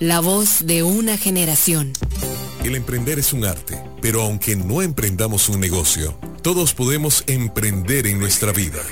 La 0.00 0.18
voz 0.18 0.66
de 0.66 0.82
una 0.82 1.16
generación. 1.16 1.92
El 2.64 2.74
emprender 2.74 3.20
es 3.20 3.32
un 3.32 3.44
arte, 3.44 3.80
pero 4.02 4.22
aunque 4.22 4.56
no 4.56 4.82
emprendamos 4.82 5.48
un 5.48 5.60
negocio, 5.60 6.18
todos 6.42 6.74
podemos 6.74 7.22
emprender 7.28 8.08
en 8.08 8.18
nuestra 8.18 8.50
vida. 8.50 8.82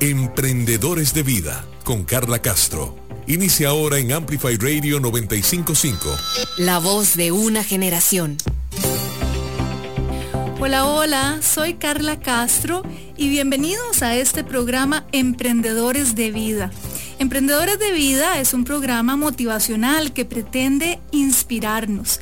Emprendedores 0.00 1.14
de 1.14 1.22
Vida, 1.22 1.64
con 1.82 2.04
Carla 2.04 2.42
Castro. 2.42 2.94
Inicia 3.26 3.70
ahora 3.70 3.96
en 3.96 4.12
Amplify 4.12 4.58
Radio 4.58 5.00
955. 5.00 6.14
La 6.58 6.78
voz 6.78 7.16
de 7.16 7.32
una 7.32 7.64
generación. 7.64 8.36
Hola, 10.60 10.84
hola, 10.86 11.40
soy 11.40 11.74
Carla 11.76 12.20
Castro 12.20 12.82
y 13.16 13.30
bienvenidos 13.30 14.02
a 14.02 14.14
este 14.16 14.44
programa 14.44 15.06
Emprendedores 15.10 16.14
de 16.14 16.30
Vida. 16.32 16.70
Emprendedores 17.24 17.78
de 17.78 17.90
Vida 17.90 18.38
es 18.38 18.52
un 18.52 18.64
programa 18.64 19.16
motivacional 19.16 20.12
que 20.12 20.26
pretende 20.26 21.00
inspirarnos. 21.10 22.20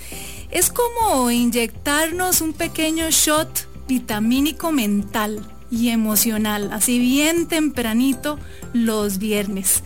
Es 0.52 0.70
como 0.70 1.28
inyectarnos 1.28 2.40
un 2.40 2.52
pequeño 2.52 3.10
shot 3.10 3.66
vitamínico 3.88 4.70
mental 4.70 5.44
y 5.72 5.88
emocional, 5.88 6.70
así 6.72 7.00
bien 7.00 7.48
tempranito 7.48 8.38
los 8.72 9.18
viernes. 9.18 9.82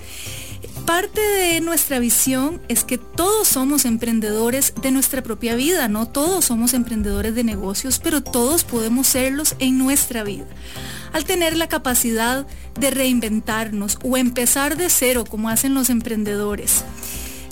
Parte 0.84 1.22
de 1.22 1.62
nuestra 1.62 1.98
visión 1.98 2.60
es 2.68 2.84
que 2.84 2.98
todos 2.98 3.48
somos 3.48 3.86
emprendedores 3.86 4.74
de 4.82 4.90
nuestra 4.90 5.22
propia 5.22 5.54
vida, 5.54 5.88
no 5.88 6.06
todos 6.06 6.44
somos 6.44 6.74
emprendedores 6.74 7.34
de 7.34 7.42
negocios, 7.42 8.00
pero 8.04 8.22
todos 8.22 8.64
podemos 8.64 9.06
serlos 9.06 9.56
en 9.60 9.78
nuestra 9.78 10.24
vida 10.24 10.44
al 11.12 11.24
tener 11.24 11.56
la 11.56 11.68
capacidad 11.68 12.46
de 12.78 12.90
reinventarnos 12.90 13.98
o 14.02 14.16
empezar 14.16 14.76
de 14.76 14.90
cero 14.90 15.24
como 15.28 15.48
hacen 15.48 15.74
los 15.74 15.90
emprendedores. 15.90 16.84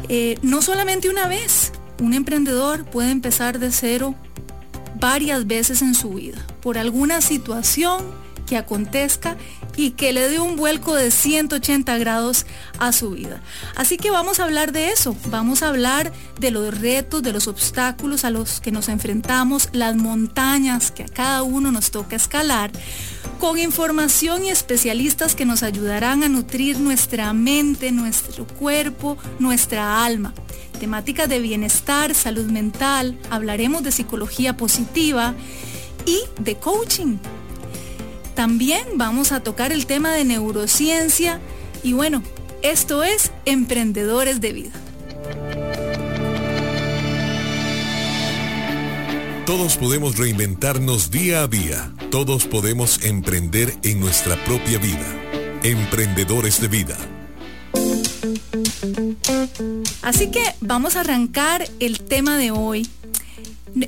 Eh, 0.08 0.38
no 0.42 0.62
solamente 0.62 1.08
una 1.08 1.28
vez, 1.28 1.72
un 2.00 2.14
emprendedor 2.14 2.84
puede 2.84 3.10
empezar 3.10 3.58
de 3.58 3.72
cero 3.72 4.14
varias 5.00 5.46
veces 5.46 5.82
en 5.82 5.94
su 5.94 6.10
vida 6.10 6.44
por 6.60 6.78
alguna 6.78 7.20
situación 7.20 8.02
que 8.46 8.56
acontezca 8.56 9.36
y 9.76 9.92
que 9.92 10.12
le 10.12 10.28
dé 10.28 10.38
un 10.38 10.56
vuelco 10.56 10.94
de 10.94 11.10
180 11.10 11.98
grados 11.98 12.46
a 12.78 12.92
su 12.92 13.10
vida. 13.10 13.40
Así 13.74 13.96
que 13.96 14.10
vamos 14.10 14.38
a 14.38 14.44
hablar 14.44 14.72
de 14.72 14.90
eso, 14.90 15.16
vamos 15.26 15.62
a 15.62 15.68
hablar 15.68 16.12
de 16.38 16.50
los 16.50 16.78
retos, 16.78 17.22
de 17.22 17.32
los 17.32 17.48
obstáculos 17.48 18.24
a 18.24 18.30
los 18.30 18.60
que 18.60 18.70
nos 18.70 18.88
enfrentamos, 18.88 19.68
las 19.72 19.96
montañas 19.96 20.90
que 20.90 21.04
a 21.04 21.08
cada 21.08 21.42
uno 21.42 21.72
nos 21.72 21.90
toca 21.90 22.16
escalar, 22.16 22.70
con 23.44 23.58
información 23.58 24.42
y 24.46 24.48
especialistas 24.48 25.34
que 25.34 25.44
nos 25.44 25.62
ayudarán 25.62 26.22
a 26.22 26.30
nutrir 26.30 26.80
nuestra 26.80 27.30
mente, 27.34 27.92
nuestro 27.92 28.46
cuerpo, 28.46 29.18
nuestra 29.38 30.02
alma. 30.02 30.32
Temáticas 30.80 31.28
de 31.28 31.40
bienestar, 31.40 32.14
salud 32.14 32.46
mental, 32.46 33.18
hablaremos 33.28 33.82
de 33.82 33.92
psicología 33.92 34.56
positiva 34.56 35.34
y 36.06 36.20
de 36.40 36.56
coaching. 36.56 37.18
También 38.34 38.86
vamos 38.94 39.30
a 39.30 39.40
tocar 39.40 39.72
el 39.72 39.84
tema 39.84 40.14
de 40.14 40.24
neurociencia 40.24 41.38
y 41.82 41.92
bueno, 41.92 42.22
esto 42.62 43.04
es 43.04 43.30
Emprendedores 43.44 44.40
de 44.40 44.52
Vida. 44.54 44.72
Todos 49.44 49.76
podemos 49.76 50.16
reinventarnos 50.16 51.10
día 51.10 51.42
a 51.42 51.46
día. 51.46 51.92
Todos 52.14 52.46
podemos 52.46 53.02
emprender 53.02 53.74
en 53.82 53.98
nuestra 53.98 54.36
propia 54.44 54.78
vida. 54.78 55.60
Emprendedores 55.64 56.60
de 56.60 56.68
vida. 56.68 56.96
Así 60.00 60.30
que 60.30 60.44
vamos 60.60 60.94
a 60.94 61.00
arrancar 61.00 61.68
el 61.80 61.98
tema 61.98 62.38
de 62.38 62.52
hoy. 62.52 62.88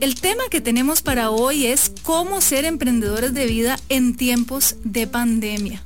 El 0.00 0.16
tema 0.16 0.42
que 0.50 0.60
tenemos 0.60 1.02
para 1.02 1.30
hoy 1.30 1.66
es 1.66 1.92
cómo 2.02 2.41
ser 2.41 2.64
emprendedores 2.64 3.33
de 3.33 3.46
vida 3.46 3.78
en 3.88 4.16
tiempos 4.16 4.74
de 4.83 5.06
pandemia. 5.06 5.80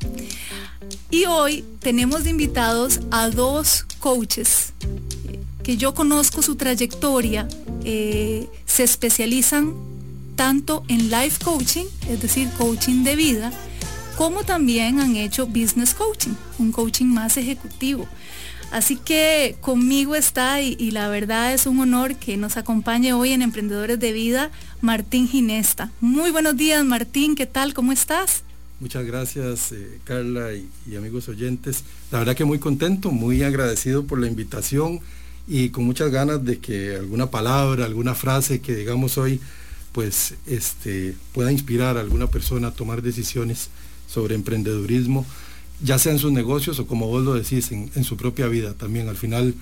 Y 1.10 1.26
hoy 1.26 1.62
tenemos 1.80 2.24
de 2.24 2.30
invitados 2.30 3.00
a 3.10 3.28
dos 3.28 3.84
coaches 3.98 4.72
que 5.62 5.76
yo 5.76 5.92
conozco 5.92 6.40
su 6.40 6.56
trayectoria, 6.56 7.46
eh, 7.84 8.48
se 8.64 8.84
especializan 8.84 9.89
tanto 10.40 10.84
en 10.88 11.10
life 11.10 11.44
coaching, 11.44 11.84
es 12.08 12.22
decir, 12.22 12.48
coaching 12.56 13.04
de 13.04 13.14
vida, 13.14 13.52
como 14.16 14.42
también 14.42 14.98
han 14.98 15.14
hecho 15.16 15.46
business 15.46 15.92
coaching, 15.92 16.32
un 16.58 16.72
coaching 16.72 17.04
más 17.04 17.36
ejecutivo. 17.36 18.08
Así 18.70 18.96
que 18.96 19.56
conmigo 19.60 20.14
está 20.14 20.62
y, 20.62 20.92
la 20.92 21.10
verdad 21.10 21.52
es 21.52 21.66
un 21.66 21.78
honor 21.78 22.16
que 22.16 22.38
nos 22.38 22.56
acompañe 22.56 23.12
hoy 23.12 23.32
en 23.32 23.42
Emprendedores 23.42 24.00
de 24.00 24.12
Vida 24.12 24.50
Martín 24.80 25.28
Ginesta. 25.28 25.92
Muy 26.00 26.30
buenos 26.30 26.56
días 26.56 26.82
Martín, 26.86 27.34
¿qué 27.34 27.44
tal? 27.44 27.74
¿Cómo 27.74 27.92
estás? 27.92 28.42
Muchas 28.80 29.04
gracias 29.04 29.72
eh, 29.72 30.00
Carla 30.04 30.54
y 30.54 30.96
amigos 30.96 31.28
oyentes. 31.28 31.84
La 32.10 32.18
verdad 32.18 32.34
que 32.34 32.46
muy 32.46 32.58
contento, 32.58 33.10
muy 33.10 33.42
agradecido 33.42 34.06
por 34.06 34.18
la 34.18 34.26
invitación 34.26 35.00
y 35.46 35.68
con 35.68 35.84
muchas 35.84 36.10
ganas 36.10 36.42
de 36.46 36.60
que 36.60 36.96
alguna 36.96 37.30
palabra, 37.30 37.84
alguna 37.84 38.14
frase 38.14 38.62
que 38.62 38.74
digamos 38.74 39.18
hoy, 39.18 39.38
pues 39.92 40.34
este, 40.46 41.14
pueda 41.32 41.52
inspirar 41.52 41.96
a 41.96 42.00
alguna 42.00 42.28
persona 42.28 42.68
a 42.68 42.72
tomar 42.72 43.02
decisiones 43.02 43.70
sobre 44.08 44.34
emprendedurismo, 44.34 45.26
ya 45.82 45.98
sea 45.98 46.12
en 46.12 46.18
sus 46.18 46.32
negocios 46.32 46.78
o 46.78 46.86
como 46.86 47.06
vos 47.06 47.24
lo 47.24 47.34
decís, 47.34 47.72
en, 47.72 47.90
en 47.94 48.04
su 48.04 48.16
propia 48.16 48.46
vida 48.48 48.74
también. 48.74 49.08
Al 49.08 49.16
final 49.16 49.54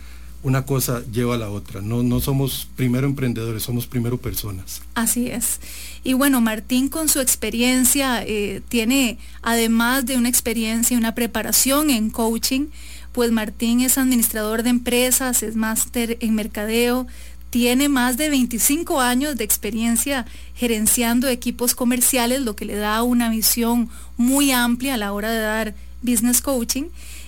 una 0.43 0.65
cosa 0.65 1.03
lleva 1.11 1.35
a 1.35 1.39
la 1.39 1.51
otra. 1.51 1.81
No, 1.81 2.03
no 2.03 2.21
somos 2.21 2.69
primero 2.77 3.07
emprendedores, 3.07 3.63
somos 3.63 3.87
primero 3.87 4.19
personas. 4.19 4.83
Así 4.95 5.29
es. 5.29 5.61
Y 6.05 6.13
bueno, 6.13 6.41
Martín 6.41 6.89
con 6.89 7.09
su 7.09 7.21
experiencia 7.21 8.23
eh, 8.23 8.63
tiene, 8.69 9.19
además 9.43 10.07
de 10.07 10.17
una 10.17 10.29
experiencia 10.29 10.95
y 10.95 10.99
una 10.99 11.15
preparación 11.15 11.91
en 11.91 12.11
coaching, 12.11 12.67
pues 13.13 13.33
Martín 13.33 13.81
es 13.81 13.99
administrador 13.99 14.63
de 14.63 14.71
empresas, 14.71 15.43
es 15.43 15.57
máster 15.57 16.19
en 16.21 16.35
mercadeo, 16.35 17.07
tiene 17.51 17.89
más 17.89 18.17
de 18.17 18.29
25 18.29 19.01
años 19.01 19.37
de 19.37 19.45
experiencia 19.45 20.27
gerenciando 20.55 21.29
equipos 21.29 21.75
comerciales, 21.75 22.43
lo 22.43 22.57
que 22.57 22.65
le 22.65 22.77
da 22.77 23.03
una 23.03 23.31
visión 23.31 23.89
muy 24.17 24.51
amplia 24.51 24.95
a 24.95 24.99
la 24.99 25.13
hora 25.13 25.31
de 25.31 25.41
dar 25.41 25.75
business 26.03 26.41
coaching. 26.41 26.85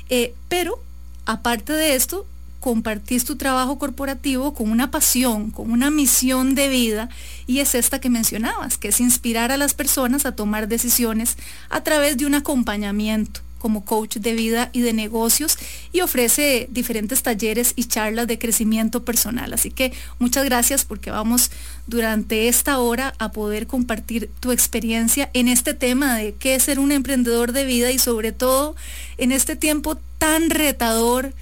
Eh, 0.08 0.34
pero 0.48 0.82
aparte 1.25 1.72
de 1.72 1.94
esto, 1.94 2.26
compartís 2.60 3.25
tu 3.25 3.36
trabajo 3.36 3.78
corporativo 3.78 4.53
con 4.53 4.70
una 4.70 4.91
pasión, 4.91 5.50
con 5.50 5.70
una 5.70 5.91
misión 5.91 6.54
de 6.54 6.69
vida, 6.69 7.08
y 7.47 7.60
es 7.60 7.75
esta 7.75 8.00
que 8.00 8.10
mencionabas, 8.10 8.76
que 8.76 8.88
es 8.88 9.00
inspirar 9.00 9.50
a 9.50 9.56
las 9.56 9.72
personas 9.72 10.26
a 10.26 10.37
tomar 10.37 10.69
decisiones 10.69 11.37
a 11.70 11.82
través 11.82 12.19
de 12.19 12.26
un 12.26 12.34
acompañamiento 12.34 13.41
como 13.60 13.84
coach 13.84 14.16
de 14.16 14.32
vida 14.32 14.71
y 14.72 14.81
de 14.81 14.93
negocios 14.93 15.56
y 15.93 16.00
ofrece 16.00 16.66
diferentes 16.72 17.22
talleres 17.22 17.75
y 17.76 17.84
charlas 17.84 18.26
de 18.26 18.38
crecimiento 18.38 19.04
personal. 19.04 19.53
Así 19.53 19.71
que 19.71 19.93
muchas 20.19 20.44
gracias 20.44 20.84
porque 20.84 21.12
vamos 21.12 21.53
durante 21.87 22.49
esta 22.49 22.78
hora 22.78 23.15
a 23.19 23.31
poder 23.31 23.69
compartir 23.69 24.31
tu 24.41 24.50
experiencia 24.50 25.31
en 25.34 25.47
este 25.47 25.75
tema 25.75 26.16
de 26.16 26.34
qué 26.34 26.56
es 26.56 26.65
ser 26.65 26.81
un 26.81 26.91
emprendedor 26.91 27.53
de 27.53 27.65
vida 27.65 27.93
y 27.93 27.99
sobre 27.99 28.32
todo 28.32 28.75
en 29.19 29.31
este 29.31 29.54
tiempo 29.54 29.97
tan 30.19 30.50
retador 30.50 31.32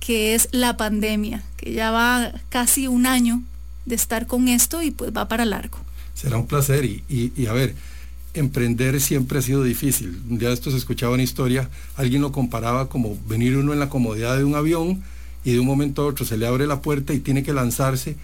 que 0.00 0.34
es 0.34 0.48
la 0.52 0.76
pandemia, 0.76 1.42
que 1.56 1.72
ya 1.72 1.90
va 1.90 2.32
casi 2.48 2.86
un 2.86 3.06
año 3.06 3.42
de 3.86 3.96
estar 3.96 4.26
con 4.26 4.48
esto 4.48 4.82
y 4.82 4.92
pues 4.92 5.10
va 5.16 5.26
para 5.26 5.44
largo. 5.44 5.78
Será 6.14 6.36
un 6.38 6.46
placer 6.46 6.84
y, 6.84 7.02
y, 7.08 7.32
y 7.36 7.46
a 7.46 7.52
ver, 7.52 7.74
emprender 8.36 9.00
siempre 9.00 9.38
ha 9.38 9.42
sido 9.42 9.62
difícil. 9.62 10.20
Un 10.28 10.38
día 10.38 10.48
de 10.48 10.54
estos 10.54 10.74
escuchaba 10.74 11.14
una 11.14 11.22
historia, 11.22 11.70
alguien 11.96 12.22
lo 12.22 12.32
comparaba 12.32 12.88
como 12.88 13.18
venir 13.28 13.56
uno 13.56 13.72
en 13.72 13.78
la 13.78 13.88
comodidad 13.88 14.36
de 14.36 14.44
un 14.44 14.54
avión 14.54 15.02
y 15.44 15.52
de 15.52 15.60
un 15.60 15.66
momento 15.66 16.02
a 16.02 16.06
otro 16.06 16.24
se 16.24 16.36
le 16.36 16.46
abre 16.46 16.66
la 16.66 16.82
puerta 16.82 17.14
y 17.14 17.20
tiene 17.20 17.42
que 17.42 17.52
lanzarse 17.52 18.16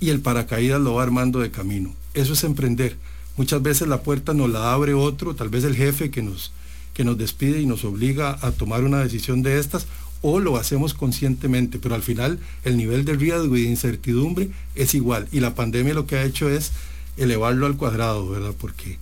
y 0.00 0.10
el 0.10 0.20
paracaídas 0.20 0.80
lo 0.80 0.94
va 0.94 1.02
armando 1.02 1.40
de 1.40 1.50
camino. 1.50 1.94
Eso 2.14 2.32
es 2.32 2.44
emprender. 2.44 2.96
Muchas 3.36 3.62
veces 3.62 3.88
la 3.88 4.02
puerta 4.02 4.34
nos 4.34 4.50
la 4.50 4.72
abre 4.72 4.94
otro, 4.94 5.34
tal 5.34 5.48
vez 5.48 5.64
el 5.64 5.76
jefe 5.76 6.10
que 6.10 6.22
nos, 6.22 6.52
que 6.94 7.04
nos 7.04 7.18
despide 7.18 7.60
y 7.60 7.66
nos 7.66 7.84
obliga 7.84 8.38
a 8.42 8.52
tomar 8.52 8.84
una 8.84 9.00
decisión 9.00 9.42
de 9.42 9.58
estas, 9.58 9.86
o 10.22 10.38
lo 10.38 10.56
hacemos 10.56 10.92
conscientemente, 10.92 11.78
pero 11.78 11.94
al 11.94 12.02
final 12.02 12.38
el 12.64 12.76
nivel 12.76 13.04
de 13.04 13.14
riesgo 13.14 13.56
y 13.56 13.62
de 13.62 13.70
incertidumbre 13.70 14.50
es 14.74 14.94
igual. 14.94 15.28
Y 15.32 15.40
la 15.40 15.54
pandemia 15.54 15.94
lo 15.94 16.06
que 16.06 16.16
ha 16.16 16.24
hecho 16.24 16.48
es 16.50 16.72
elevarlo 17.16 17.66
al 17.66 17.76
cuadrado, 17.76 18.28
¿verdad? 18.28 18.54
Porque 18.58 18.98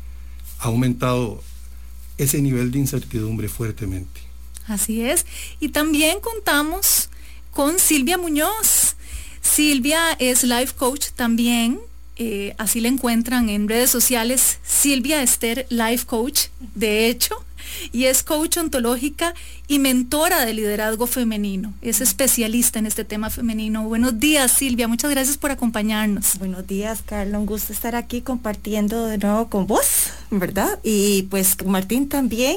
ha 0.58 0.66
aumentado 0.66 1.42
ese 2.16 2.40
nivel 2.40 2.70
de 2.70 2.78
incertidumbre 2.78 3.48
fuertemente. 3.48 4.20
Así 4.66 5.02
es. 5.02 5.24
Y 5.60 5.70
también 5.70 6.20
contamos 6.20 7.08
con 7.50 7.78
Silvia 7.78 8.18
Muñoz. 8.18 8.96
Silvia 9.40 10.12
es 10.18 10.44
life 10.44 10.74
coach 10.76 11.08
también. 11.16 11.80
Eh, 12.16 12.54
así 12.58 12.80
la 12.80 12.88
encuentran 12.88 13.48
en 13.48 13.68
redes 13.68 13.90
sociales. 13.90 14.58
Silvia 14.64 15.22
Esther 15.22 15.66
Life 15.70 16.04
Coach, 16.04 16.46
de 16.74 17.08
hecho. 17.08 17.44
Y 17.92 18.04
es 18.04 18.22
coach 18.22 18.58
ontológica 18.58 19.34
y 19.66 19.78
mentora 19.78 20.44
de 20.44 20.54
liderazgo 20.54 21.06
femenino. 21.06 21.74
Es 21.82 22.00
especialista 22.00 22.78
en 22.78 22.86
este 22.86 23.04
tema 23.04 23.30
femenino. 23.30 23.84
Buenos 23.84 24.18
días, 24.18 24.52
Silvia. 24.52 24.88
Muchas 24.88 25.10
gracias 25.10 25.36
por 25.36 25.50
acompañarnos. 25.50 26.38
Buenos 26.38 26.66
días, 26.66 27.02
Carla. 27.04 27.38
Un 27.38 27.46
gusto 27.46 27.72
estar 27.72 27.96
aquí 27.96 28.20
compartiendo 28.20 29.06
de 29.06 29.18
nuevo 29.18 29.48
con 29.48 29.66
vos, 29.66 30.10
¿verdad? 30.30 30.78
Y 30.82 31.22
pues 31.24 31.56
con 31.56 31.70
Martín 31.70 32.08
también. 32.08 32.56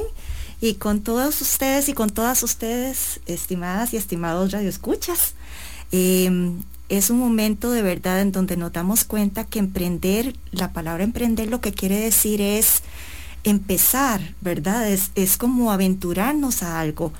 Y 0.60 0.74
con 0.74 1.00
todos 1.00 1.40
ustedes 1.40 1.88
y 1.88 1.92
con 1.92 2.10
todas 2.10 2.44
ustedes, 2.44 3.20
estimadas 3.26 3.92
y 3.94 3.96
estimados 3.96 4.52
radioescuchas. 4.52 5.34
Eh, 5.90 6.30
es 6.92 7.08
un 7.08 7.18
momento 7.18 7.70
de 7.70 7.80
verdad 7.80 8.20
en 8.20 8.32
donde 8.32 8.58
nos 8.58 8.70
damos 8.70 9.04
cuenta 9.04 9.44
que 9.44 9.58
emprender, 9.58 10.36
la 10.50 10.74
palabra 10.74 11.04
emprender 11.04 11.48
lo 11.48 11.62
que 11.62 11.72
quiere 11.72 11.98
decir 11.98 12.42
es 12.42 12.82
empezar, 13.44 14.34
¿verdad? 14.40 14.88
Es, 14.88 15.10
es 15.14 15.36
como 15.36 15.72
aventurarnos 15.72 16.62
a 16.62 16.80
algo. 16.80 17.12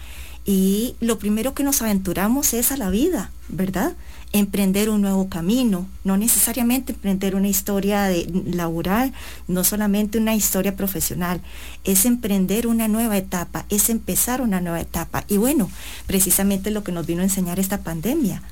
Y 0.44 0.96
lo 1.00 1.18
primero 1.18 1.54
que 1.54 1.62
nos 1.62 1.82
aventuramos 1.82 2.52
es 2.52 2.72
a 2.72 2.76
la 2.76 2.90
vida, 2.90 3.30
¿verdad? 3.48 3.94
Emprender 4.32 4.90
un 4.90 5.00
nuevo 5.02 5.28
camino, 5.28 5.86
no 6.02 6.16
necesariamente 6.16 6.92
emprender 6.92 7.36
una 7.36 7.48
historia 7.48 8.04
de, 8.04 8.26
laboral, 8.46 9.12
no 9.46 9.62
solamente 9.62 10.18
una 10.18 10.34
historia 10.34 10.74
profesional, 10.74 11.40
es 11.84 12.06
emprender 12.06 12.66
una 12.66 12.88
nueva 12.88 13.18
etapa, 13.18 13.66
es 13.68 13.88
empezar 13.88 14.40
una 14.40 14.60
nueva 14.60 14.80
etapa. 14.80 15.24
Y 15.28 15.36
bueno, 15.36 15.70
precisamente 16.06 16.72
lo 16.72 16.82
que 16.82 16.92
nos 16.92 17.06
vino 17.06 17.20
a 17.20 17.24
enseñar 17.24 17.60
esta 17.60 17.82
pandemia, 17.82 18.42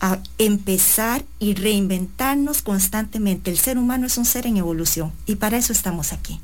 a 0.00 0.18
empezar 0.36 1.24
y 1.38 1.54
reinventarnos 1.54 2.60
constantemente. 2.60 3.50
El 3.50 3.58
ser 3.58 3.78
humano 3.78 4.06
es 4.06 4.18
un 4.18 4.26
ser 4.26 4.46
en 4.46 4.58
evolución 4.58 5.12
y 5.24 5.36
para 5.36 5.56
eso 5.56 5.72
estamos 5.72 6.12
aquí. 6.12 6.40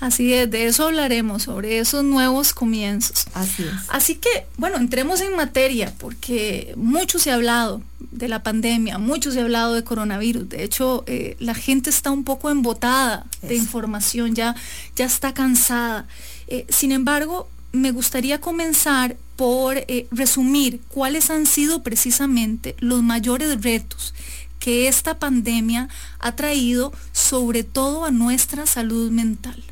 Así 0.00 0.32
es, 0.32 0.48
de 0.50 0.66
eso 0.66 0.86
hablaremos, 0.86 1.42
sobre 1.42 1.80
esos 1.80 2.04
nuevos 2.04 2.54
comienzos. 2.54 3.26
Así 3.34 3.64
es. 3.64 3.70
Así 3.88 4.14
que, 4.14 4.46
bueno, 4.56 4.76
entremos 4.76 5.20
en 5.20 5.34
materia, 5.34 5.92
porque 5.98 6.72
mucho 6.76 7.18
se 7.18 7.30
ha 7.30 7.34
hablado 7.34 7.82
de 8.12 8.28
la 8.28 8.42
pandemia, 8.42 8.98
mucho 8.98 9.32
se 9.32 9.40
ha 9.40 9.42
hablado 9.42 9.74
de 9.74 9.82
coronavirus. 9.82 10.48
De 10.48 10.62
hecho, 10.62 11.02
eh, 11.06 11.36
la 11.40 11.54
gente 11.54 11.90
está 11.90 12.10
un 12.10 12.24
poco 12.24 12.50
embotada 12.50 13.26
de 13.42 13.56
información, 13.56 14.34
ya, 14.34 14.54
ya 14.94 15.04
está 15.04 15.34
cansada. 15.34 16.06
Eh, 16.46 16.64
sin 16.68 16.92
embargo, 16.92 17.48
me 17.72 17.90
gustaría 17.90 18.40
comenzar 18.40 19.16
por 19.36 19.76
eh, 19.76 20.06
resumir 20.10 20.80
cuáles 20.88 21.30
han 21.30 21.46
sido 21.46 21.82
precisamente 21.82 22.76
los 22.78 23.02
mayores 23.02 23.62
retos 23.62 24.14
que 24.58 24.88
esta 24.88 25.18
pandemia 25.18 25.88
ha 26.18 26.34
traído 26.34 26.92
sobre 27.12 27.62
todo 27.62 28.04
a 28.04 28.10
nuestra 28.10 28.66
salud 28.66 29.10
mental. 29.10 29.62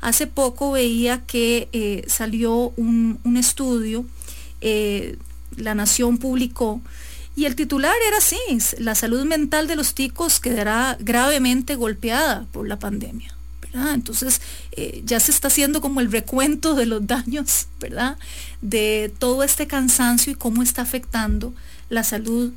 Hace 0.00 0.26
poco 0.26 0.72
veía 0.72 1.24
que 1.26 1.68
eh, 1.72 2.04
salió 2.08 2.72
un, 2.76 3.18
estudio, 3.36 4.04
eh, 4.60 5.16
La 5.56 5.74
Nación 5.74 6.18
publicó, 6.18 6.80
y 7.34 7.46
el 7.46 7.56
titular 7.56 7.94
era 8.06 8.18
así, 8.18 8.38
la 8.78 8.94
salud 8.94 9.24
mental 9.24 9.66
de 9.66 9.76
los 9.76 9.94
ticos 9.94 10.38
quedará 10.38 10.98
gravemente 11.00 11.76
golpeada 11.76 12.46
por 12.52 12.68
la 12.68 12.78
pandemia. 12.78 13.34
Entonces 13.94 14.42
eh, 14.72 15.02
ya 15.06 15.18
se 15.18 15.30
está 15.30 15.48
haciendo 15.48 15.80
como 15.80 16.00
el 16.00 16.12
recuento 16.12 16.74
de 16.74 16.84
los 16.84 17.06
daños, 17.06 17.68
¿verdad? 17.80 18.18
De 18.60 19.10
todo 19.18 19.42
este 19.44 19.66
cansancio 19.66 20.32
y 20.32 20.36
cómo 20.36 20.62
está 20.62 20.82
afectando 20.82 21.54
la 21.88 22.04
salud 22.04 22.52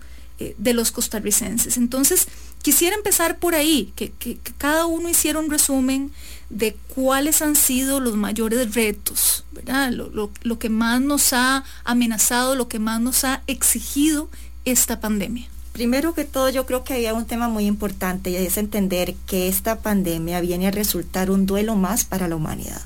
de 0.57 0.73
los 0.73 0.91
costarricenses. 0.91 1.77
Entonces, 1.77 2.27
quisiera 2.65 2.95
empezar 2.95 3.37
por 3.37 3.53
ahí, 3.53 3.93
que, 3.95 4.11
cada 4.57 4.87
uno 4.87 5.07
hiciera 5.07 5.37
un 5.37 5.51
resumen 5.51 6.11
de 6.49 6.75
cuáles 6.95 7.43
han 7.43 7.55
sido 7.55 7.99
los 7.99 8.15
mayores 8.15 8.73
retos, 8.73 9.45
¿verdad? 9.51 9.91
lo 9.91 10.57
que 10.57 10.69
más 10.69 10.99
nos 10.99 11.31
ha 11.33 11.63
amenazado, 11.83 12.55
lo 12.55 12.67
que 12.67 12.79
más 12.79 12.99
nos 13.01 13.23
ha 13.23 13.43
exigido 13.45 14.31
esta 14.65 14.99
pandemia. 14.99 15.47
Primero 15.73 16.15
que 16.15 16.25
todo, 16.25 16.49
yo 16.49 16.65
creo 16.65 16.83
que 16.83 16.95
había 16.95 17.13
un 17.13 17.27
tema 17.27 17.49
muy 17.49 17.67
importante 17.67 18.31
y 18.31 18.35
es 18.35 18.57
entender 18.57 19.13
que 19.27 19.47
esta 19.47 19.81
pandemia 19.81 20.41
viene 20.41 20.67
a 20.67 20.71
resultar 20.71 21.29
un 21.29 21.45
duelo 21.45 21.75
más 21.75 22.03
para 22.03 22.27
la 22.27 22.35
humanidad. 22.35 22.81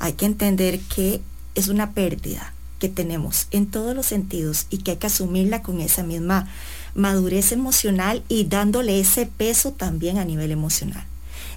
Hay 0.00 0.14
que 0.14 0.26
entender 0.26 0.80
que 0.80 1.20
es 1.54 1.68
una 1.68 1.92
pérdida 1.92 2.52
que 2.78 2.88
tenemos 2.88 3.48
en 3.50 3.66
todos 3.66 3.94
los 3.94 4.06
sentidos 4.06 4.66
y 4.70 4.78
que 4.78 4.92
hay 4.92 4.96
que 4.98 5.06
asumirla 5.06 5.62
con 5.62 5.80
esa 5.80 6.02
misma 6.02 6.48
madurez 6.94 7.52
emocional 7.52 8.22
y 8.28 8.44
dándole 8.44 9.00
ese 9.00 9.26
peso 9.26 9.72
también 9.72 10.18
a 10.18 10.24
nivel 10.24 10.50
emocional. 10.50 11.04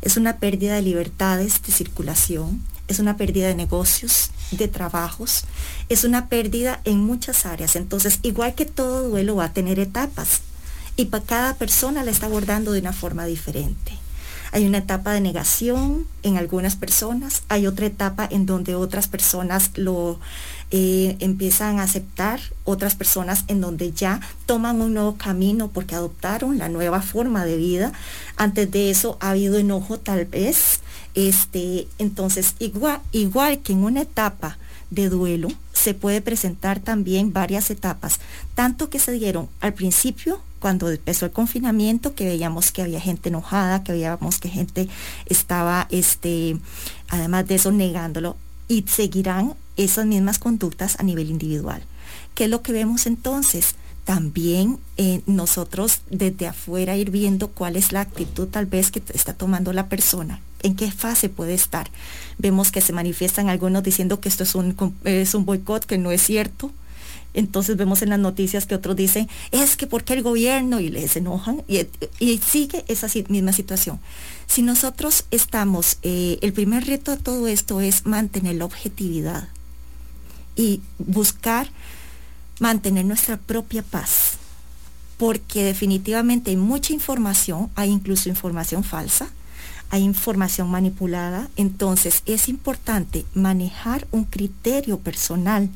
Es 0.01 0.17
una 0.17 0.37
pérdida 0.37 0.75
de 0.75 0.81
libertades 0.81 1.61
de 1.61 1.71
circulación, 1.71 2.61
es 2.87 2.99
una 2.99 3.17
pérdida 3.17 3.47
de 3.47 3.55
negocios, 3.55 4.31
de 4.51 4.67
trabajos, 4.67 5.45
es 5.89 6.03
una 6.03 6.27
pérdida 6.27 6.81
en 6.85 6.99
muchas 6.99 7.45
áreas. 7.45 7.75
Entonces, 7.75 8.19
igual 8.23 8.55
que 8.55 8.65
todo 8.65 9.09
duelo 9.09 9.35
va 9.35 9.45
a 9.45 9.53
tener 9.53 9.79
etapas 9.79 10.41
y 10.95 11.05
para 11.05 11.23
cada 11.23 11.55
persona 11.55 12.03
la 12.03 12.11
está 12.11 12.25
abordando 12.25 12.71
de 12.71 12.79
una 12.79 12.93
forma 12.93 13.25
diferente. 13.25 13.93
Hay 14.51 14.65
una 14.65 14.79
etapa 14.79 15.13
de 15.13 15.21
negación 15.21 16.05
en 16.23 16.37
algunas 16.37 16.75
personas, 16.75 17.43
hay 17.47 17.67
otra 17.67 17.85
etapa 17.85 18.27
en 18.29 18.45
donde 18.45 18.75
otras 18.75 19.07
personas 19.07 19.71
lo 19.75 20.19
eh, 20.71 21.17
empiezan 21.19 21.79
a 21.79 21.83
aceptar, 21.83 22.39
otras 22.63 22.95
personas 22.95 23.43
en 23.47 23.59
donde 23.59 23.91
ya 23.91 24.21
toman 24.45 24.81
un 24.81 24.93
nuevo 24.93 25.17
camino 25.17 25.67
porque 25.67 25.95
adoptaron 25.95 26.57
la 26.57 26.69
nueva 26.69 27.01
forma 27.01 27.43
de 27.45 27.57
vida. 27.57 27.91
Antes 28.37 28.71
de 28.71 28.89
eso 28.89 29.17
ha 29.19 29.31
habido 29.31 29.57
enojo 29.57 29.99
tal 29.99 30.25
vez, 30.25 30.79
este, 31.13 31.87
entonces, 31.97 32.55
igual, 32.59 33.01
igual 33.11 33.59
que 33.59 33.73
en 33.73 33.83
una 33.83 34.01
etapa 34.01 34.57
de 34.89 35.09
duelo, 35.09 35.49
se 35.73 35.93
puede 35.93 36.21
presentar 36.21 36.79
también 36.79 37.33
varias 37.33 37.69
etapas, 37.69 38.19
tanto 38.55 38.89
que 38.89 38.99
se 38.99 39.11
dieron 39.13 39.49
al 39.59 39.73
principio, 39.73 40.41
cuando 40.59 40.89
empezó 40.89 41.25
el 41.25 41.31
confinamiento, 41.31 42.13
que 42.13 42.25
veíamos 42.25 42.71
que 42.71 42.83
había 42.83 43.01
gente 43.01 43.29
enojada, 43.29 43.83
que 43.83 43.93
veíamos 43.93 44.37
que 44.37 44.47
gente 44.47 44.87
estaba, 45.25 45.87
este, 45.89 46.57
además 47.09 47.47
de 47.47 47.55
eso, 47.55 47.71
negándolo, 47.71 48.37
y 48.67 48.83
seguirán 48.87 49.55
esas 49.83 50.05
mismas 50.05 50.39
conductas 50.39 50.99
a 50.99 51.03
nivel 51.03 51.29
individual. 51.29 51.83
¿Qué 52.35 52.45
es 52.45 52.49
lo 52.49 52.61
que 52.61 52.73
vemos 52.73 53.05
entonces? 53.05 53.75
también 54.03 54.79
eh, 54.97 55.21
nosotros 55.27 56.01
desde 56.09 56.47
afuera 56.47 56.97
ir 56.97 57.11
viendo 57.11 57.49
cuál 57.49 57.75
es 57.75 57.91
la 57.91 58.01
actitud 58.01 58.47
tal 58.47 58.65
vez 58.65 58.89
que 58.89 59.01
está 59.13 59.33
tomando 59.33 59.73
la 59.73 59.89
persona 59.89 60.41
en 60.63 60.75
qué 60.75 60.91
fase 60.91 61.29
puede 61.29 61.53
estar. 61.53 61.89
Vemos 62.37 62.71
que 62.71 62.81
se 62.81 62.93
manifiestan 62.93 63.49
algunos 63.49 63.83
diciendo 63.83 64.19
que 64.19 64.29
esto 64.29 64.43
es 64.43 64.55
un, 64.55 64.75
es 65.03 65.33
un 65.33 65.45
boicot, 65.45 65.85
que 65.85 65.97
no 65.97 66.11
es 66.11 66.21
cierto. 66.21 66.71
Entonces 67.33 67.77
vemos 67.77 68.01
en 68.01 68.09
las 68.09 68.19
noticias 68.19 68.65
que 68.65 68.75
otros 68.75 68.95
dicen, 68.95 69.29
es 69.51 69.77
que 69.77 69.87
porque 69.87 70.13
el 70.13 70.21
gobierno 70.21 70.81
y 70.81 70.89
les 70.89 71.15
enojan 71.15 71.63
y, 71.67 72.37
sigue 72.39 72.83
esa 72.89 73.07
misma 73.29 73.53
situación. 73.53 73.99
Si 74.47 74.61
nosotros 74.61 75.25
estamos, 75.31 75.97
eh, 76.03 76.39
el 76.41 76.51
primer 76.51 76.85
reto 76.85 77.11
de 77.11 77.17
todo 77.17 77.47
esto 77.47 77.79
es 77.79 78.05
mantener 78.05 78.55
la 78.55 78.65
objetividad 78.65 79.47
y 80.55 80.81
buscar 80.97 81.69
mantener 82.59 83.05
nuestra 83.05 83.37
propia 83.37 83.83
paz, 83.83 84.33
porque 85.17 85.63
definitivamente 85.63 86.51
hay 86.51 86.57
mucha 86.57 86.93
información, 86.93 87.69
hay 87.75 87.89
incluso 87.89 88.29
información 88.29 88.83
falsa, 88.83 89.29
hay 89.89 90.03
información 90.03 90.69
manipulada, 90.69 91.49
entonces 91.57 92.23
es 92.25 92.47
importante 92.47 93.25
manejar 93.33 94.07
un 94.11 94.23
criterio 94.23 94.99
personal 94.99 95.69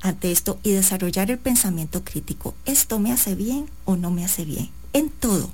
ante 0.00 0.30
esto 0.30 0.60
y 0.62 0.70
desarrollar 0.70 1.30
el 1.30 1.38
pensamiento 1.38 2.04
crítico. 2.04 2.54
¿Esto 2.66 2.98
me 2.98 3.12
hace 3.12 3.34
bien 3.34 3.68
o 3.84 3.96
no 3.96 4.10
me 4.10 4.24
hace 4.24 4.44
bien? 4.44 4.70
En 4.92 5.10
todo. 5.10 5.50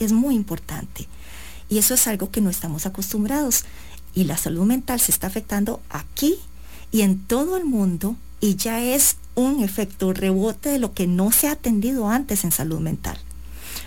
Es 0.00 0.12
muy 0.12 0.34
importante. 0.34 1.06
Y 1.68 1.78
eso 1.78 1.94
es 1.94 2.06
algo 2.08 2.30
que 2.30 2.40
no 2.40 2.50
estamos 2.50 2.86
acostumbrados. 2.86 3.64
Y 4.14 4.24
la 4.24 4.36
salud 4.36 4.64
mental 4.64 5.00
se 5.00 5.12
está 5.12 5.28
afectando 5.28 5.80
aquí 5.90 6.38
y 6.94 7.02
en 7.02 7.18
todo 7.18 7.56
el 7.56 7.64
mundo 7.64 8.14
y 8.40 8.54
ya 8.54 8.80
es 8.80 9.16
un 9.34 9.64
efecto 9.64 10.12
rebote 10.12 10.68
de 10.68 10.78
lo 10.78 10.94
que 10.94 11.08
no 11.08 11.32
se 11.32 11.48
ha 11.48 11.52
atendido 11.52 12.08
antes 12.08 12.44
en 12.44 12.52
salud 12.52 12.78
mental. 12.78 13.18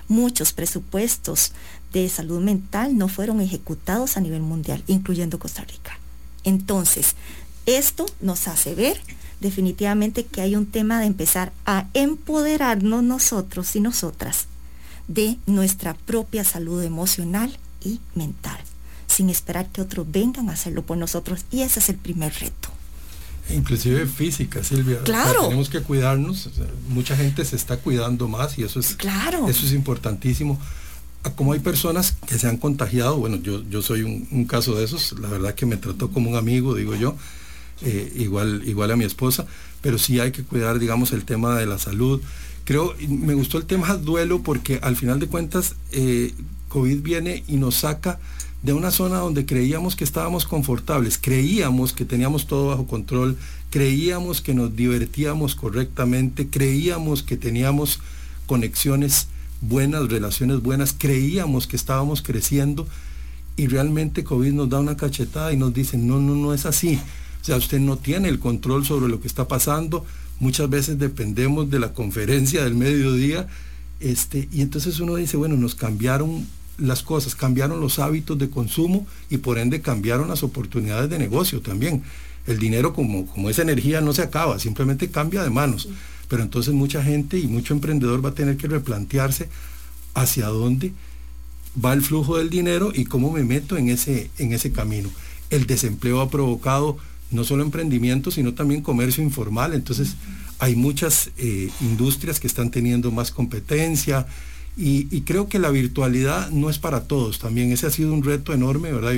Muchos 0.09 0.51
presupuestos 0.51 1.53
de 1.93 2.09
salud 2.09 2.41
mental 2.41 2.97
no 2.97 3.07
fueron 3.07 3.39
ejecutados 3.39 4.17
a 4.17 4.19
nivel 4.19 4.41
mundial, 4.41 4.83
incluyendo 4.87 5.39
Costa 5.39 5.63
Rica. 5.63 5.97
Entonces, 6.43 7.15
esto 7.65 8.07
nos 8.19 8.49
hace 8.49 8.75
ver 8.75 8.99
definitivamente 9.39 10.25
que 10.25 10.41
hay 10.41 10.57
un 10.57 10.65
tema 10.65 10.99
de 10.99 11.05
empezar 11.05 11.53
a 11.65 11.87
empoderarnos 11.93 13.03
nosotros 13.03 13.73
y 13.77 13.79
nosotras 13.79 14.47
de 15.07 15.37
nuestra 15.45 15.93
propia 15.93 16.43
salud 16.43 16.83
emocional 16.83 17.57
y 17.81 18.01
mental, 18.15 18.59
sin 19.07 19.29
esperar 19.29 19.67
que 19.67 19.79
otros 19.79 20.11
vengan 20.11 20.49
a 20.49 20.53
hacerlo 20.53 20.81
por 20.81 20.97
nosotros. 20.97 21.45
Y 21.51 21.61
ese 21.61 21.79
es 21.79 21.87
el 21.87 21.95
primer 21.95 22.33
reto. 22.33 22.76
Inclusive 23.49 24.05
física, 24.05 24.63
Silvia. 24.63 24.99
Claro. 25.03 25.43
tenemos 25.43 25.69
que 25.69 25.81
cuidarnos. 25.81 26.49
mucha 26.89 27.15
gente 27.15 27.45
se 27.45 27.55
está 27.55 27.77
cuidando 27.77 28.27
más 28.27 28.57
y 28.57 28.63
eso 28.63 28.79
es, 28.79 28.95
claro. 28.95 29.47
eso 29.47 29.65
es 29.65 29.73
importantísimo 29.73 30.59
como 31.35 31.53
hay 31.53 31.59
personas 31.59 32.15
que 32.25 32.37
se 32.37 32.47
han 32.47 32.57
contagiado, 32.57 33.17
bueno, 33.17 33.37
yo, 33.37 33.63
yo 33.69 33.81
soy 33.81 34.03
un, 34.03 34.45
caso 34.45 34.75
de 34.75 34.85
esos, 34.85 35.19
la 35.19 35.27
verdad 35.27 35.55
que 35.55 35.65
me 35.65 35.77
trató 35.77 36.09
como 36.09 36.29
un 36.29 36.35
amigo, 36.35 36.75
digo 36.75 36.95
yo, 36.95 37.15
eh, 37.81 38.11
igual, 38.15 38.63
igual 38.65 38.91
a 38.91 38.95
mi 38.95 39.05
esposa, 39.05 39.45
pero 39.81 39.97
sí 39.97 40.19
hay 40.19 40.31
que 40.31 40.43
cuidar, 40.43 40.79
digamos, 40.79 41.11
el 41.11 41.25
tema 41.25 41.57
de 41.57 41.65
la 41.65 41.77
salud. 41.77 42.21
Creo, 42.63 42.95
me 43.07 43.33
gustó 43.33 43.57
el 43.57 43.65
tema 43.65 43.95
duelo 43.95 44.41
porque 44.41 44.79
al 44.81 44.95
final 44.95 45.19
de 45.19 45.27
cuentas, 45.27 45.75
eh, 45.91 46.33
COVID 46.69 47.01
viene 47.01 47.43
y 47.47 47.57
nos 47.57 47.75
saca 47.75 48.19
de 48.67 48.73
una 48.73 48.91
zona 48.91 49.19
donde 49.19 49.45
creíamos 49.45 49.95
que 49.95 50.03
estábamos 50.03 50.45
confortables, 50.45 51.17
creíamos 51.17 51.93
que 51.93 52.03
teníamos 52.03 52.47
todo 52.47 52.67
bajo 52.67 52.85
control, 52.85 53.37
creíamos 53.69 54.41
que 54.41 54.53
nos 54.53 54.75
divertíamos 54.75 55.55
correctamente, 55.55 56.49
creíamos 56.49 57.23
que 57.23 57.37
teníamos 57.37 58.01
conexiones 58.45 59.27
buenas, 59.61 60.09
relaciones 60.09 60.61
buenas, 60.61 60.93
creíamos 60.97 61.65
que 61.65 61.77
estábamos 61.77 62.21
creciendo 62.21 62.85
y 63.55 63.67
realmente 63.67 64.25
COVID 64.25 64.51
nos 64.51 64.69
da 64.69 64.81
una 64.81 64.97
cachetada 64.97 65.53
y 65.53 65.55
nos 65.55 65.73
dice, 65.73 65.97
no, 65.97 66.19
no, 66.19 66.35
no 66.35 66.53
es 66.53 66.65
así. 66.65 66.99
O 67.41 67.45
sea, 67.45 67.55
usted 67.55 67.79
no 67.79 67.95
tiene 67.95 68.27
el 68.27 68.37
control 68.37 68.85
sobre 68.85 69.07
lo 69.07 69.21
que 69.21 69.29
está 69.29 69.47
pasando. 69.47 70.05
Muchas 70.41 70.69
veces 70.69 70.99
dependemos 70.99 71.69
de 71.69 71.79
la 71.79 71.93
conferencia 71.93 72.65
del 72.65 72.75
mediodía. 72.75 73.47
Este, 74.01 74.49
y 74.51 74.59
entonces 74.59 74.99
uno 74.99 75.15
dice, 75.15 75.37
bueno, 75.37 75.55
nos 75.55 75.73
cambiaron 75.73 76.45
las 76.77 77.03
cosas, 77.03 77.35
cambiaron 77.35 77.79
los 77.79 77.99
hábitos 77.99 78.37
de 78.37 78.49
consumo 78.49 79.07
y 79.29 79.37
por 79.37 79.57
ende 79.57 79.81
cambiaron 79.81 80.27
las 80.27 80.43
oportunidades 80.43 81.09
de 81.09 81.19
negocio 81.19 81.61
también. 81.61 82.03
El 82.45 82.59
dinero 82.59 82.93
como, 82.93 83.25
como 83.25 83.49
esa 83.49 83.63
energía 83.63 83.99
no 84.01 84.13
se 84.13 84.21
acaba, 84.21 84.59
simplemente 84.59 85.09
cambia 85.09 85.43
de 85.43 85.49
manos. 85.49 85.89
Pero 86.29 86.43
entonces 86.43 86.73
mucha 86.73 87.03
gente 87.03 87.39
y 87.39 87.47
mucho 87.47 87.73
emprendedor 87.73 88.23
va 88.23 88.29
a 88.29 88.35
tener 88.35 88.57
que 88.57 88.67
replantearse 88.67 89.49
hacia 90.13 90.47
dónde 90.47 90.93
va 91.83 91.93
el 91.93 92.01
flujo 92.01 92.37
del 92.37 92.49
dinero 92.49 92.91
y 92.93 93.05
cómo 93.05 93.31
me 93.31 93.43
meto 93.43 93.77
en 93.77 93.89
ese, 93.89 94.29
en 94.37 94.53
ese 94.53 94.71
camino. 94.71 95.09
El 95.49 95.67
desempleo 95.67 96.21
ha 96.21 96.29
provocado 96.29 96.97
no 97.31 97.43
solo 97.43 97.63
emprendimiento, 97.63 98.31
sino 98.31 98.53
también 98.53 98.81
comercio 98.81 99.23
informal. 99.23 99.73
Entonces 99.73 100.15
hay 100.59 100.75
muchas 100.75 101.31
eh, 101.37 101.69
industrias 101.81 102.39
que 102.39 102.47
están 102.47 102.71
teniendo 102.71 103.11
más 103.11 103.31
competencia 103.31 104.25
y, 104.77 105.21
creo 105.21 105.49
que 105.49 105.57
la 105.57 105.71
virtualidad 105.71 106.51
no 106.51 106.69
es 106.69 106.77
para 106.77 107.05
todos 107.05 107.39
también. 107.39 107.71
Ese 107.71 107.87
ha 107.87 107.91
sido 107.91 108.13
un 108.13 108.23
reto 108.23 108.53
enorme, 108.53 108.91
¿verdad? 108.91 109.13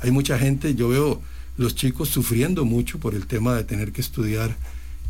Hay, 0.00 0.10
mucha 0.10 0.38
gente, 0.38 0.74
yo 0.74 0.88
veo 0.88 1.22
los 1.56 1.76
chicos 1.76 2.08
sufriendo 2.08 2.64
mucho 2.64 2.98
por 2.98 3.14
el 3.14 3.26
tema 3.28 3.54
de 3.54 3.62
tener 3.62 3.92
que 3.92 4.00
estudiar 4.00 4.56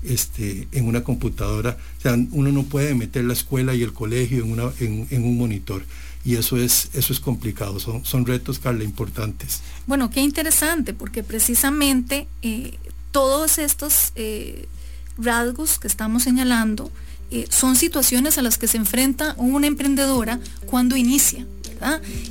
este, 0.02 0.68
en 0.72 0.86
una 0.86 1.02
computadora. 1.02 1.78
O 1.98 2.02
sea, 2.02 2.18
uno 2.32 2.52
no 2.52 2.64
puede 2.64 2.94
meter 2.94 3.24
la 3.24 3.32
escuela 3.32 3.74
y 3.74 3.82
el 3.82 3.94
colegio 3.94 4.44
en, 4.44 4.52
una, 4.52 4.70
en, 4.78 5.24
un 5.24 5.38
monitor. 5.38 5.82
Y 6.22 6.36
eso 6.36 6.58
es, 6.58 6.90
eso 6.92 7.14
es 7.14 7.20
complicado. 7.20 7.80
Son, 7.80 8.04
son 8.04 8.26
retos, 8.26 8.58
Carla, 8.58 8.84
importantes. 8.84 9.62
Bueno, 9.86 10.10
qué 10.10 10.20
interesante, 10.20 10.92
porque 10.92 11.22
precisamente 11.22 12.28
eh, 12.42 12.74
todos 13.10 13.56
estos 13.56 14.12
eh, 14.16 14.68
rasgos 15.16 15.78
que 15.78 15.86
estamos 15.86 16.24
señalando 16.24 16.90
eh, 17.30 17.46
son 17.50 17.76
situaciones 17.76 18.38
a 18.38 18.42
las 18.42 18.58
que 18.58 18.68
se 18.68 18.76
enfrenta 18.76 19.34
una 19.38 19.66
emprendedora 19.66 20.40
cuando 20.66 20.96
inicia. 20.96 21.46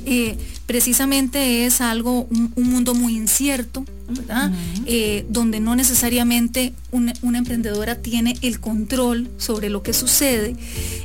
Eh, 0.06 0.36
precisamente 0.66 1.66
es 1.66 1.80
algo, 1.80 2.26
un, 2.30 2.52
mundo 2.56 2.94
muy 2.94 3.16
incierto, 3.16 3.84
eh, 4.86 5.24
donde 5.28 5.60
no 5.60 5.76
necesariamente 5.76 6.74
una, 6.90 7.12
emprendedora 7.38 7.96
tiene 7.96 8.36
el 8.42 8.60
control 8.60 9.30
sobre 9.36 9.70
lo 9.70 9.82
que 9.82 9.92
sucede. 9.92 10.56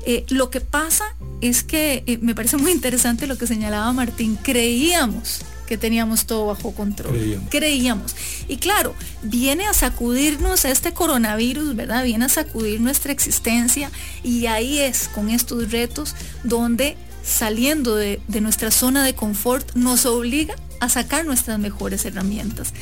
Eh, 0.06 0.26
lo 0.30 0.50
que 0.50 0.62
pasa 0.62 1.04
es 1.42 1.64
que 1.64 2.20
me 2.22 2.36
parece 2.36 2.58
muy 2.58 2.72
interesante 2.72 3.28
lo 3.28 3.38
que 3.38 3.48
señalaba 3.48 3.92
Martín, 3.94 4.38
creíamos 4.42 5.42
que 5.70 5.78
teníamos 5.78 6.26
todo 6.26 6.48
bajo 6.48 6.72
control. 6.74 7.14
Creíamos. 7.14 7.50
Creíamos. 7.52 8.16
Y 8.48 8.58
claro, 8.58 8.96
viene 9.22 9.68
a 9.68 9.74
sacudirnos 9.76 10.66
este 10.66 10.94
coronavirus, 10.94 11.76
¿verdad? 11.76 12.04
Viene 12.04 12.26
a 12.26 12.30
sacudir 12.30 12.82
nuestra 12.82 13.12
existencia 13.12 13.92
y 14.24 14.48
ahí 14.48 14.80
es 14.80 15.08
con 15.10 15.30
estos 15.30 15.72
retos 15.72 16.16
donde 16.44 16.98
saliendo 17.24 17.96
de, 17.96 18.20
nuestra 18.42 18.72
zona 18.72 19.04
de 19.06 19.14
confort 19.14 19.76
nos 19.76 20.08
obliga 20.08 20.56
a 20.80 20.90
sacar 20.90 21.24
nuestras 21.24 21.60
mejores 21.60 22.04
herramientas. 22.04 22.74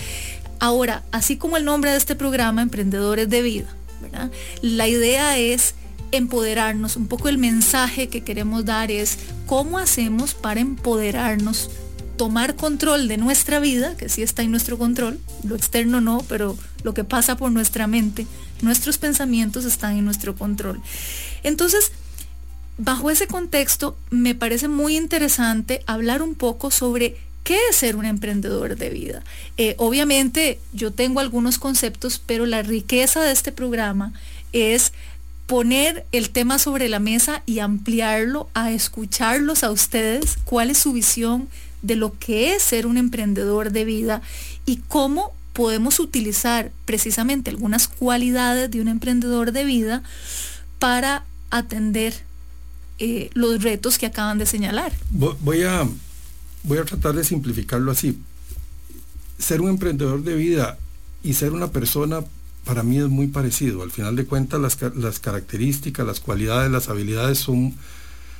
Ahora, 0.62 1.04
así 1.12 1.36
como 1.36 1.58
el 1.58 1.66
nombre 1.66 1.92
de 1.92 1.98
este 1.98 2.16
programa, 2.16 2.62
Emprendedores 2.62 3.30
de 3.30 3.42
Vida, 3.42 3.68
la 4.62 4.88
idea 4.88 5.38
es 5.38 5.76
empoderarnos. 6.12 6.96
Un 6.96 7.08
poco 7.08 7.28
el 7.28 7.38
mensaje 7.38 8.08
que 8.08 8.24
queremos 8.24 8.64
dar 8.64 8.92
es 8.92 9.20
cómo 9.46 9.78
hacemos 9.78 10.34
para 10.34 10.62
empoderarnos, 10.62 11.70
tomar 12.18 12.56
control 12.56 13.08
de 13.08 13.18
nuestra 13.18 13.60
vida, 13.60 13.96
que 13.96 14.10
sí 14.10 14.22
está 14.22 14.42
en 14.42 14.52
nuestro 14.52 14.78
control, 14.78 15.20
lo 15.44 15.56
externo 15.56 16.02
no, 16.02 16.26
pero 16.28 16.58
lo 16.84 16.94
que 16.94 17.04
pasa 17.04 17.38
por 17.38 17.52
nuestra 17.52 17.88
mente, 17.88 18.28
nuestros 18.62 18.98
pensamientos 18.98 19.66
están 19.66 19.98
en 19.98 20.06
nuestro 20.06 20.36
control. 20.36 20.82
Entonces, 21.44 21.92
bajo 22.78 23.10
ese 23.10 23.28
contexto, 23.28 23.98
me 24.10 24.36
parece 24.36 24.68
muy 24.68 24.98
interesante 24.98 25.84
hablar 25.86 26.22
un 26.22 26.36
poco 26.36 26.72
sobre 26.72 27.16
qué 27.44 27.58
es 27.70 27.78
ser 27.78 27.96
un 27.96 28.06
emprendedor 28.06 28.76
de 28.76 28.90
vida. 28.90 29.24
Eh, 29.58 29.76
obviamente 29.78 30.60
yo 30.74 30.92
tengo 30.92 31.20
algunos 31.20 31.60
conceptos, 31.60 32.22
pero 32.26 32.46
la 32.46 32.62
riqueza 32.62 33.22
de 33.22 33.32
este 33.32 33.52
programa 33.52 34.12
es 34.52 34.92
poner 35.46 36.06
el 36.12 36.30
tema 36.30 36.60
sobre 36.60 36.90
la 36.90 37.00
mesa 37.00 37.42
y 37.46 37.60
ampliarlo 37.60 38.50
a 38.54 38.72
escucharlos 38.72 39.64
a 39.64 39.72
ustedes, 39.72 40.38
cuál 40.44 40.70
es 40.70 40.78
su 40.78 40.92
visión 40.92 41.48
de 41.82 41.96
lo 41.96 42.18
que 42.18 42.56
es 42.56 42.64
ser 42.64 42.88
un 42.88 42.98
emprendedor 42.98 43.72
de 43.72 43.86
vida 43.86 44.22
y 44.66 44.78
cómo 44.88 45.34
podemos 45.54 46.00
utilizar 46.00 46.72
precisamente 46.86 47.50
algunas 47.50 47.88
cualidades 47.88 48.70
de 48.70 48.82
un 48.82 48.88
emprendedor 48.88 49.52
de 49.52 49.66
vida 49.66 50.04
para 50.80 51.26
atender 51.50 52.14
eh, 53.00 53.30
los 53.34 53.64
retos 53.64 53.98
que 53.98 54.06
acaban 54.06 54.38
de 54.38 54.46
señalar. 54.46 54.92
Voy 55.10 55.64
a, 55.64 55.88
voy 56.64 56.78
a 56.78 56.86
tratar 56.86 57.16
de 57.16 57.24
simplificarlo 57.24 57.92
así. 57.92 58.20
Ser 59.40 59.62
un 59.62 59.70
emprendedor 59.70 60.24
de 60.24 60.36
vida 60.36 60.78
y 61.24 61.34
ser 61.34 61.52
una 61.54 61.72
persona 61.72 62.22
para 62.66 62.84
mí 62.84 62.98
es 63.00 63.08
muy 63.08 63.28
parecido. 63.28 63.82
Al 63.82 63.92
final 63.92 64.16
de 64.16 64.26
cuentas 64.26 64.60
las, 64.60 64.78
las 64.96 65.20
características, 65.20 66.06
las 66.06 66.20
cualidades, 66.20 66.70
las 66.70 66.90
habilidades 66.90 67.40
son, 67.40 67.74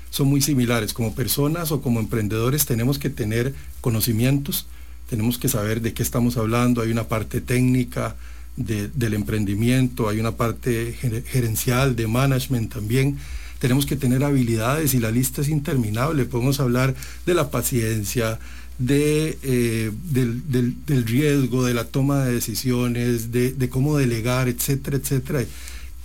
son 0.10 0.28
muy 0.28 0.42
similares. 0.42 0.94
Como 0.94 1.14
personas 1.14 1.72
o 1.72 1.82
como 1.82 2.00
emprendedores 2.00 2.66
tenemos 2.66 3.00
que 3.00 3.10
tener 3.10 3.54
conocimientos, 3.82 4.68
tenemos 5.10 5.38
que 5.38 5.50
saber 5.50 5.82
de 5.82 5.94
qué 5.94 6.04
estamos 6.04 6.38
hablando, 6.38 6.82
hay 6.82 6.92
una 6.92 7.08
parte 7.08 7.42
técnica 7.42 8.16
del 8.56 9.14
emprendimiento, 9.14 10.10
hay 10.10 10.20
una 10.20 10.32
parte 10.32 10.94
gerencial, 10.94 11.96
de 11.96 12.08
management 12.08 12.74
también 12.74 13.18
tenemos 13.60 13.86
que 13.86 13.96
tener 13.96 14.24
habilidades 14.24 14.94
y 14.94 15.00
la 15.00 15.12
lista 15.12 15.42
es 15.42 15.50
interminable. 15.50 16.26
Podemos 16.26 16.60
hablar 16.60 16.96
de 17.26 17.34
la 17.34 17.50
paciencia, 17.50 18.40
de, 18.78 19.38
eh, 19.42 19.92
del, 20.12 21.06
riesgo, 21.06 21.66
de 21.66 21.74
la 21.74 21.86
toma 21.86 22.26
de 22.26 22.34
decisiones, 22.34 23.32
de, 23.32 23.70
cómo 23.70 23.98
delegar, 23.98 24.48
etcétera, 24.48 24.98
etcétera. 24.98 25.44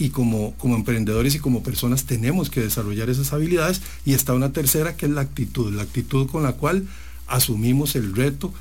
Y 0.02 0.11
como, 0.11 0.54
como 0.54 0.75
emprendedores 0.75 1.35
y 1.35 1.38
como 1.38 1.62
personas 1.62 2.04
tenemos 2.04 2.50
que 2.50 2.61
desarrollar 2.61 3.09
esas 3.09 3.32
habilidades. 3.32 3.82
Y 4.04 4.14
está 4.14 4.35
una 4.35 4.52
tercera 4.52 4.97
que 4.97 5.06
es 5.06 5.12
la 5.12 5.21
actitud, 5.21 5.73
la 5.73 5.82
actitud 5.82 6.28
con 6.28 6.42
la 6.42 6.54
cual 6.54 6.87
asumimos 7.28 7.94
el 7.94 8.14
reto 8.14 8.52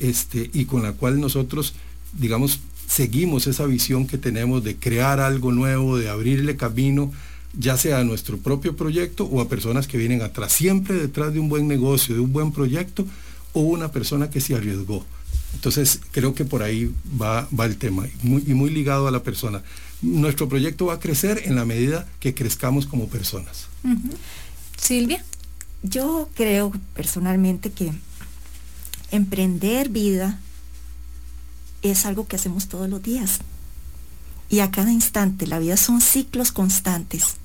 este, 0.00 0.50
y 0.52 0.64
con 0.64 0.82
la 0.82 0.92
cual 0.92 1.20
nosotros, 1.20 1.74
digamos, 2.18 2.60
seguimos 2.88 3.46
esa 3.46 3.66
visión 3.66 4.06
que 4.06 4.18
tenemos 4.18 4.64
de 4.64 4.76
crear 4.76 5.20
algo 5.20 5.52
nuevo, 5.52 5.98
de 5.98 6.08
abrirle 6.08 6.56
camino 6.56 7.12
ya 7.56 7.76
sea 7.76 8.00
a 8.00 8.04
nuestro 8.04 8.38
propio 8.38 8.76
proyecto 8.76 9.24
o 9.24 9.40
a 9.40 9.48
personas 9.48 9.86
que 9.86 9.98
vienen 9.98 10.22
atrás. 10.22 10.52
Siempre 10.52 10.96
detrás 10.96 11.32
de 11.32 11.40
un 11.40 11.48
buen 11.48 11.68
negocio, 11.68 12.14
de 12.14 12.20
un 12.20 12.32
buen 12.32 12.52
proyecto 12.52 13.06
o 13.52 13.60
una 13.60 13.90
persona 13.90 14.30
que 14.30 14.40
se 14.40 14.54
arriesgó. 14.54 15.04
Entonces 15.54 16.00
creo 16.12 16.34
que 16.34 16.44
por 16.44 16.62
ahí 16.62 16.92
va, 17.20 17.48
va 17.58 17.66
el 17.66 17.76
tema 17.76 18.06
y 18.22 18.54
muy 18.54 18.70
ligado 18.70 19.08
a 19.08 19.10
la 19.10 19.22
persona. 19.22 19.62
Nuestro 20.02 20.48
proyecto 20.48 20.86
va 20.86 20.94
a 20.94 21.00
crecer 21.00 21.42
en 21.44 21.56
la 21.56 21.64
medida 21.64 22.06
que 22.20 22.34
crezcamos 22.34 22.86
como 22.86 23.08
personas. 23.08 23.66
Silvia. 24.76 25.24
Yo 25.82 26.28
creo 26.34 26.72
personalmente 26.94 27.70
que 27.70 27.92
emprender 29.10 29.88
vida 29.88 30.40
es 31.82 32.04
algo 32.06 32.26
que 32.26 32.36
hacemos 32.36 32.68
todos 32.68 32.88
los 32.88 33.02
días 33.02 33.38
y 34.48 34.60
a 34.60 34.70
cada 34.70 34.92
instante. 34.92 35.46
La 35.46 35.58
vida 35.58 35.76
son 35.76 36.00
ciclos 36.00 36.52
constantes. 36.52 37.36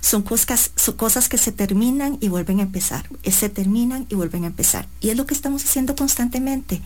Son 0.00 0.22
cosas, 0.22 0.70
son 0.76 0.96
cosas 0.96 1.28
que 1.28 1.38
se 1.38 1.52
terminan 1.52 2.16
y 2.20 2.28
vuelven 2.28 2.60
a 2.60 2.62
empezar. 2.62 3.08
Se 3.30 3.48
terminan 3.48 4.06
y 4.08 4.14
vuelven 4.14 4.44
a 4.44 4.48
empezar. 4.48 4.88
Y 5.00 5.10
es 5.10 5.16
lo 5.16 5.26
que 5.26 5.34
estamos 5.34 5.64
haciendo 5.64 5.94
constantemente. 5.94 6.80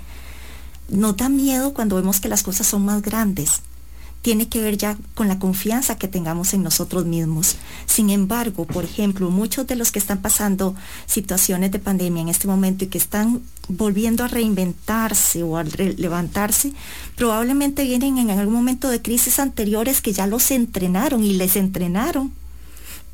Nos 0.88 1.16
da 1.16 1.28
miedo 1.28 1.74
cuando 1.74 1.96
vemos 1.96 2.20
que 2.20 2.28
las 2.28 2.42
cosas 2.42 2.66
son 2.66 2.84
más 2.84 3.02
grandes, 3.02 3.62
tiene 4.24 4.48
que 4.48 4.62
ver 4.62 4.78
ya 4.78 4.96
con 5.14 5.28
la 5.28 5.38
confianza 5.38 5.98
que 5.98 6.08
tengamos 6.08 6.54
en 6.54 6.62
nosotros 6.62 7.04
mismos. 7.04 7.56
Sin 7.84 8.08
embargo, 8.08 8.64
por 8.64 8.84
ejemplo, 8.84 9.28
muchos 9.28 9.66
de 9.66 9.76
los 9.76 9.92
que 9.92 9.98
están 9.98 10.22
pasando 10.22 10.74
situaciones 11.04 11.72
de 11.72 11.78
pandemia 11.78 12.22
en 12.22 12.30
este 12.30 12.48
momento 12.48 12.84
y 12.84 12.86
que 12.86 12.96
están 12.96 13.42
volviendo 13.68 14.24
a 14.24 14.28
reinventarse 14.28 15.42
o 15.42 15.58
a 15.58 15.64
levantarse, 15.64 16.72
probablemente 17.16 17.84
vienen 17.84 18.16
en 18.16 18.30
algún 18.30 18.54
momento 18.54 18.88
de 18.88 19.02
crisis 19.02 19.38
anteriores 19.38 20.00
que 20.00 20.14
ya 20.14 20.26
los 20.26 20.50
entrenaron 20.50 21.22
y 21.22 21.34
les 21.34 21.56
entrenaron 21.56 22.32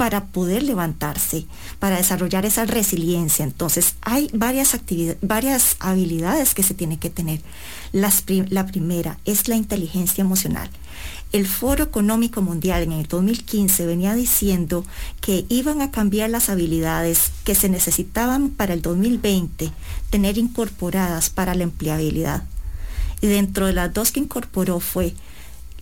para 0.00 0.28
poder 0.28 0.62
levantarse, 0.62 1.45
para 1.78 1.99
desarrollar 1.99 2.47
esa 2.47 2.64
resiliencia. 2.64 3.45
Entonces, 3.45 3.97
hay 4.00 4.30
varias, 4.33 4.75
varias 5.21 5.76
habilidades 5.78 6.54
que 6.54 6.62
se 6.62 6.73
tienen 6.73 6.97
que 6.97 7.11
tener. 7.11 7.42
la 7.92 8.66
primera 8.66 9.19
es 9.26 9.47
la 9.49 9.57
inteligencia 9.57 10.23
emocional. 10.23 10.71
El 11.33 11.47
Foro 11.47 11.85
Económico 11.85 12.40
Mundial 12.40 12.85
en 12.85 12.92
el 12.92 13.09
2015 13.09 13.85
venía 13.85 14.14
diciendo 14.14 14.87
que 15.21 15.45
iban 15.50 15.83
a 15.83 15.90
cambiar 15.90 16.30
las 16.30 16.49
habilidades 16.49 17.30
que 17.45 17.54
se 17.54 17.69
necesitaban 17.69 18.49
para 18.49 18.73
el 18.73 18.80
2020 18.80 19.71
tener 20.09 20.38
incorporadas 20.38 21.28
para 21.28 21.54
la 21.54 21.64
empleabilidad. 21.64 22.45
Y 23.21 23.26
dentro 23.26 23.66
de 23.66 23.75
las 23.75 23.92
dos 23.92 24.12
que 24.12 24.21
incorporó 24.21 24.80
fue 24.80 25.12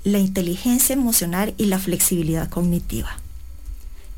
la 0.03 0.19
inteligencia 0.19 0.95
emocional 0.95 1.55
y 1.57 1.67
la 1.67 1.79
flexibilidad 1.79 2.51
cognitiva. 2.51 3.17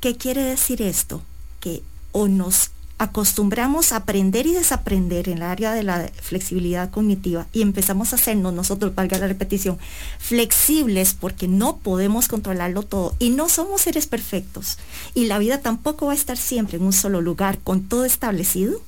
¿Qué 0.00 0.16
quiere 0.16 0.42
decir 0.42 0.80
esto? 0.80 1.22
Que 1.60 1.82
o 2.12 2.26
nos 2.26 2.70
acostumbramos 2.96 3.92
a 3.92 3.96
aprender 3.96 4.46
y 4.46 4.52
desaprender 4.52 5.28
en 5.28 5.38
el 5.38 5.42
área 5.42 5.72
de 5.72 5.82
la 5.82 6.10
flexibilidad 6.20 6.90
cognitiva 6.90 7.46
y 7.52 7.62
empezamos 7.62 8.12
a 8.12 8.16
hacernos 8.16 8.52
nosotros, 8.52 8.94
valga 8.94 9.18
la 9.18 9.26
repetición, 9.26 9.78
flexibles 10.18 11.14
porque 11.14 11.48
no 11.48 11.78
podemos 11.78 12.28
controlarlo 12.28 12.82
todo 12.82 13.14
y 13.18 13.30
no 13.30 13.48
somos 13.48 13.82
seres 13.82 14.06
perfectos 14.06 14.78
y 15.14 15.26
la 15.26 15.38
vida 15.38 15.60
tampoco 15.60 16.06
va 16.06 16.12
a 16.12 16.16
estar 16.16 16.36
siempre 16.36 16.78
en 16.78 16.84
un 16.84 16.92
solo 16.92 17.20
lugar 17.20 17.58
con 17.58 17.82
todo 17.82 18.04
establecido. 18.04 18.80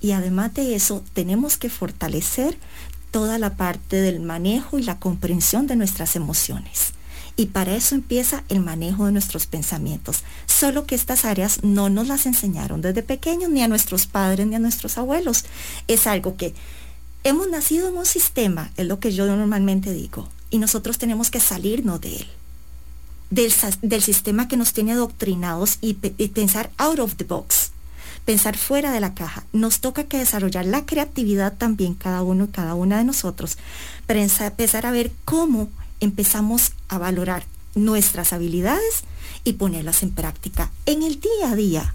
Y 0.00 0.12
además 0.12 0.54
de 0.54 0.76
eso, 0.76 1.02
tenemos 1.12 1.56
que 1.56 1.70
fortalecer 1.70 2.56
toda 3.10 3.38
la 3.38 3.56
parte 3.56 3.96
del 3.96 4.20
manejo 4.20 4.78
y 4.78 4.82
la 4.84 5.00
comprensión 5.00 5.66
de 5.66 5.74
nuestras 5.74 6.14
emociones. 6.14 6.92
Y 7.38 7.46
para 7.46 7.76
eso 7.76 7.94
empieza 7.94 8.42
el 8.48 8.58
manejo 8.58 9.06
de 9.06 9.12
nuestros 9.12 9.46
pensamientos. 9.46 10.24
Solo 10.46 10.86
que 10.86 10.96
estas 10.96 11.24
áreas 11.24 11.62
no 11.62 11.88
nos 11.88 12.08
las 12.08 12.26
enseñaron 12.26 12.82
desde 12.82 13.04
pequeños, 13.04 13.48
ni 13.48 13.62
a 13.62 13.68
nuestros 13.68 14.08
padres, 14.08 14.44
ni 14.48 14.56
a 14.56 14.58
nuestros 14.58 14.98
abuelos. 14.98 15.44
Es 15.86 16.08
algo 16.08 16.36
que 16.36 16.52
hemos 17.22 17.48
nacido 17.48 17.88
en 17.90 17.96
un 17.96 18.06
sistema, 18.06 18.72
es 18.76 18.88
lo 18.88 18.98
que 18.98 19.12
yo 19.12 19.24
normalmente 19.24 19.92
digo, 19.92 20.28
y 20.50 20.58
nosotros 20.58 20.98
tenemos 20.98 21.30
que 21.30 21.38
salirnos 21.38 22.00
de 22.00 22.16
él. 22.16 22.26
Del, 23.30 24.02
sistema 24.02 24.48
que 24.48 24.56
nos 24.56 24.72
tiene 24.72 24.92
adoctrinados 24.92 25.78
y, 25.80 25.96
y 26.16 26.28
pensar 26.28 26.70
out 26.76 26.98
of 26.98 27.14
the 27.16 27.24
box 27.24 27.70
pensar 28.24 28.56
fuera 28.58 28.90
de 28.90 29.00
la 29.00 29.14
caja. 29.14 29.44
Nos 29.54 29.80
toca 29.80 30.04
que 30.04 30.18
desarrollar 30.18 30.66
la 30.66 30.84
creatividad 30.84 31.56
también 31.56 31.94
cada 31.94 32.22
uno 32.22 32.44
y 32.44 32.48
cada 32.48 32.74
una 32.74 32.98
de 32.98 33.04
nosotros 33.04 33.56
para 34.06 34.20
empezar 34.20 34.84
a 34.84 34.90
ver 34.90 35.12
cómo 35.24 35.70
empezamos 36.00 36.72
a 36.88 36.98
valorar 36.98 37.44
nuestras 37.74 38.32
habilidades 38.32 39.04
y 39.44 39.54
ponerlas 39.54 40.02
en 40.02 40.10
práctica 40.10 40.70
en 40.86 41.02
el 41.02 41.20
día 41.20 41.52
a 41.52 41.56
día. 41.56 41.94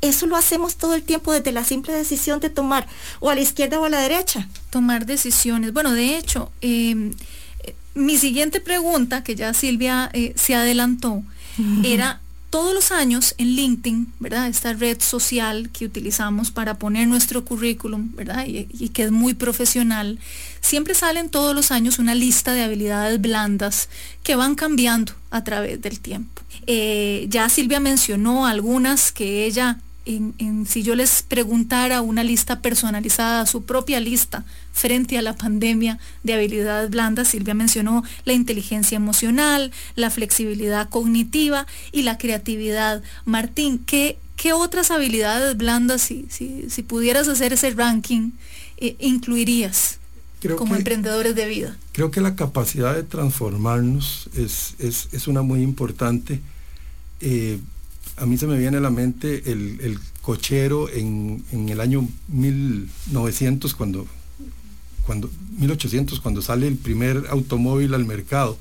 Eso 0.00 0.26
lo 0.26 0.36
hacemos 0.36 0.76
todo 0.76 0.94
el 0.94 1.02
tiempo 1.02 1.32
desde 1.32 1.50
la 1.50 1.64
simple 1.64 1.92
decisión 1.92 2.38
de 2.38 2.50
tomar 2.50 2.86
o 3.18 3.30
a 3.30 3.34
la 3.34 3.40
izquierda 3.40 3.80
o 3.80 3.84
a 3.84 3.88
la 3.88 4.00
derecha. 4.00 4.48
Tomar 4.70 5.06
decisiones. 5.06 5.72
Bueno, 5.72 5.92
de 5.92 6.16
hecho, 6.16 6.52
em, 6.60 7.10
eh, 7.64 7.74
mi 7.94 8.16
siguiente 8.16 8.60
pregunta, 8.60 9.24
que 9.24 9.34
ya 9.34 9.52
Silvia 9.54 10.08
eh, 10.12 10.34
se 10.36 10.54
adelantó, 10.54 11.24
era 11.84 12.20
todos 12.50 12.74
los 12.74 12.92
años 12.92 13.34
en 13.38 13.48
LinkedIn, 13.48 14.12
¿verdad? 14.20 14.48
Esta 14.48 14.72
red 14.72 15.00
social 15.00 15.70
que 15.70 15.84
utilizamos 15.84 16.50
para 16.50 16.78
poner 16.78 17.06
nuestro 17.06 17.44
currículum, 17.44 18.14
¿verdad? 18.14 18.46
Y, 18.46 18.88
que 18.88 19.02
es 19.02 19.10
muy 19.10 19.34
profesional, 19.34 20.18
siempre 20.60 20.94
salen 20.94 21.28
todos 21.28 21.54
los 21.54 21.70
años 21.70 21.98
una 21.98 22.14
lista 22.14 22.52
de 22.52 22.62
habilidades 22.62 23.20
blandas 23.20 23.88
que 24.22 24.36
van 24.36 24.54
cambiando 24.54 25.12
a 25.30 25.44
través 25.44 25.80
del 25.82 26.00
tiempo. 26.00 26.42
Eh, 26.66 27.26
ya 27.28 27.48
Silvia 27.48 27.80
mencionó 27.80 28.46
algunas 28.46 29.12
que 29.12 29.44
ella 29.44 29.78
si 30.66 30.82
yo 30.82 30.94
les 30.94 31.22
preguntara 31.22 32.00
una 32.00 32.24
lista 32.24 32.62
personalizada, 32.62 33.44
su 33.44 33.64
propia 33.64 34.00
lista 34.00 34.44
frente 34.78 35.18
a 35.18 35.22
la 35.22 35.34
pandemia 35.34 35.98
de 36.22 36.34
habilidades 36.34 36.90
blandas, 36.90 37.28
Silvia 37.28 37.54
mencionó 37.54 38.04
la 38.24 38.32
inteligencia 38.32 38.96
emocional, 38.96 39.72
la 39.96 40.08
flexibilidad 40.10 40.88
cognitiva 40.88 41.66
y 41.90 42.02
la 42.02 42.16
creatividad. 42.16 43.02
Martín, 43.24 43.80
¿qué, 43.84 44.18
qué 44.36 44.52
otras 44.52 44.92
habilidades 44.92 45.56
blandas, 45.56 46.02
si, 46.02 46.26
si, 46.30 46.82
pudieras 46.82 47.26
hacer 47.26 47.52
ese 47.52 47.70
ranking, 47.70 48.30
eh, 48.78 48.96
incluirías? 49.00 49.98
como 50.56 50.76
emprendedores 50.76 51.34
de 51.34 51.48
vida. 51.48 51.76
Creo 51.90 52.12
que 52.12 52.20
la 52.20 52.36
capacidad 52.36 52.94
de 52.94 53.02
transformarnos 53.02 54.30
es, 54.36 54.76
es, 54.78 55.26
una 55.26 55.42
muy 55.42 55.62
importante. 55.62 56.40
Eh, 57.20 57.58
a 58.16 58.24
mí 58.24 58.38
se 58.38 58.46
me 58.46 58.56
viene 58.56 58.76
a 58.76 58.80
la 58.80 58.90
mente 58.90 59.50
el, 59.50 59.98
cochero 60.22 60.90
en, 60.90 61.42
el 61.50 61.80
año 61.80 62.06
1900, 62.28 63.74
cuando, 63.74 64.06
cuando, 65.08 65.30
1800, 65.58 66.20
cuando 66.20 66.42
sale 66.42 66.68
el 66.68 66.76
primer 66.76 67.24
automóvil 67.30 67.94
al 67.94 68.04
mercado. 68.04 68.58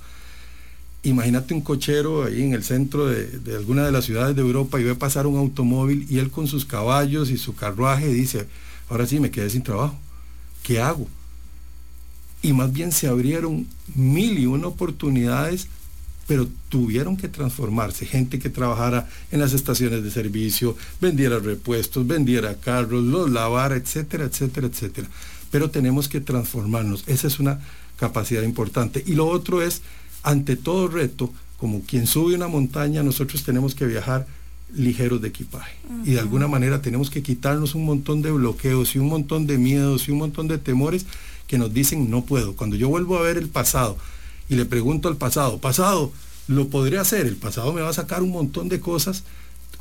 Imagínate 1.04 1.54
un 1.54 1.60
cochero 1.60 2.24
ahí 2.24 2.42
en 2.42 2.54
el 2.54 2.64
centro 2.64 3.06
de, 3.08 3.54
alguna 3.54 3.86
de 3.86 3.92
las 3.92 4.06
ciudades 4.06 4.34
de 4.34 4.44
Europa 4.44 4.80
y 4.80 4.86
ve 4.86 4.96
pasar 4.96 5.28
un 5.28 5.38
automóvil 5.38 6.08
y 6.10 6.20
él 6.20 6.32
con 6.32 6.48
sus 6.48 6.64
caballos 6.64 7.32
y 7.32 7.38
su 7.38 7.54
carruaje 7.54 8.08
dice, 8.08 8.48
ahora 8.88 9.06
sí 9.06 9.20
me 9.20 9.30
quedé 9.30 9.50
sin 9.50 9.62
trabajo, 9.62 10.00
¿qué 10.64 10.80
hago? 10.80 11.10
Y 12.42 12.54
más 12.54 12.72
bien 12.72 12.94
se 12.94 13.10
abrieron 13.10 13.68
mil 13.94 14.40
y 14.40 14.46
una 14.46 14.68
oportunidades 14.68 15.68
pero 16.28 16.48
tuvieron 16.70 17.16
que 17.16 17.30
transformarse, 17.30 18.06
gente 18.06 18.38
que 18.38 18.50
trabajara 18.50 19.10
en 19.32 19.40
las 19.40 19.54
estaciones 19.54 20.04
de 20.04 20.12
servicio, 20.12 20.76
vendiera 21.00 21.40
repuestos, 21.40 22.06
vendiera 22.06 22.56
carros, 22.56 23.04
los 23.04 23.30
lavara, 23.30 23.78
etcétera, 23.78 24.26
etcétera, 24.26 24.68
etcétera. 24.68 25.08
Pero 25.52 25.70
tenemos 25.70 26.10
que 26.10 26.22
transformarnos, 26.22 27.04
esa 27.08 27.28
es 27.28 27.40
una 27.40 27.60
capacidad 27.98 28.44
importante. 28.44 29.04
Y 29.06 29.14
lo 29.14 29.28
otro 29.28 29.62
es, 29.62 29.82
ante 30.24 30.56
todo 30.56 30.88
reto, 30.88 31.32
como 31.58 31.82
quien 31.82 32.08
sube 32.08 32.36
una 32.36 32.48
montaña, 32.48 33.04
nosotros 33.04 33.44
tenemos 33.44 33.76
que 33.76 33.86
viajar 33.86 34.28
ligeros 34.74 35.22
de 35.22 35.30
equipaje. 35.30 35.76
Y 36.04 36.12
de 36.12 36.20
alguna 36.20 36.48
manera 36.48 36.82
tenemos 36.82 37.10
que 37.10 37.24
quitarnos 37.24 37.76
un 37.76 37.86
montón 37.86 38.22
de 38.22 38.32
bloqueos 38.32 38.96
y 38.96 39.00
un 39.00 39.08
montón 39.08 39.48
de 39.48 39.58
miedos 39.58 40.08
y 40.08 40.12
un 40.12 40.20
montón 40.20 40.48
de 40.48 40.58
temores 40.58 41.06
que 41.48 41.58
nos 41.58 41.74
dicen 41.74 42.10
no 42.10 42.26
puedo. 42.26 42.56
Cuando 42.56 42.76
yo 42.76 42.90
vuelvo 42.90 43.18
a 43.18 43.22
ver 43.22 43.38
el 43.38 43.48
pasado, 43.48 43.98
y 44.50 44.56
le 44.56 44.66
pregunto 44.66 45.10
al 45.10 45.18
pasado, 45.18 45.58
pasado, 45.60 46.12
¿lo 46.48 46.68
podré 46.68 46.98
hacer? 47.00 47.26
El 47.26 47.36
pasado 47.36 47.74
me 47.74 47.82
va 47.82 47.90
a 47.90 47.94
sacar 47.94 48.22
un 48.22 48.32
montón 48.32 48.70
de 48.70 48.80
cosas 48.80 49.24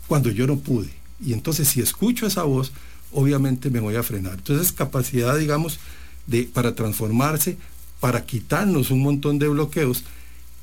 cuando 0.06 0.30
yo 0.30 0.46
no 0.46 0.58
pude. 0.58 0.90
Y 1.24 1.32
entonces 1.32 1.68
si 1.68 1.80
escucho 1.80 2.26
esa 2.26 2.42
voz, 2.42 2.72
obviamente 3.12 3.70
me 3.70 3.80
voy 3.80 3.96
a 3.96 4.02
frenar. 4.02 4.34
Entonces 4.34 4.72
capacidad, 4.72 5.36
digamos, 5.36 5.78
de, 6.26 6.44
para 6.44 6.74
transformarse, 6.74 7.56
para 8.00 8.24
quitarnos 8.24 8.90
un 8.90 9.00
montón 9.00 9.38
de 9.38 9.48
bloqueos 9.48 10.04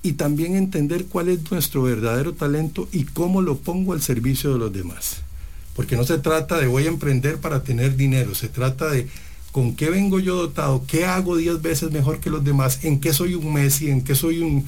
y 0.01 0.13
también 0.13 0.55
entender 0.55 1.05
cuál 1.05 1.29
es 1.29 1.49
nuestro 1.49 1.83
verdadero 1.83 2.33
talento 2.33 2.87
y 2.91 3.05
cómo 3.05 3.41
lo 3.41 3.57
pongo 3.57 3.93
al 3.93 4.01
servicio 4.01 4.53
de 4.53 4.59
los 4.59 4.73
demás. 4.73 5.21
Porque 5.75 5.95
no 5.95 6.03
se 6.03 6.19
trata 6.19 6.59
de 6.59 6.67
voy 6.67 6.85
a 6.85 6.89
emprender 6.89 7.37
para 7.37 7.63
tener 7.63 7.95
dinero, 7.95 8.35
se 8.35 8.49
trata 8.49 8.89
de 8.89 9.07
con 9.51 9.75
qué 9.75 9.89
vengo 9.89 10.19
yo 10.19 10.35
dotado, 10.35 10.83
qué 10.87 11.05
hago 11.05 11.37
diez 11.37 11.61
veces 11.61 11.91
mejor 11.91 12.19
que 12.19 12.29
los 12.29 12.43
demás, 12.43 12.83
en 12.83 12.99
qué 12.99 13.13
soy 13.13 13.35
un 13.35 13.53
Messi, 13.53 13.89
en 13.89 14.03
qué 14.03 14.15
soy 14.15 14.39
un, 14.41 14.65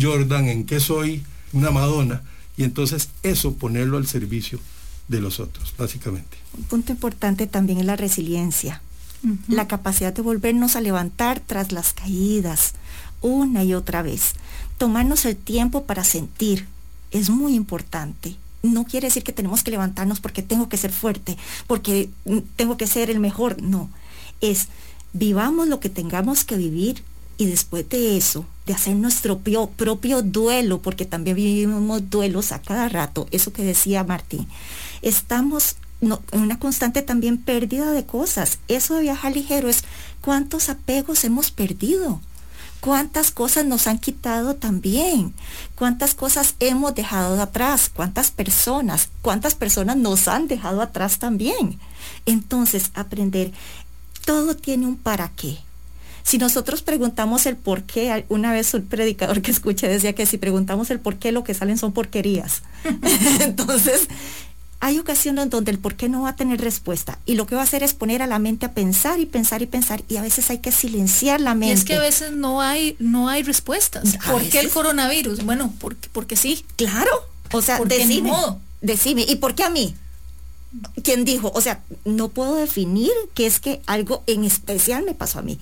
Jordan, 0.00 0.48
en 0.48 0.64
qué 0.64 0.80
soy 0.80 1.22
una 1.52 1.70
Madonna. 1.70 2.22
Y 2.56 2.64
entonces 2.64 3.08
eso 3.22 3.54
ponerlo 3.54 3.96
al 3.96 4.06
servicio 4.06 4.58
de 5.08 5.20
los 5.20 5.40
otros, 5.40 5.74
básicamente. 5.76 6.36
Un 6.56 6.64
punto 6.64 6.92
importante 6.92 7.46
también 7.46 7.78
es 7.78 7.86
la 7.86 7.96
resiliencia, 7.96 8.80
la 9.48 9.68
capacidad 9.68 10.12
de 10.12 10.22
volvernos 10.22 10.76
a 10.76 10.80
levantar 10.80 11.40
tras 11.40 11.72
las 11.72 11.92
caídas, 11.92 12.74
una 13.20 13.64
y 13.64 13.74
otra 13.74 14.02
vez. 14.02 14.34
Tomarnos 14.78 15.24
el 15.24 15.36
tiempo 15.36 15.84
para 15.84 16.04
sentir 16.04 16.66
es 17.10 17.30
muy 17.30 17.54
importante. 17.54 18.36
No 18.62 18.84
quiere 18.84 19.08
decir 19.08 19.24
que 19.24 19.32
tenemos 19.32 19.62
que 19.62 19.70
levantarnos 19.70 20.20
porque 20.20 20.42
tengo 20.42 20.68
que 20.68 20.76
ser 20.76 20.92
fuerte, 20.92 21.36
porque 21.66 22.10
tengo 22.56 22.76
que 22.76 22.86
ser 22.86 23.10
el 23.10 23.20
mejor. 23.20 23.60
No, 23.62 23.90
es 24.40 24.68
vivamos 25.12 25.68
lo 25.68 25.80
que 25.80 25.88
tengamos 25.88 26.44
que 26.44 26.56
vivir 26.56 27.02
y 27.36 27.46
después 27.46 27.88
de 27.88 28.16
eso, 28.16 28.46
de 28.66 28.74
hacer 28.74 28.96
nuestro 28.96 29.38
propio, 29.38 30.22
duelo, 30.22 30.80
porque 30.80 31.04
también 31.04 31.36
vivimos 31.36 32.10
duelos 32.10 32.52
a 32.52 32.62
cada 32.62 32.88
rato, 32.88 33.26
eso 33.30 33.52
que 33.52 33.64
decía 33.64 34.04
Martín, 34.04 34.48
estamos 35.02 35.76
en 36.00 36.40
una 36.40 36.58
constante 36.58 37.02
también 37.02 37.38
pérdida 37.38 37.92
de 37.92 38.04
cosas. 38.04 38.58
Eso 38.68 38.94
de 38.94 39.02
viajar 39.02 39.32
ligero 39.32 39.68
es 39.68 39.84
cuántos 40.20 40.68
apegos 40.68 41.24
hemos 41.24 41.50
perdido, 41.50 42.20
cuántas 42.80 43.30
cosas 43.30 43.64
nos 43.64 43.86
han 43.86 43.98
quitado 43.98 44.54
también, 44.56 45.32
cuántas 45.74 46.14
cosas 46.14 46.54
hemos 46.60 46.94
dejado 46.94 47.40
atrás, 47.40 47.90
cuántas 47.94 48.30
personas, 48.30 49.08
cuántas 49.22 49.54
personas 49.54 49.96
nos 49.96 50.28
han 50.28 50.48
dejado 50.48 50.82
atrás 50.82 51.18
también. 51.18 51.78
Entonces, 52.26 52.90
aprender, 52.94 53.52
todo 54.24 54.54
tiene 54.56 54.86
un 54.86 54.96
para 54.96 55.30
qué. 55.30 55.58
Si 56.24 56.38
nosotros 56.38 56.82
preguntamos 56.82 57.46
el 57.46 57.56
por 57.56 57.84
qué, 57.84 58.24
una 58.28 58.50
vez 58.50 58.72
un 58.74 58.86
predicador 58.86 59.42
que 59.42 59.50
escuché 59.50 59.88
decía 59.88 60.14
que 60.14 60.24
si 60.26 60.38
preguntamos 60.38 60.90
el 60.90 60.98
por 60.98 61.16
qué, 61.16 61.32
lo 61.32 61.44
que 61.44 61.54
salen 61.54 61.78
son 61.78 61.92
porquerías. 61.92 62.62
Entonces, 63.40 64.08
hay 64.80 64.98
ocasiones 64.98 65.48
donde 65.48 65.70
el 65.70 65.78
por 65.78 65.94
qué 65.94 66.08
no 66.08 66.22
va 66.22 66.30
a 66.30 66.36
tener 66.36 66.60
respuesta 66.60 67.18
y 67.24 67.36
lo 67.36 67.46
que 67.46 67.54
va 67.54 67.62
a 67.62 67.64
hacer 67.64 67.82
es 67.82 67.94
poner 67.94 68.20
a 68.20 68.26
la 68.26 68.38
mente 68.38 68.66
a 68.66 68.72
pensar 68.72 69.18
y 69.18 69.26
pensar 69.26 69.62
y 69.62 69.66
pensar 69.66 70.02
y 70.08 70.16
a 70.16 70.22
veces 70.22 70.50
hay 70.50 70.58
que 70.58 70.72
silenciar 70.72 71.40
la 71.40 71.54
mente. 71.54 71.74
es 71.74 71.84
que 71.84 71.94
a 71.94 72.00
veces 72.00 72.32
no 72.32 72.60
hay 72.60 72.96
no 72.98 73.28
hay 73.28 73.42
respuestas. 73.42 74.18
¿Por 74.30 74.42
qué 74.42 74.60
el 74.60 74.68
coronavirus? 74.68 75.44
Bueno, 75.44 75.72
porque, 75.78 76.08
porque 76.12 76.36
sí. 76.36 76.66
Claro. 76.76 77.12
O 77.52 77.62
sea, 77.62 77.78
decime, 77.78 78.32
decime, 78.82 79.24
¿y 79.28 79.36
por 79.36 79.54
qué 79.54 79.64
a 79.64 79.70
mí? 79.70 79.94
¿Quién 81.02 81.24
dijo? 81.24 81.52
O 81.54 81.60
sea, 81.60 81.82
no 82.04 82.28
puedo 82.28 82.56
definir 82.56 83.12
que 83.32 83.46
es 83.46 83.60
que 83.60 83.80
algo 83.86 84.22
en 84.26 84.44
especial 84.44 85.04
me 85.04 85.14
pasó 85.14 85.38
a 85.38 85.42
mí. 85.42 85.58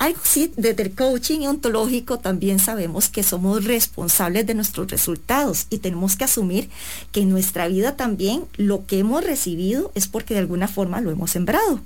Algo 0.00 0.20
sí, 0.24 0.50
desde 0.56 0.84
el 0.84 0.94
coaching 0.94 1.46
ontológico 1.46 2.18
también 2.18 2.58
sabemos 2.58 3.10
que 3.10 3.22
somos 3.22 3.66
responsables 3.66 4.46
de 4.46 4.54
nuestros 4.54 4.90
resultados 4.90 5.66
y 5.68 5.76
tenemos 5.76 6.16
que 6.16 6.24
asumir 6.24 6.70
que 7.12 7.20
en 7.20 7.28
nuestra 7.28 7.68
vida 7.68 7.96
también 7.96 8.46
lo 8.56 8.86
que 8.86 9.00
hemos 9.00 9.22
recibido 9.22 9.92
es 9.94 10.08
porque 10.08 10.32
de 10.32 10.40
alguna 10.40 10.68
forma 10.68 11.02
lo 11.02 11.10
hemos 11.10 11.32
sembrado. 11.32 11.80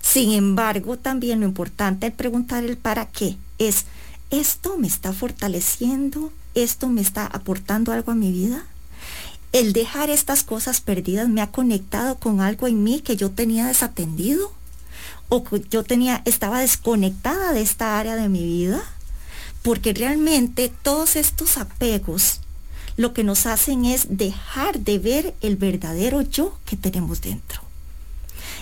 Sin 0.00 0.32
embargo, 0.32 0.96
también 0.96 1.40
lo 1.40 1.46
importante 1.46 2.06
es 2.06 2.14
preguntar 2.14 2.64
el 2.64 2.78
para 2.78 3.04
qué 3.04 3.36
es, 3.58 3.84
¿esto 4.30 4.78
me 4.78 4.86
está 4.86 5.12
fortaleciendo? 5.12 6.32
¿Esto 6.54 6.88
me 6.88 7.02
está 7.02 7.26
aportando 7.26 7.92
algo 7.92 8.10
a 8.10 8.14
mi 8.14 8.32
vida? 8.32 8.64
El 9.52 9.74
dejar 9.74 10.08
estas 10.08 10.44
cosas 10.44 10.80
perdidas 10.80 11.28
me 11.28 11.42
ha 11.42 11.50
conectado 11.50 12.14
con 12.14 12.40
algo 12.40 12.66
en 12.68 12.82
mí 12.82 13.00
que 13.00 13.16
yo 13.16 13.30
tenía 13.32 13.66
desatendido 13.66 14.50
o 15.28 15.44
yo 15.70 15.84
tenía, 15.84 16.22
estaba 16.24 16.60
desconectada 16.60 17.52
de 17.52 17.60
esta 17.60 17.98
área 17.98 18.16
de 18.16 18.28
mi 18.28 18.44
vida, 18.44 18.82
porque 19.62 19.92
realmente 19.92 20.72
todos 20.82 21.16
estos 21.16 21.58
apegos 21.58 22.40
lo 22.96 23.14
que 23.14 23.24
nos 23.24 23.46
hacen 23.46 23.84
es 23.84 24.06
dejar 24.10 24.80
de 24.80 24.98
ver 24.98 25.34
el 25.40 25.56
verdadero 25.56 26.20
yo 26.22 26.58
que 26.66 26.76
tenemos 26.76 27.20
dentro. 27.20 27.62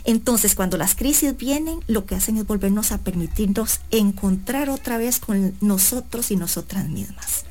Entonces, 0.05 0.55
cuando 0.55 0.76
las 0.76 0.94
crisis 0.94 1.37
vienen, 1.37 1.81
lo 1.88 2.07
que 2.07 2.14
hacen 2.14 2.37
es 2.37 2.46
volvernos 2.46 2.92
a 2.92 2.98
permitirnos 2.98 3.81
encontrar 3.90 4.68
otra 4.68 4.98
vez 4.98 5.18
con 5.18 5.57
nosotros 5.61 6.31
y 6.31 6.37
nosotras 6.37 6.88
mismas. 6.88 7.44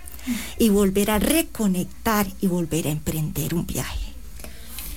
Y 0.57 0.69
volver 0.69 1.11
a 1.11 1.19
reconectar 1.19 2.27
y 2.39 2.47
volver 2.47 2.87
a 2.87 2.91
emprender 2.91 3.53
un 3.53 3.65
viaje. 3.65 3.99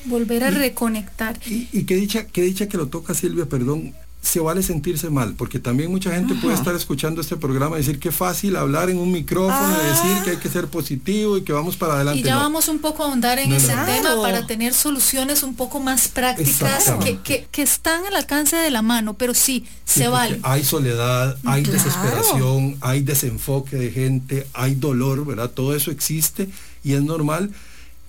Volver 0.05 0.45
a 0.45 0.51
reconectar. 0.51 1.41
Y, 1.47 1.69
y 1.73 1.85
qué 1.85 1.97
dicha, 1.97 2.27
qué 2.27 2.43
dicha 2.43 2.69
que 2.69 2.77
lo 2.77 2.89
toca 2.89 3.15
Silvia, 3.15 3.47
perdón, 3.47 3.95
se 4.29 4.41
vale 4.41 4.63
sentirse 4.63 5.09
mal, 5.09 5.35
porque 5.35 5.59
también 5.59 5.91
mucha 5.91 6.13
gente 6.13 6.35
puede 6.35 6.55
estar 6.55 6.75
escuchando 6.75 7.23
este 7.23 7.39
programa 7.39 7.77
y 7.77 7.79
decir 7.79 7.99
que 7.99 8.13
fácil 8.13 8.57
hablar 8.57 8.91
en 8.91 8.99
un 8.99 9.11
micrófono 9.11 9.75
y 9.83 9.87
decir 9.87 10.23
que 10.23 10.31
hay 10.33 10.37
que 10.37 10.51
ser 10.51 10.67
positivo 10.67 11.39
y 11.39 11.43
que 11.45 11.55
vamos 11.55 11.79
para 11.79 11.95
adelante. 11.95 12.21
Y 12.21 12.25
ya 12.25 12.37
vamos 12.37 12.69
un 12.69 12.79
poco 12.79 13.03
a 13.03 13.07
ahondar 13.07 13.39
en 13.39 13.53
ese 13.53 13.69
tema 13.69 14.21
para 14.21 14.47
tener 14.47 14.75
soluciones 14.75 15.43
un 15.43 15.55
poco 15.55 15.81
más 15.81 16.09
prácticas 16.09 16.93
que, 17.03 17.47
que, 17.51 17.63
están 17.63 18.05
al 18.05 18.17
alcance 18.17 18.57
de 18.57 18.71
la 18.71 18.83
mano, 18.83 19.15
pero 19.15 19.33
sí, 19.33 19.65
se 19.87 20.09
vale. 20.09 20.41
Hay 20.43 20.63
soledad, 20.63 21.39
hay 21.47 21.63
desesperación, 21.63 22.77
hay 22.83 23.01
desenfoque 23.01 23.77
de 23.77 23.91
gente, 23.91 24.47
hay 24.53 24.75
dolor, 24.75 25.25
¿verdad? 25.25 25.51
Todo 25.51 25.75
eso 25.75 25.91
existe 25.91 26.51
y 26.85 26.93
es 26.93 27.03
normal. 27.03 27.51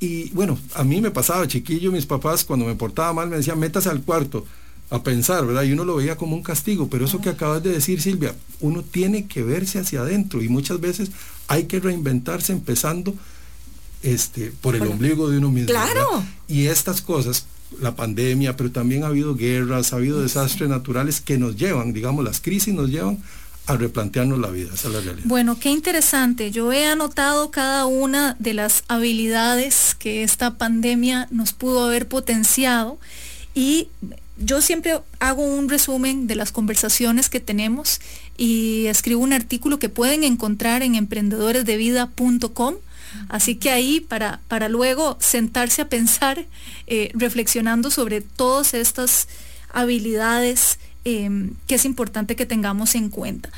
Y 0.01 0.31
bueno, 0.31 0.59
a 0.75 0.83
mí 0.83 0.99
me 0.99 1.11
pasaba 1.11 1.47
chiquillo, 1.47 1.93
mis 1.93 2.05
papás 2.05 2.43
cuando 2.43 2.65
me 2.65 2.75
portaba 2.75 3.13
mal 3.13 3.29
me 3.29 3.37
decían, 3.37 3.57
métase 3.57 3.89
al 3.89 4.01
cuarto 4.01 4.45
a 4.89 5.03
pensar, 5.03 5.45
¿verdad? 5.45 5.63
Y 5.63 5.73
uno 5.73 5.85
lo 5.85 5.95
veía 5.95 6.17
como 6.17 6.35
un 6.35 6.43
castigo, 6.43 6.87
pero 6.89 7.05
eso 7.05 7.21
que 7.21 7.29
acabas 7.29 7.61
de 7.61 7.71
decir, 7.71 8.01
Silvia, 8.01 8.35
uno 8.59 8.83
tiene 8.83 9.27
que 9.27 9.43
verse 9.43 9.79
hacia 9.79 10.01
adentro 10.01 10.41
y 10.41 10.49
muchas 10.49 10.79
veces 10.79 11.11
hay 11.47 11.65
que 11.65 11.79
reinventarse 11.79 12.53
empezando 12.53 13.13
este, 14.01 14.51
por 14.61 14.75
el 14.75 14.83
ombligo 14.83 15.29
de 15.29 15.37
uno 15.37 15.51
mismo. 15.51 15.69
Claro. 15.69 16.23
Y 16.47 16.67
estas 16.67 17.01
cosas, 17.01 17.45
la 17.79 17.95
pandemia, 17.95 18.57
pero 18.57 18.71
también 18.71 19.03
ha 19.03 19.07
habido 19.07 19.35
guerras, 19.35 19.93
ha 19.93 19.97
habido 19.97 20.21
desastres 20.21 20.69
naturales 20.69 21.21
que 21.21 21.37
nos 21.37 21.55
llevan, 21.55 21.93
digamos, 21.93 22.23
las 22.23 22.41
crisis 22.41 22.73
nos 22.73 22.89
llevan 22.89 23.19
a 23.67 23.77
replantearnos 23.77 24.39
la 24.39 24.49
vida, 24.49 24.71
esa 24.73 24.87
es 24.87 24.93
la 24.95 25.01
realidad. 25.01 25.27
Bueno, 25.27 25.59
qué 25.59 25.69
interesante. 25.69 26.49
Yo 26.49 26.71
he 26.73 26.87
anotado 26.87 27.51
cada 27.51 27.85
una 27.85 28.35
de 28.39 28.55
las 28.55 28.83
habilidades 28.87 29.95
que 29.99 30.23
esta 30.23 30.57
pandemia 30.57 31.27
nos 31.29 31.53
pudo 31.53 31.85
haber 31.85 32.07
potenciado 32.07 32.97
y 33.53 33.89
yo 34.39 34.61
siempre 34.61 34.99
hago 35.19 35.43
un 35.43 35.69
resumen 35.69 36.27
de 36.27 36.35
las 36.35 36.51
conversaciones 36.51 37.29
que 37.29 37.39
tenemos 37.39 37.99
y 38.37 38.87
escribo 38.87 39.21
un 39.21 39.33
artículo 39.33 39.79
que 39.79 39.89
pueden 39.89 40.23
encontrar 40.23 40.81
en 40.81 40.95
emprendedoresdevida.com. 40.95 42.75
Así 43.27 43.55
que 43.55 43.71
ahí 43.71 43.99
para, 43.99 44.39
para 44.47 44.69
luego 44.69 45.17
sentarse 45.19 45.81
a 45.81 45.89
pensar, 45.89 46.45
eh, 46.87 47.11
reflexionando 47.13 47.91
sobre 47.91 48.21
todas 48.21 48.73
estas 48.73 49.27
habilidades 49.71 50.79
em, 51.05 51.55
que 51.67 51.75
es 51.75 51.85
importante 51.85 52.35
que 52.35 52.45
tengamos 52.45 52.95
en 52.95 53.09
cuenta. 53.09 53.49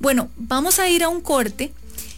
Bueno, 0.00 0.28
vamos 0.36 0.78
a 0.78 0.88
ir 0.88 1.02
a 1.04 1.08
un 1.08 1.20
corte 1.20 1.72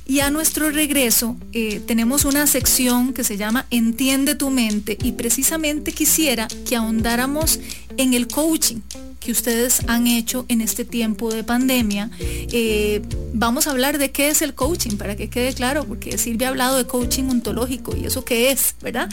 y 0.08 0.20
a 0.20 0.30
nuestro 0.30 0.70
regreso 0.70 1.36
eh, 1.52 1.80
tenemos 1.86 2.24
una 2.24 2.46
sección 2.46 3.12
que 3.12 3.24
se 3.24 3.36
llama 3.36 3.66
Entiende 3.70 4.34
tu 4.34 4.48
mente 4.48 4.96
y 5.02 5.12
precisamente 5.12 5.92
quisiera 5.92 6.48
que 6.66 6.76
ahondáramos 6.76 7.60
en 7.98 8.14
el 8.14 8.26
coaching 8.26 8.80
que 9.20 9.32
ustedes 9.32 9.82
han 9.86 10.06
hecho 10.06 10.46
en 10.48 10.62
este 10.62 10.86
tiempo 10.86 11.30
de 11.30 11.44
pandemia. 11.44 12.10
Eh, 12.20 13.02
vamos 13.34 13.66
a 13.66 13.72
hablar 13.72 13.98
de 13.98 14.10
qué 14.10 14.30
es 14.30 14.40
el 14.40 14.54
coaching, 14.54 14.96
para 14.96 15.14
que 15.14 15.28
quede 15.28 15.52
claro, 15.52 15.84
porque 15.84 16.16
Silvia 16.16 16.48
ha 16.48 16.50
hablado 16.50 16.78
de 16.78 16.86
coaching 16.86 17.24
ontológico 17.24 17.94
y 17.94 18.06
eso 18.06 18.24
qué 18.24 18.50
es, 18.50 18.76
¿verdad? 18.80 19.10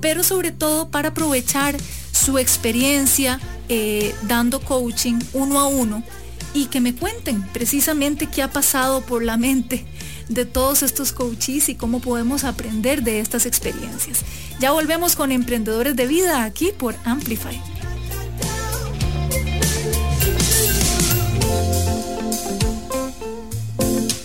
Pero 0.00 0.24
sobre 0.24 0.52
todo 0.52 0.88
para 0.88 1.10
aprovechar 1.10 1.76
su 2.12 2.38
experiencia 2.38 3.38
eh, 3.68 4.14
dando 4.22 4.60
coaching 4.60 5.18
uno 5.34 5.60
a 5.60 5.66
uno 5.66 6.02
y 6.54 6.66
que 6.66 6.80
me 6.80 6.94
cuenten 6.94 7.42
precisamente 7.52 8.26
qué 8.26 8.42
ha 8.42 8.50
pasado 8.50 9.02
por 9.02 9.22
la 9.22 9.36
mente 9.36 9.84
de 10.28 10.44
todos 10.44 10.82
estos 10.82 11.12
coaches 11.12 11.68
y 11.68 11.74
cómo 11.74 12.00
podemos 12.00 12.44
aprender 12.44 13.02
de 13.02 13.20
estas 13.20 13.46
experiencias. 13.46 14.20
Ya 14.60 14.72
volvemos 14.72 15.16
con 15.16 15.32
Emprendedores 15.32 15.96
de 15.96 16.06
Vida 16.06 16.44
aquí 16.44 16.72
por 16.76 16.94
Amplify. 17.04 17.60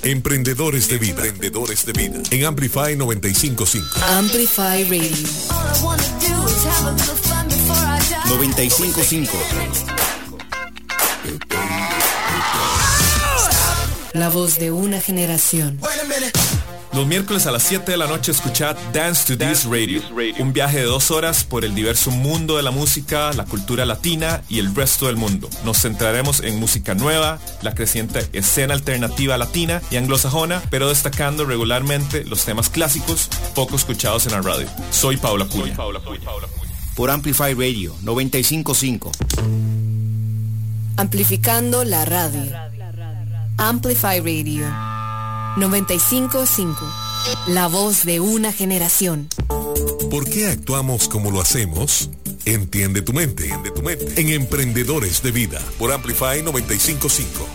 Emprendedores 0.04 0.90
de 0.90 0.98
vida. 0.98 1.26
Emprendedores 1.26 1.86
de 1.86 1.94
vida. 1.94 2.22
En 2.32 2.46
Amplify 2.46 2.96
955. 2.98 4.02
Amplify 4.06 4.84
Radio. 4.84 5.10
955. 8.28 9.32
La 14.14 14.30
voz 14.30 14.60
de 14.60 14.72
una 14.72 15.00
generación. 15.00 15.80
Los 16.94 17.08
miércoles 17.08 17.48
a 17.48 17.52
las 17.52 17.64
7 17.64 17.92
de 17.92 17.98
la 17.98 18.06
noche 18.06 18.32
escuchad 18.32 18.78
Dance 18.94 19.26
to 19.26 19.44
This 19.44 19.66
Radio, 19.66 20.00
un 20.38 20.54
viaje 20.54 20.78
de 20.78 20.84
dos 20.84 21.10
horas 21.10 21.44
por 21.44 21.66
el 21.66 21.74
diverso 21.74 22.12
mundo 22.12 22.58
de 22.58 22.62
la 22.62 22.70
música, 22.70 23.34
la 23.34 23.46
cultura 23.46 23.84
latina 23.84 24.44
y 24.48 24.60
el 24.60 24.76
resto 24.76 25.08
del 25.08 25.16
mundo. 25.16 25.50
Nos 25.66 25.82
centraremos 25.82 26.42
en 26.42 26.60
música 26.60 26.94
nueva, 26.94 27.40
la 27.64 27.74
creciente 27.74 28.28
escena 28.32 28.76
alternativa 28.76 29.40
latina 29.40 29.82
y 29.90 29.98
anglosajona, 29.98 30.62
pero 30.70 30.90
destacando 30.90 31.46
regularmente 31.46 32.26
los 32.26 32.46
temas 32.46 32.70
clásicos 32.70 33.28
poco 33.56 33.76
escuchados 33.76 34.28
en 34.28 34.34
la 34.34 34.44
radio. 34.44 34.68
Soy 34.92 35.18
Paula 35.18 35.46
Puya. 35.46 35.76
Por 36.96 37.10
Amplify 37.10 37.56
Radio 37.56 37.96
955. 38.04 39.12
Amplificando 40.98 41.84
la 41.86 42.06
radio. 42.06 42.52
Amplify 43.58 44.20
Radio 44.20 44.93
955. 45.56 46.80
La 47.48 47.68
voz 47.68 48.06
de 48.06 48.20
una 48.20 48.52
generación. 48.52 49.28
¿Por 50.10 50.28
qué 50.28 50.48
actuamos 50.48 51.08
como 51.08 51.30
lo 51.30 51.42
hacemos? 51.42 52.10
Entiende 52.46 53.02
tu 53.02 53.14
mente, 53.14 53.44
entiende 53.44 53.72
tu 53.72 53.84
mente. 53.84 54.20
En 54.20 54.30
Emprendedores 54.30 55.22
de 55.22 55.32
Vida 55.32 55.62
por 55.78 55.92
Amplify 55.92 56.42
955. 56.42 57.48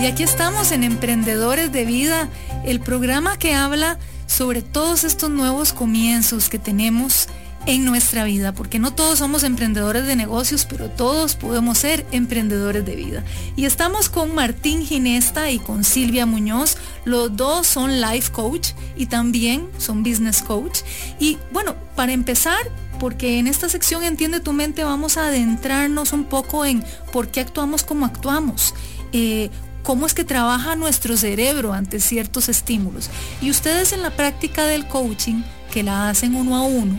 Y 0.00 0.06
aquí 0.06 0.22
estamos 0.22 0.70
en 0.70 0.84
Emprendedores 0.84 1.72
de 1.72 1.84
Vida, 1.84 2.28
el 2.64 2.78
programa 2.78 3.36
que 3.38 3.54
habla 3.54 3.98
sobre 4.28 4.62
todos 4.62 5.02
estos 5.02 5.30
nuevos 5.30 5.72
comienzos 5.72 6.48
que 6.48 6.60
tenemos 6.60 7.28
en 7.68 7.84
nuestra 7.84 8.24
vida, 8.24 8.54
porque 8.54 8.78
no 8.78 8.94
todos 8.94 9.18
somos 9.18 9.42
emprendedores 9.42 10.06
de 10.06 10.16
negocios, 10.16 10.64
pero 10.64 10.88
todos 10.88 11.34
podemos 11.36 11.76
ser 11.76 12.06
emprendedores 12.12 12.84
de 12.86 12.96
vida. 12.96 13.24
Y 13.56 13.66
estamos 13.66 14.08
con 14.08 14.34
Martín 14.34 14.86
Ginesta 14.86 15.50
y 15.50 15.58
con 15.58 15.84
Silvia 15.84 16.24
Muñoz. 16.24 16.78
Los 17.04 17.36
dos 17.36 17.66
son 17.66 18.00
life 18.00 18.32
coach 18.32 18.70
y 18.96 19.04
también 19.04 19.68
son 19.76 20.02
business 20.02 20.40
coach. 20.40 20.78
Y 21.20 21.36
bueno, 21.52 21.76
para 21.94 22.12
empezar, 22.12 22.58
porque 22.98 23.38
en 23.38 23.46
esta 23.46 23.68
sección 23.68 24.02
Entiende 24.02 24.40
tu 24.40 24.54
mente 24.54 24.82
vamos 24.82 25.18
a 25.18 25.26
adentrarnos 25.26 26.14
un 26.14 26.24
poco 26.24 26.64
en 26.64 26.82
por 27.12 27.28
qué 27.28 27.40
actuamos 27.40 27.84
como 27.84 28.06
actuamos. 28.06 28.74
Eh, 29.12 29.50
cómo 29.82 30.06
es 30.06 30.14
que 30.14 30.24
trabaja 30.24 30.74
nuestro 30.74 31.18
cerebro 31.18 31.74
ante 31.74 32.00
ciertos 32.00 32.48
estímulos. 32.48 33.10
Y 33.42 33.50
ustedes 33.50 33.92
en 33.92 34.00
la 34.00 34.10
práctica 34.10 34.64
del 34.64 34.86
coaching, 34.86 35.42
que 35.70 35.82
la 35.82 36.08
hacen 36.08 36.34
uno 36.34 36.56
a 36.56 36.62
uno, 36.62 36.96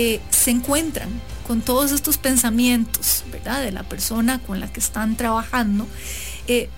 eh, 0.00 0.20
se 0.30 0.52
encuentran 0.52 1.08
con 1.44 1.60
todos 1.60 1.90
estos 1.90 2.18
pensamientos, 2.18 3.24
¿verdad? 3.32 3.64
De 3.64 3.72
la 3.72 3.82
persona 3.82 4.38
con 4.38 4.60
la 4.60 4.72
que 4.72 4.78
están 4.78 5.16
trabajando. 5.16 5.88
Eh, 6.46 6.68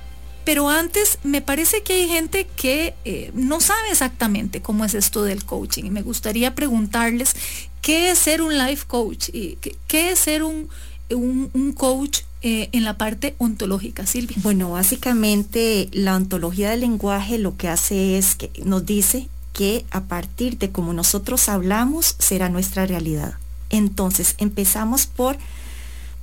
pero 0.47 0.71
antes 0.71 1.19
me 1.23 1.43
parece 1.43 1.83
que 1.83 1.93
hay 1.93 2.09
gente 2.09 2.47
que 2.57 2.95
eh, 3.05 3.31
no 3.35 3.61
sabe 3.61 3.91
exactamente 3.91 4.63
cómo 4.63 4.87
es 4.87 4.95
esto 4.95 5.23
del 5.23 5.45
coaching 5.45 5.85
y 5.85 5.91
me 5.91 6.01
gustaría 6.01 6.55
preguntarles 6.55 7.35
qué 7.83 8.11
es 8.11 8.19
ser 8.19 8.41
un 8.41 8.57
life 8.57 8.87
coach 8.87 9.29
y 9.35 9.59
qué, 9.87 10.13
es 10.13 10.19
ser 10.19 10.43
un, 10.43 10.71
un, 11.11 11.73
coach 11.75 12.21
en 12.41 12.85
la 12.85 12.97
parte 12.97 13.35
ontológica, 13.37 14.07
Silvia. 14.07 14.39
Bueno, 14.43 14.71
básicamente 14.71 15.91
la 15.93 16.17
ontología 16.17 16.71
del 16.71 16.81
lenguaje 16.81 17.37
lo 17.37 17.59
que 17.59 17.69
hace 17.69 18.17
es 18.17 18.35
que 18.35 18.51
nos 18.65 18.87
dice 18.87 19.29
que 19.61 19.85
a 19.91 20.05
partir 20.05 20.57
de 20.57 20.71
cómo 20.71 20.95
nosotros 20.95 21.51
hablamos 21.51 22.17
será 22.19 22.49
nuestra 22.49 22.87
realidad. 22.87 23.35
Entonces 23.69 24.35
empezamos 24.39 25.05
por 25.05 25.37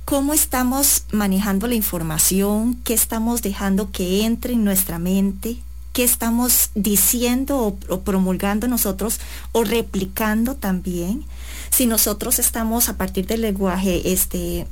cómo 0.04 0.34
estamos 0.34 1.04
manejando 1.12 1.68
la 1.68 1.76
información, 1.76 2.74
qué 2.82 2.94
estamos 2.94 3.40
dejando 3.40 3.92
que 3.92 4.24
entre 4.24 4.54
en 4.54 4.64
nuestra 4.64 4.98
mente, 4.98 5.58
qué 5.92 6.02
estamos 6.02 6.70
diciendo 6.74 7.78
o, 7.88 8.00
promulgando 8.00 8.66
nosotros 8.66 9.20
o 9.52 9.62
replicando 9.62 10.56
también 10.56 11.22
si 11.70 11.86
nosotros 11.86 12.38
estamos 12.38 12.88
a 12.88 12.96
partir 12.96 13.26
del 13.26 13.42
lenguaje, 13.42 14.12
este, 14.12 14.66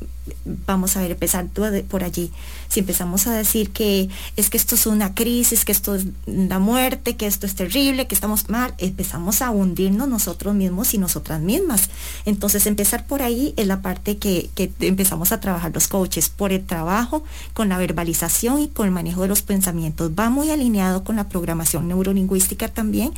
vamos 0.67 0.97
a 0.97 1.01
ver, 1.01 1.13
empezar 1.13 1.47
por 1.89 2.05
allí, 2.05 2.31
si 2.69 2.81
empezamos 2.81 3.27
a 3.27 3.33
decir 3.33 3.71
que 3.71 4.09
es 4.37 4.51
que 4.51 4.57
esto 4.57 4.75
es 4.75 4.87
una 4.87 5.15
crisis, 5.15 5.65
que 5.65 5.73
esto 5.73 5.95
es 5.95 6.07
la 6.27 6.59
muerte, 6.59 7.17
que 7.17 7.27
esto 7.27 7.47
es 7.47 7.55
terrible, 7.55 8.07
que 8.07 8.15
estamos 8.15 8.49
mal, 8.49 8.75
empezamos 8.79 9.43
a 9.43 9.51
hundirnos 9.51 10.09
nosotros 10.09 10.55
mismos 10.55 10.95
y 10.95 10.99
nosotras 10.99 11.41
mismas. 11.41 11.91
Entonces 12.25 12.67
empezar 12.67 13.07
por 13.07 13.23
ahí 13.23 13.55
es 13.57 13.67
la 13.67 13.83
parte 13.83 14.17
que, 14.17 14.51
que 14.55 14.73
empezamos 14.81 15.33
a 15.33 15.41
trabajar 15.41 15.73
los 15.73 15.89
coaches, 15.89 16.29
por 16.29 16.53
el 16.53 16.65
trabajo, 16.65 17.25
con 17.55 17.69
la 17.69 17.79
verbalización 17.79 18.61
y 18.61 18.69
con 18.69 18.87
el 18.87 18.93
manejo 18.93 19.23
de 19.23 19.29
los 19.29 19.43
pensamientos. 19.43 20.11
Va 20.19 20.31
muy 20.31 20.51
alineado 20.51 21.05
con 21.05 21.17
la 21.17 21.29
programación 21.29 21.89
neurolingüística 21.89 22.69
también 22.69 23.13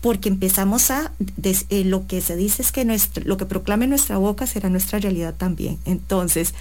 porque 0.00 0.28
empezamos 0.28 0.90
a, 0.90 1.12
eh, 1.42 1.84
lo 1.84 2.06
que 2.06 2.20
se 2.20 2.36
dice 2.36 2.62
es 2.62 2.70
que 2.70 2.86
lo 3.24 3.36
que 3.36 3.46
proclame 3.46 3.86
nuestra 3.86 4.16
boca 4.18 4.46
será 4.46 4.68
nuestra 4.68 5.00
realidad 5.00 5.34
también. 5.36 5.78
Entonces, 5.84 6.54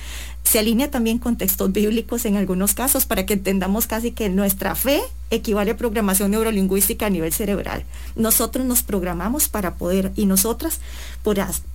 se 0.44 0.60
alinea 0.60 0.90
también 0.90 1.20
con 1.20 1.38
textos 1.38 1.72
bíblicos 1.72 2.26
en 2.26 2.36
algunos 2.36 2.74
casos 2.74 3.06
para 3.06 3.26
que 3.26 3.34
entendamos 3.34 3.86
casi 3.86 4.12
que 4.12 4.30
nuestra 4.30 4.74
fe 4.76 5.02
equivale 5.30 5.72
a 5.72 5.78
programación 5.78 6.32
neurolingüística 6.32 7.06
a 7.06 7.10
nivel 7.10 7.32
cerebral. 7.32 7.84
Nosotros 8.16 8.66
nos 8.66 8.82
programamos 8.82 9.50
para 9.50 9.76
poder, 9.76 10.12
y 10.16 10.26
nosotras, 10.26 10.80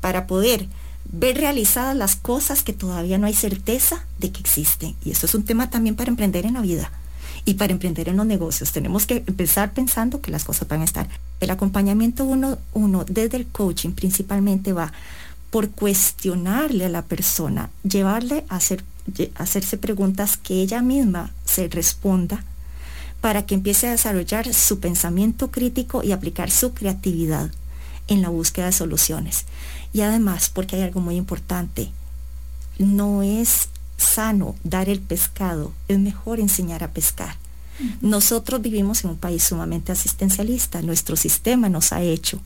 para 0.01 0.27
poder 0.27 0.67
ver 1.05 1.37
realizadas 1.37 1.95
las 1.97 2.17
cosas 2.17 2.63
que 2.63 2.73
todavía 2.73 3.19
no 3.19 3.27
hay 3.27 3.35
certeza 3.35 4.05
de 4.19 4.33
que 4.33 4.41
existen. 4.41 4.97
Y 5.05 5.11
eso 5.13 5.27
es 5.27 5.35
un 5.35 5.45
tema 5.45 5.71
también 5.71 5.95
para 5.95 6.11
emprender 6.11 6.47
en 6.47 6.55
la 6.55 6.61
vida 6.61 6.91
y 7.45 7.55
para 7.55 7.73
emprender 7.73 8.09
en 8.09 8.17
los 8.17 8.27
negocios. 8.27 8.73
Tenemos 8.73 9.07
que 9.07 9.25
empezar 9.27 9.73
pensando 9.73 10.21
que 10.21 10.31
las 10.31 10.45
cosas 10.45 10.69
van 10.69 10.83
a 10.83 10.85
estar. 10.85 11.09
El 11.41 11.51
acompañamiento 11.51 12.25
uno, 12.25 12.59
uno 12.73 13.05
desde 13.09 13.37
el 13.37 13.47
coaching 13.47 13.91
principalmente 13.91 14.73
va 14.73 14.93
por 15.51 15.71
cuestionarle 15.71 16.87
a 16.87 16.89
la 16.89 17.03
persona, 17.03 17.71
llevarle 17.83 18.45
a, 18.49 18.57
hacer, 18.57 18.85
hacerse 19.35 19.77
preguntas 19.77 20.37
que 20.37 20.63
ella 20.63 20.81
misma 20.81 21.33
se 21.45 21.69
responda 21.69 22.45
para 23.21 23.45
que 23.45 23.55
empiece 23.55 23.87
a 23.87 23.93
desarrollar 23.93 24.53
su 24.55 24.81
pensamiento 24.81 25.51
crítico 25.51 26.03
y 26.03 26.13
aplicar 26.13 26.51
su 26.51 26.73
creatividad 26.73 27.51
en 28.09 28.23
la 28.23 28.31
búsqueda 28.31 28.67
de 28.67 28.73
soluciones. 28.73 29.45
Y 29.93 30.01
además, 30.01 30.51
porque 30.51 30.77
hay 30.77 30.83
algo 30.83 31.01
muy 31.01 31.17
importante, 31.17 31.91
no 32.79 33.23
es 33.23 33.69
sano 34.03 34.55
dar 34.65 34.89
el 34.89 35.01
pescado, 35.01 35.73
es 35.89 35.99
mejor 35.99 36.41
enseñar 36.41 36.85
a 36.85 36.93
pescar. 36.93 37.37
Nosotros 38.01 38.61
vivimos 38.61 39.03
en 39.03 39.11
un 39.11 39.17
país 39.17 39.43
sumamente 39.43 39.93
asistencialista, 39.93 40.83
nuestro 40.83 41.17
sistema 41.17 41.69
nos 41.69 41.93
ha 41.93 42.03
hecho 42.03 42.41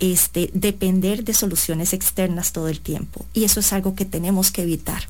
este, 0.00 0.50
depender 0.54 1.24
de 1.24 1.34
soluciones 1.34 1.92
externas 1.92 2.52
todo 2.52 2.68
el 2.68 2.80
tiempo 2.80 3.24
y 3.32 3.44
eso 3.44 3.60
es 3.60 3.72
algo 3.72 3.94
que 3.94 4.04
tenemos 4.04 4.50
que 4.50 4.62
evitar. 4.62 5.08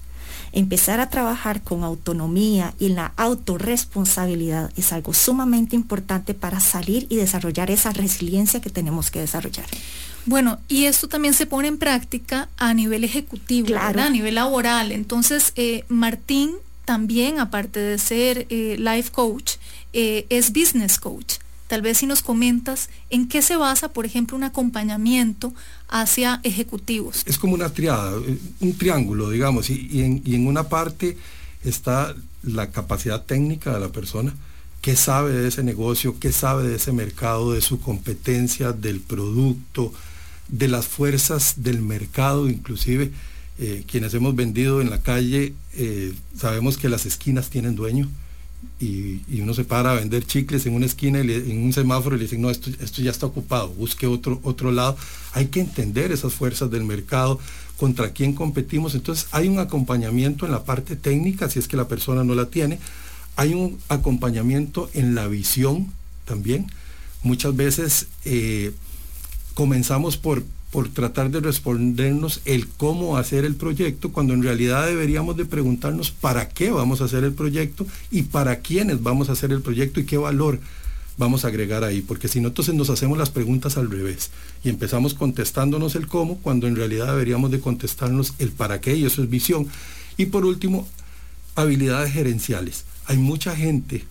Empezar 0.52 1.00
a 1.00 1.10
trabajar 1.10 1.62
con 1.62 1.84
autonomía 1.84 2.74
y 2.78 2.88
la 2.88 3.12
autorresponsabilidad 3.16 4.70
es 4.76 4.92
algo 4.92 5.12
sumamente 5.12 5.76
importante 5.76 6.34
para 6.34 6.60
salir 6.60 7.06
y 7.08 7.16
desarrollar 7.16 7.70
esa 7.70 7.92
resiliencia 7.92 8.60
que 8.60 8.70
tenemos 8.70 9.10
que 9.10 9.20
desarrollar. 9.20 9.66
Bueno, 10.26 10.58
y 10.68 10.86
esto 10.86 11.08
también 11.08 11.34
se 11.34 11.46
pone 11.46 11.68
en 11.68 11.78
práctica 11.78 12.48
a 12.56 12.74
nivel 12.74 13.04
ejecutivo, 13.04 13.76
a 13.78 14.10
nivel 14.10 14.34
laboral. 14.34 14.90
Entonces, 14.90 15.52
eh, 15.54 15.84
Martín 15.88 16.56
también, 16.84 17.38
aparte 17.38 17.78
de 17.80 17.98
ser 17.98 18.46
eh, 18.48 18.76
life 18.78 19.10
coach, 19.12 19.54
eh, 19.92 20.26
es 20.28 20.52
business 20.52 20.98
coach. 20.98 21.34
Tal 21.68 21.82
vez 21.82 21.98
si 21.98 22.06
nos 22.06 22.22
comentas 22.22 22.90
en 23.10 23.28
qué 23.28 23.42
se 23.42 23.56
basa, 23.56 23.92
por 23.92 24.06
ejemplo, 24.06 24.36
un 24.36 24.44
acompañamiento 24.44 25.52
hacia 25.88 26.40
ejecutivos. 26.44 27.22
Es 27.26 27.38
como 27.38 27.54
una 27.54 27.70
triada, 27.70 28.16
un 28.60 28.78
triángulo, 28.78 29.30
digamos, 29.30 29.68
y, 29.70 30.02
en, 30.02 30.46
una 30.46 30.68
parte 30.68 31.16
está 31.64 32.14
la 32.42 32.70
capacidad 32.70 33.24
técnica 33.24 33.74
de 33.74 33.80
la 33.80 33.88
persona, 33.88 34.34
qué 34.80 34.94
sabe 34.94 35.32
de 35.32 35.48
ese 35.48 35.64
negocio, 35.64 36.18
qué 36.20 36.30
sabe 36.30 36.68
de 36.68 36.76
ese 36.76 36.92
mercado, 36.92 37.52
de 37.52 37.60
su 37.60 37.80
competencia, 37.80 38.72
del 38.72 39.00
producto, 39.00 39.92
de 40.48 40.68
las 40.68 40.86
fuerzas 40.86 41.54
del 41.56 41.80
mercado, 41.80 42.48
inclusive 42.48 43.10
eh, 43.58 43.82
quienes 43.88 44.14
hemos 44.14 44.36
vendido 44.36 44.80
en 44.80 44.90
la 44.90 45.02
calle, 45.02 45.54
eh, 45.74 46.14
sabemos 46.38 46.78
que 46.78 46.88
las 46.88 47.06
esquinas 47.06 47.50
tienen 47.50 47.74
dueño 47.74 48.08
y, 48.80 49.40
uno 49.40 49.54
se 49.54 49.64
para 49.64 49.92
a 49.92 49.94
vender 49.94 50.26
chicles 50.26 50.66
en 50.66 50.74
una 50.74 50.86
esquina, 50.86 51.20
y 51.20 51.30
en 51.30 51.64
un 51.64 51.72
semáforo 51.72 52.16
y 52.16 52.18
le 52.18 52.24
dicen, 52.24 52.42
no, 52.42 52.50
esto, 52.50 52.70
esto 52.80 53.02
ya 53.02 53.10
está 53.10 53.26
ocupado, 53.26 53.68
busque 53.68 54.06
otro, 54.06 54.40
otro 54.42 54.72
lado. 54.72 54.96
Hay 55.32 55.46
que 55.46 55.60
entender 55.60 56.12
esas 56.12 56.34
fuerzas 56.34 56.70
del 56.70 56.84
mercado, 56.84 57.38
contra 57.76 58.10
quién 58.10 58.32
competimos. 58.32 58.94
Entonces 58.94 59.28
hay 59.32 59.48
un 59.48 59.58
acompañamiento 59.58 60.46
en 60.46 60.52
la 60.52 60.64
parte 60.64 60.96
técnica, 60.96 61.48
si 61.48 61.58
es 61.58 61.68
que 61.68 61.76
la 61.76 61.88
persona 61.88 62.24
no 62.24 62.34
la 62.34 62.46
tiene. 62.46 62.78
Hay 63.36 63.54
un 63.54 63.78
acompañamiento 63.88 64.90
en 64.94 65.14
la 65.14 65.28
visión 65.28 65.92
también. 66.24 66.66
Muchas 67.22 67.54
veces 67.54 68.06
eh, 68.24 68.72
comenzamos 69.54 70.16
por, 70.16 70.44
por 70.76 70.90
tratar 70.90 71.30
de 71.30 71.40
respondernos 71.40 72.42
el 72.44 72.68
cómo 72.68 73.16
hacer 73.16 73.46
el 73.46 73.54
proyecto, 73.54 74.12
cuando 74.12 74.34
en 74.34 74.42
realidad 74.42 74.84
deberíamos 74.84 75.34
de 75.34 75.46
preguntarnos 75.46 76.10
para 76.10 76.50
qué 76.50 76.70
vamos 76.70 77.00
a 77.00 77.06
hacer 77.06 77.24
el 77.24 77.32
proyecto 77.32 77.86
y 78.10 78.24
para 78.24 78.56
quiénes 78.56 79.02
vamos 79.02 79.30
a 79.30 79.32
hacer 79.32 79.52
el 79.52 79.62
proyecto 79.62 80.00
y 80.00 80.04
qué 80.04 80.18
valor 80.18 80.60
vamos 81.16 81.46
a 81.46 81.48
agregar 81.48 81.82
ahí, 81.82 82.02
porque 82.02 82.28
si 82.28 82.42
no, 82.42 82.48
entonces 82.48 82.74
nos 82.74 82.90
hacemos 82.90 83.16
las 83.16 83.30
preguntas 83.30 83.78
al 83.78 83.90
revés 83.90 84.30
y 84.64 84.68
empezamos 84.68 85.14
contestándonos 85.14 85.94
el 85.94 86.08
cómo, 86.08 86.36
cuando 86.42 86.66
en 86.66 86.76
realidad 86.76 87.06
deberíamos 87.06 87.50
de 87.50 87.60
contestarnos 87.60 88.34
el 88.38 88.50
para 88.50 88.78
qué 88.78 88.96
y 88.96 89.06
eso 89.06 89.22
es 89.22 89.30
visión. 89.30 89.66
Y 90.18 90.26
por 90.26 90.44
último, 90.44 90.86
habilidades 91.54 92.12
gerenciales. 92.12 92.84
Hay 93.06 93.16
mucha 93.16 93.56
gente 93.56 94.04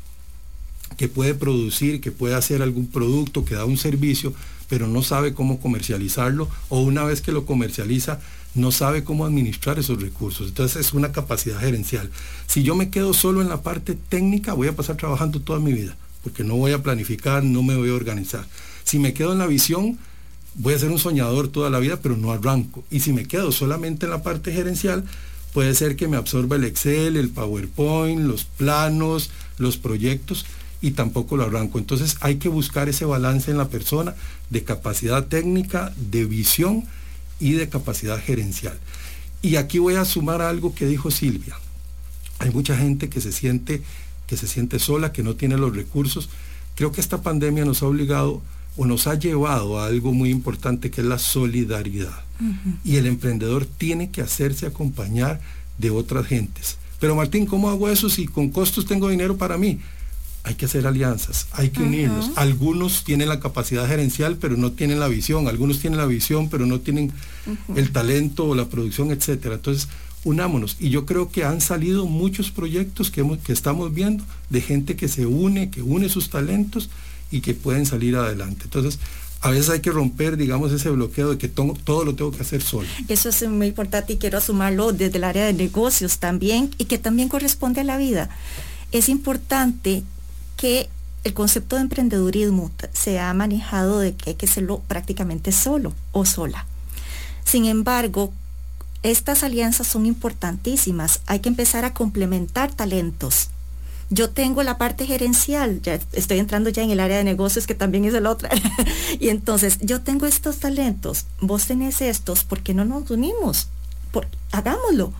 que 0.97 1.07
puede 1.07 1.33
producir, 1.33 2.01
que 2.01 2.11
puede 2.11 2.35
hacer 2.35 2.61
algún 2.61 2.87
producto, 2.87 3.45
que 3.45 3.55
da 3.55 3.65
un 3.65 3.77
servicio, 3.77 4.33
pero 4.69 4.87
no 4.87 5.01
sabe 5.01 5.33
cómo 5.33 5.59
comercializarlo 5.59 6.49
o 6.69 6.81
una 6.81 7.03
vez 7.03 7.21
que 7.21 7.31
lo 7.31 7.45
comercializa 7.45 8.19
no 8.55 8.71
sabe 8.71 9.03
cómo 9.03 9.25
administrar 9.25 9.79
esos 9.79 10.01
recursos. 10.01 10.47
Entonces 10.47 10.87
es 10.87 10.93
una 10.93 11.11
capacidad 11.11 11.59
gerencial. 11.59 12.09
Si 12.47 12.63
yo 12.63 12.73
me 12.75 12.89
quedo 12.89 13.13
solo 13.13 13.41
en 13.41 13.49
la 13.49 13.61
parte 13.61 13.95
técnica, 13.95 14.53
voy 14.53 14.69
a 14.69 14.75
pasar 14.75 14.95
trabajando 14.95 15.41
toda 15.41 15.59
mi 15.59 15.73
vida, 15.73 15.97
porque 16.23 16.43
no 16.43 16.55
voy 16.55 16.71
a 16.71 16.81
planificar, 16.81 17.43
no 17.43 17.63
me 17.63 17.75
voy 17.75 17.89
a 17.89 17.93
organizar. 17.93 18.47
Si 18.83 18.97
me 18.97 19.13
quedo 19.13 19.33
en 19.33 19.39
la 19.39 19.47
visión, 19.47 19.99
voy 20.55 20.73
a 20.73 20.79
ser 20.79 20.89
un 20.89 20.99
soñador 20.99 21.49
toda 21.49 21.69
la 21.69 21.79
vida, 21.79 21.99
pero 22.01 22.15
no 22.15 22.31
arranco. 22.31 22.85
Y 22.89 23.01
si 23.01 23.11
me 23.11 23.27
quedo 23.27 23.51
solamente 23.51 24.05
en 24.05 24.11
la 24.11 24.23
parte 24.23 24.53
gerencial, 24.53 25.03
puede 25.53 25.75
ser 25.75 25.97
que 25.97 26.07
me 26.07 26.15
absorba 26.15 26.55
el 26.55 26.63
Excel, 26.63 27.17
el 27.17 27.29
PowerPoint, 27.29 28.21
los 28.21 28.45
planos, 28.45 29.31
los 29.57 29.75
proyectos 29.77 30.45
y 30.85 30.91
tampoco 30.91 31.35
lo 31.35 31.45
arranco. 31.45 31.79
Entonces 31.79 32.15
hay 32.21 32.35
que 32.35 32.47
buscar 32.47 32.89
ese 32.89 33.05
balance 33.05 33.49
en 33.49 33.57
la 33.57 33.69
persona 33.69 34.13
de 34.51 34.63
capacidad 34.63 35.25
técnica, 35.25 35.91
de 35.97 36.25
visión 36.25 36.83
y 37.39 37.53
de 37.53 37.69
capacidad 37.69 38.21
gerencial. 38.21 38.77
Y 39.41 39.55
aquí 39.55 39.79
voy 39.79 39.95
a 39.95 40.05
sumar 40.05 40.43
algo 40.43 40.75
que 40.75 40.85
dijo 40.85 41.09
Silvia. 41.09 41.55
Hay 42.37 42.51
mucha 42.51 42.77
gente 42.77 43.09
que 43.09 43.19
se 43.19 43.31
siente 43.31 43.81
que 44.27 44.37
se 44.37 44.47
siente 44.47 44.77
sola, 44.77 45.11
que 45.11 45.23
no 45.23 45.35
tiene 45.35 45.57
los 45.57 45.75
recursos. 45.75 46.29
Creo 46.75 46.91
que 46.91 47.01
esta 47.01 47.23
pandemia 47.23 47.65
nos 47.65 47.81
ha 47.81 47.87
obligado 47.87 48.43
o 48.77 48.85
nos 48.85 49.07
ha 49.07 49.15
llevado 49.15 49.79
a 49.79 49.87
algo 49.87 50.13
muy 50.13 50.29
importante 50.29 50.91
que 50.91 51.01
es 51.01 51.07
la 51.07 51.17
solidaridad. 51.17 52.23
Y 52.83 52.97
el 52.97 53.07
emprendedor 53.07 53.65
tiene 53.65 54.11
que 54.11 54.21
hacerse 54.21 54.67
acompañar 54.67 55.41
de 55.79 55.89
otras 55.89 56.27
gentes. 56.27 56.77
Pero 56.99 57.15
Martín, 57.15 57.47
¿cómo 57.47 57.69
hago 57.69 57.89
eso 57.89 58.07
si 58.07 58.27
con 58.27 58.49
costos 58.49 58.85
tengo 58.85 59.09
dinero 59.09 59.35
para 59.35 59.57
mí? 59.57 59.79
Hay 60.45 60.55
que 60.55 60.65
hacer 60.65 60.85
alianzas, 60.85 61.47
hay 61.53 61.69
que 61.69 61.81
unirnos. 61.81 62.31
Algunos 62.35 63.03
tienen 63.03 63.29
la 63.29 63.39
capacidad 63.39 63.87
gerencial, 63.87 64.37
pero 64.39 64.55
no 64.57 64.71
tienen 64.71 64.99
la 64.99 65.07
visión. 65.07 65.47
Algunos 65.47 65.79
tienen 65.79 65.97
la 65.97 66.05
visión, 66.05 66.49
pero 66.49 66.65
no 66.65 66.79
tienen 66.79 67.11
el 67.75 67.91
talento 67.91 68.45
o 68.45 68.55
la 68.55 68.65
producción, 68.65 69.11
etcétera. 69.11 69.55
Entonces, 69.55 69.87
unámonos. 70.23 70.77
Y 70.79 70.91
yo 70.91 71.05
creo 71.05 71.31
que 71.31 71.45
han 71.45 71.61
salido 71.61 72.05
muchos 72.05 72.51
proyectos 72.51 73.09
que, 73.09 73.25
que 73.43 73.53
estamos 73.53 73.93
viendo 73.93 74.23
de 74.49 74.61
gente 74.61 74.95
que 74.95 75.07
se 75.07 75.25
une, 75.25 75.71
que 75.71 75.81
une 75.81 76.09
sus 76.09 76.29
talentos 76.29 76.89
y 77.31 77.41
que 77.41 77.53
pueden 77.53 77.85
salir 77.85 78.15
adelante. 78.15 78.65
Entonces, 78.65 78.99
a 79.41 79.51
veces 79.51 79.69
hay 79.69 79.79
que 79.79 79.91
romper, 79.91 80.37
digamos, 80.37 80.71
ese 80.71 80.89
bloqueo 80.89 81.29
de 81.29 81.37
que 81.37 81.47
todo, 81.47 82.03
lo 82.03 82.15
tengo 82.15 82.31
que 82.31 82.41
hacer 82.41 82.63
solo. 82.63 82.87
Eso 83.07 83.29
es 83.29 83.47
muy 83.47 83.67
importante 83.67 84.13
y 84.13 84.17
quiero 84.17 84.41
sumarlo 84.41 84.91
desde 84.91 85.17
el 85.17 85.23
área 85.23 85.45
de 85.45 85.53
negocios 85.53 86.17
también 86.17 86.71
y 86.79 86.85
que 86.85 86.97
también 86.97 87.29
corresponde 87.29 87.81
a 87.81 87.83
la 87.83 87.97
vida. 87.97 88.29
Es 88.91 89.07
importante 89.07 90.03
que 90.57 90.89
el 91.23 91.33
concepto 91.33 91.75
de 91.75 91.81
emprendedurismo 91.81 92.71
se 92.93 93.19
ha 93.19 93.33
manejado 93.33 93.99
de 93.99 94.15
que 94.15 94.31
hay 94.31 94.35
que 94.35 94.45
hacerlo 94.45 94.81
prácticamente 94.87 95.51
solo 95.51 95.93
o 96.11 96.23
sola. 96.25 96.65
Sin 97.43 97.65
embargo, 97.65 98.31
estas 99.01 99.43
alianzas 99.43 99.87
son 99.87 100.05
importantísimas. 100.05 101.21
Hay 101.25 101.39
que 101.39 101.49
empezar 101.49 101.83
a 101.83 101.93
complementar 101.93 102.73
talentos. 102.73 103.49
Yo 104.11 104.29
tengo 104.29 104.61
la 104.61 104.77
parte 104.77 105.07
gerencial, 105.07 105.81
ya 105.81 105.99
estoy 106.11 106.37
entrando 106.37 106.69
ya 106.69 106.83
en 106.83 106.91
el 106.91 106.99
área 106.99 107.17
de 107.17 107.23
negocios 107.23 107.65
que 107.65 107.73
también 107.73 108.05
es 108.05 108.13
el 108.13 108.27
otra. 108.27 108.49
y 109.19 109.29
entonces, 109.29 109.79
yo 109.81 110.01
tengo 110.01 110.27
estos 110.27 110.57
talentos, 110.57 111.25
vos 111.41 111.65
tenés 111.65 112.01
estos, 112.01 112.43
¿por 112.43 112.61
qué 112.61 112.73
no 112.73 112.85
nos 112.85 113.09
unimos? 113.09 113.67
hagámoslo. 114.51 115.11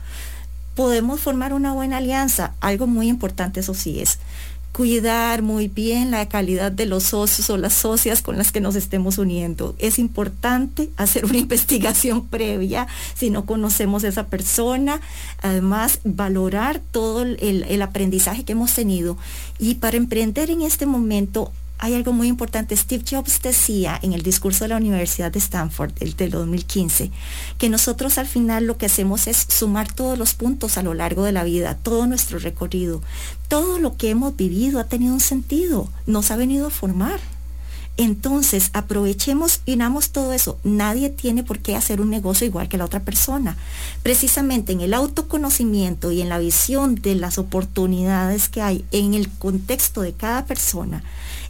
Podemos 0.76 1.20
formar 1.20 1.54
una 1.54 1.74
buena 1.74 1.98
alianza. 1.98 2.54
Algo 2.62 2.88
muy 2.88 3.08
importante, 3.10 3.60
eso 3.60 3.74
sí, 3.74 4.00
es 4.00 4.20
cuidar 4.76 5.42
muy 5.42 5.70
bien 5.70 6.12
la 6.12 6.28
calidad 6.28 6.70
de 6.70 6.86
los 6.86 7.04
socios 7.04 7.50
o 7.50 7.56
las 7.56 7.74
socias 7.74 8.22
con 8.22 8.38
las 8.38 8.52
que 8.52 8.60
nos 8.60 8.76
estemos 8.76 9.18
uniendo. 9.18 9.74
Es 9.80 10.00
importante 10.00 10.90
hacer 10.98 11.24
una 11.24 11.38
investigación 11.46 12.28
previa 12.28 12.86
si 13.14 13.30
no 13.30 13.46
conocemos 13.46 14.04
a 14.04 14.10
esa 14.10 14.28
persona, 14.28 15.00
además 15.42 16.00
valorar 16.04 16.82
todo 16.92 17.22
el, 17.22 17.38
el 17.40 17.82
aprendizaje 17.82 18.44
que 18.44 18.52
hemos 18.52 18.74
tenido 18.74 19.18
y 19.60 19.76
para 19.76 19.96
emprender 19.96 20.50
en 20.50 20.62
este 20.62 20.86
momento 20.86 21.54
hay 21.78 21.94
algo 21.94 22.14
muy 22.14 22.28
importante. 22.28 22.76
Steve 22.76 23.04
Jobs 23.10 23.42
decía 23.42 24.00
en 24.02 24.14
el 24.14 24.22
discurso 24.22 24.64
de 24.64 24.70
la 24.70 24.78
Universidad 24.78 25.32
de 25.32 25.40
Stanford 25.40 25.94
del, 25.94 26.16
del, 26.16 26.32
2015 26.32 27.12
que 27.58 27.70
nosotros 27.70 28.18
al 28.18 28.28
final 28.28 28.66
lo 28.66 28.78
que 28.78 28.86
hacemos 28.86 29.28
es 29.28 29.46
sumar 29.50 29.92
todos 29.92 30.18
los 30.18 30.34
puntos 30.34 30.78
a 30.78 30.84
lo 30.84 30.94
largo 30.94 31.24
de 31.24 31.32
la 31.32 31.44
vida, 31.44 31.76
todo 31.76 32.08
nuestro 32.08 32.40
recorrido. 32.40 33.02
Todo 33.48 33.80
lo 33.80 33.98
que 33.98 34.10
hemos 34.10 34.36
vivido 34.36 34.80
ha 34.80 34.86
tenido 34.86 35.14
un 35.14 35.20
sentido, 35.20 35.90
nos 36.06 36.32
ha 36.32 36.36
venido 36.36 36.68
a 36.68 36.72
formar. 36.72 37.20
Entonces, 37.98 38.72
aprovechemos 38.74 39.62
y 39.66 39.74
unamos 39.74 40.10
todo 40.10 40.34
eso. 40.34 40.60
Nadie 40.64 41.10
tiene 41.10 41.44
por 41.44 41.60
qué 41.60 41.78
hacer 41.78 42.02
un 42.02 42.10
negocio 42.10 42.46
igual 42.46 42.68
que 42.68 42.78
la 42.78 42.84
otra 42.84 43.00
persona. 43.00 43.56
Precisamente 44.04 44.74
en 44.74 44.82
el 44.82 44.94
autoconocimiento 44.94 46.12
y 46.12 46.22
en 46.22 46.28
la 46.28 46.40
visión 46.40 46.96
de 46.96 47.16
las 47.16 47.38
oportunidades 47.38 48.50
que 48.50 48.62
hay 48.62 48.84
en 48.92 49.14
el 49.14 49.30
contexto 49.30 50.02
de 50.02 50.12
cada 50.12 50.46
persona, 50.46 51.04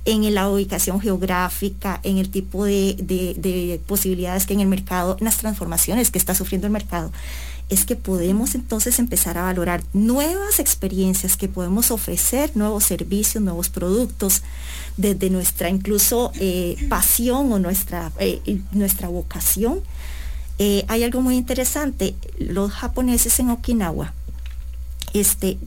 en 0.06 0.34
la 0.34 0.50
ubicación 0.50 1.02
geográfica, 1.02 2.00
en 2.04 2.20
el 2.20 2.30
tipo 2.30 2.65
de, 2.65 3.82
posibilidades 3.88 4.46
que 4.46 4.54
en 4.54 4.60
el 4.60 4.68
mercado, 4.68 5.18
en 5.20 5.26
las 5.26 5.38
transformaciones 5.38 6.12
que 6.12 6.20
está 6.20 6.36
sufriendo 6.36 6.68
el 6.68 6.74
mercado, 6.74 7.12
es 7.70 7.86
que 7.86 7.96
podemos 7.96 8.54
entonces 8.54 9.00
empezar 9.00 9.39
a 9.39 9.44
valorar 9.44 9.84
nuevas 9.94 10.60
experiencias 10.60 11.36
que 11.36 11.48
podemos 11.48 11.89
ofrecer, 11.89 12.52
nuevos 12.54 12.84
servicios, 12.84 13.44
nuevos 13.44 13.70
productos, 13.70 14.44
desde 14.98 15.32
nuestra 15.32 15.70
incluso 15.70 16.32
eh, 16.36 16.78
pasión 16.88 17.52
o 17.52 17.58
nuestra, 17.58 18.12
eh, 18.20 18.62
nuestra 18.72 19.08
vocación. 19.08 19.82
Eh, 20.60 20.86
hay 20.88 21.04
algo 21.04 21.22
muy 21.22 21.36
interesante, 21.36 22.15
los 22.38 22.72
japoneses 22.72 23.39
en 23.39 23.50
Okinawa, 23.50 24.13
este, 25.13 25.58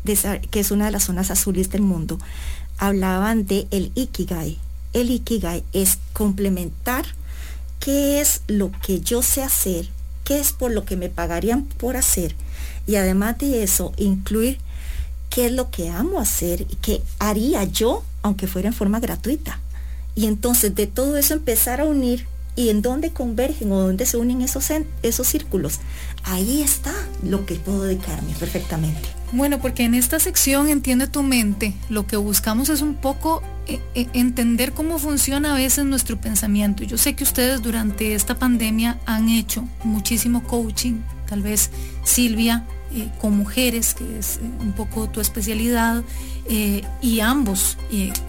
que 0.51 0.61
es 0.61 0.71
una 0.71 0.87
de 0.87 0.93
las 0.93 1.05
zonas 1.05 1.33
azules 1.33 1.69
del 1.71 1.83
mundo, 1.83 2.19
hablaban 2.79 3.47
de 3.47 3.67
el 3.71 3.93
ikigai. 3.95 4.59
El 4.93 5.11
ikigai 5.11 5.65
es 5.73 5.99
complementar 6.13 7.05
qué 7.81 8.21
es 8.21 8.43
lo 8.47 8.73
que 8.83 9.01
yo 9.01 9.23
sé 9.23 9.43
hacer, 9.43 9.89
qué 10.25 10.39
es 10.39 10.53
por 10.53 10.71
lo 10.71 10.85
que 10.85 10.97
me 10.97 11.09
pagarían 11.09 11.65
por 11.65 11.97
hacer 11.97 12.35
y 12.87 12.97
además 12.97 13.39
de 13.39 13.63
eso 13.63 13.93
incluir 13.97 14.59
qué 15.31 15.47
es 15.47 15.53
lo 15.53 15.71
que 15.71 15.91
amo 15.91 16.21
hacer 16.21 16.63
y 16.63 16.77
qué 16.77 17.03
haría 17.19 17.65
yo 17.65 18.03
aunque 18.23 18.47
fuera 18.47 18.69
en 18.69 18.75
forma 18.75 18.99
gratuita. 18.99 19.61
Y 20.15 20.27
entonces 20.27 20.75
de 20.75 20.87
todo 20.87 21.17
eso 21.17 21.35
empezar 21.35 21.81
a 21.81 21.85
unir 21.85 22.27
y 22.57 22.71
en 22.71 22.83
dónde 22.83 23.13
convergen 23.13 23.71
o 23.71 23.79
dónde 23.79 24.05
se 24.07 24.17
unen 24.17 24.43
esos, 24.43 24.69
esos 25.03 25.29
círculos. 25.29 25.79
Ahí 26.25 26.63
está 26.63 26.93
lo 27.23 27.47
que 27.47 27.55
puedo 27.55 27.83
dedicarme 27.85 28.35
perfectamente. 28.35 29.18
Bueno, 29.33 29.59
porque 29.59 29.85
en 29.85 29.95
esta 29.95 30.19
sección 30.19 30.69
Entiende 30.69 31.07
tu 31.07 31.23
mente, 31.23 31.75
lo 31.91 32.07
que 32.07 32.17
buscamos 32.17 32.69
es 32.71 32.81
un 32.81 32.95
poco 32.95 33.43
eh, 33.67 33.81
eh, 33.95 34.07
entender 34.15 34.73
cómo 34.73 34.99
funciona 34.99 35.53
a 35.53 35.57
veces 35.57 35.85
nuestro 35.85 36.19
pensamiento. 36.19 36.85
Yo 36.85 36.97
sé 36.97 37.15
que 37.15 37.25
ustedes 37.25 37.61
durante 37.61 38.15
esta 38.15 38.39
pandemia 38.39 38.99
han 39.05 39.29
hecho 39.29 39.65
muchísimo 39.85 40.43
coaching, 40.45 41.01
tal 41.29 41.43
vez 41.43 41.71
Silvia 42.05 42.65
eh, 42.95 43.09
con 43.21 43.37
mujeres, 43.37 43.93
que 43.93 44.19
es 44.19 44.41
un 44.61 44.73
poco 44.73 45.11
tu 45.11 45.21
especialidad, 45.21 46.03
y 47.03 47.21
ambos 47.21 47.77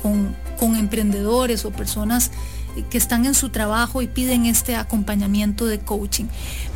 con, 0.03 0.35
con 0.59 0.75
emprendedores 0.75 1.63
o 1.63 1.71
personas 1.71 2.31
que 2.89 2.97
están 2.97 3.25
en 3.25 3.33
su 3.33 3.47
trabajo 3.47 4.01
y 4.01 4.07
piden 4.07 4.45
este 4.45 4.75
acompañamiento 4.75 5.65
de 5.65 5.79
coaching. 5.79 6.25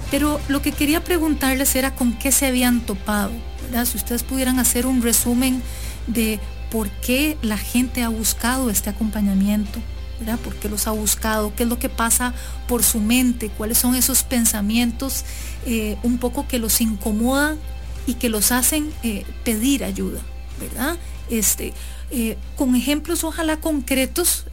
Pero 0.10 0.40
lo 0.48 0.62
que 0.62 0.72
quería 0.72 1.04
preguntarles 1.04 1.76
era 1.76 1.96
con 1.96 2.14
qué 2.14 2.32
se 2.32 2.46
habían 2.46 2.80
topado, 2.80 3.34
Si 3.86 3.98
ustedes 3.98 4.24
pudieran 4.24 4.60
hacer 4.60 4.86
un 4.86 5.02
resumen 5.02 5.62
de 6.08 6.40
por 6.72 6.90
qué 6.90 7.38
la 7.42 7.58
gente 7.58 8.04
ha 8.04 8.10
buscado 8.10 8.70
este 8.70 8.90
acompañamiento, 8.90 9.80
¿verdad? 10.20 10.40
¿Por 10.40 10.56
qué 10.56 10.70
los 10.70 10.88
ha 10.88 10.92
buscado? 10.92 11.54
¿Qué 11.56 11.64
es 11.64 11.70
lo 11.70 11.80
que 11.80 11.90
pasa 11.90 12.34
por 12.68 12.84
su 12.84 13.00
mente? 13.00 13.50
¿Cuáles 13.50 13.78
son 13.78 13.96
esos 13.96 14.24
pensamientos 14.24 15.26
eh, 15.66 15.98
un 16.04 16.18
poco 16.18 16.48
que 16.48 16.60
los 16.60 16.82
incomodan 16.82 17.58
y 18.08 18.16
que 18.16 18.30
los 18.30 18.52
hacen 18.52 18.92
eh, 19.04 19.26
pedir 19.44 19.84
ayuda, 19.84 20.22
¿verdad? 20.60 20.98
Este, 21.30 21.74
eh, 22.12 22.38
con 22.56 22.76
ejemplos 22.76 23.24
ojalá 23.24 23.58
concretos, 23.58 24.46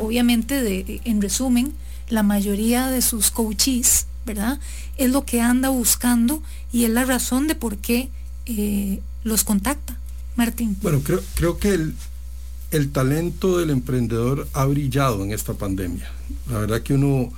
obviamente 0.00 0.62
de, 0.62 1.00
en 1.04 1.20
resumen, 1.20 1.72
la 2.08 2.22
mayoría 2.22 2.88
de 2.88 3.02
sus 3.02 3.30
coaches, 3.30 4.06
¿verdad? 4.24 4.58
Es 4.96 5.10
lo 5.10 5.24
que 5.24 5.40
anda 5.40 5.68
buscando 5.68 6.42
y 6.72 6.84
es 6.84 6.90
la 6.90 7.04
razón 7.04 7.48
de 7.48 7.54
por 7.54 7.78
qué 7.78 8.10
eh, 8.46 9.00
los 9.24 9.44
contacta. 9.44 9.98
Martín. 10.34 10.76
Bueno, 10.80 11.00
creo, 11.04 11.22
creo 11.34 11.58
que 11.58 11.70
el, 11.74 11.94
el, 12.70 12.90
talento 12.90 13.58
del 13.58 13.68
emprendedor 13.68 14.48
ha 14.54 14.64
brillado 14.64 15.22
en 15.22 15.32
esta 15.32 15.52
pandemia. 15.52 16.10
La 16.50 16.58
verdad 16.58 16.82
que 16.82 16.94
uno, 16.94 17.30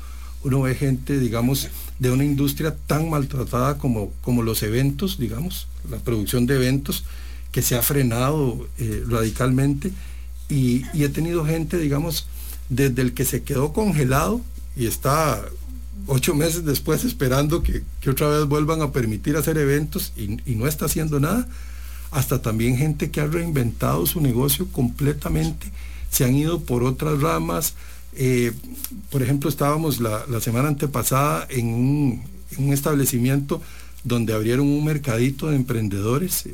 uno 0.45 0.63
ve 0.63 0.77
gente, 0.77 1.19
digamos, 1.19 1.69
de 1.99 2.11
una 2.11 2.25
industria 2.25 2.77
tan 2.87 3.11
maltratada 3.11 3.79
como, 3.79 4.13
como 4.21 4.43
los 4.43 4.63
eventos, 4.63 5.19
digamos, 5.19 5.67
la 5.91 5.99
producción 5.99 6.47
de 6.47 6.55
eventos, 6.55 7.05
que 7.51 7.63
se 7.63 7.77
ha 7.77 7.83
frenado 7.83 8.69
eh, 8.79 9.05
radicalmente 9.09 9.93
y, 10.49 10.85
he 10.95 11.09
tenido 11.09 11.45
gente, 11.45 11.79
digamos, 11.79 12.27
desde 12.69 13.03
el 13.03 13.15
que 13.15 13.25
se 13.25 13.43
quedó 13.43 13.73
congelado 13.73 14.41
y 14.77 14.87
está 14.87 15.45
ocho 16.07 16.35
meses 16.35 16.65
después 16.65 17.05
esperando 17.05 17.63
que, 17.63 17.83
otra 18.09 18.29
vez 18.29 18.47
vuelvan 18.47 18.83
a 18.83 18.93
permitir 18.93 19.37
hacer 19.37 19.59
eventos 19.59 20.13
y, 20.17 20.55
no 20.55 20.67
está 20.67 20.87
haciendo 20.87 21.21
nada, 21.21 21.49
hasta 22.11 22.43
también 22.43 22.77
gente 22.77 23.11
que 23.11 23.21
ha 23.21 23.27
reinventado 23.27 24.07
su 24.07 24.21
negocio 24.21 24.69
completamente, 24.71 25.67
se 26.11 26.25
han 26.25 26.35
ido 26.35 26.61
por 26.61 26.85
otras 26.85 27.21
ramas. 27.21 27.75
Eh, 28.17 28.53
por 29.11 29.23
ejemplo, 29.23 29.51
estábamos 29.51 30.01
la, 30.01 30.41
semana 30.41 30.69
antepasada 30.69 31.47
en 31.51 31.67
un, 31.67 32.23
en 32.57 32.65
un, 32.67 32.73
establecimiento 32.73 33.61
donde 34.05 34.33
abrieron 34.33 34.69
un 34.69 34.85
mercadito 34.85 35.49
de 35.49 35.57
emprendedores. 35.57 36.45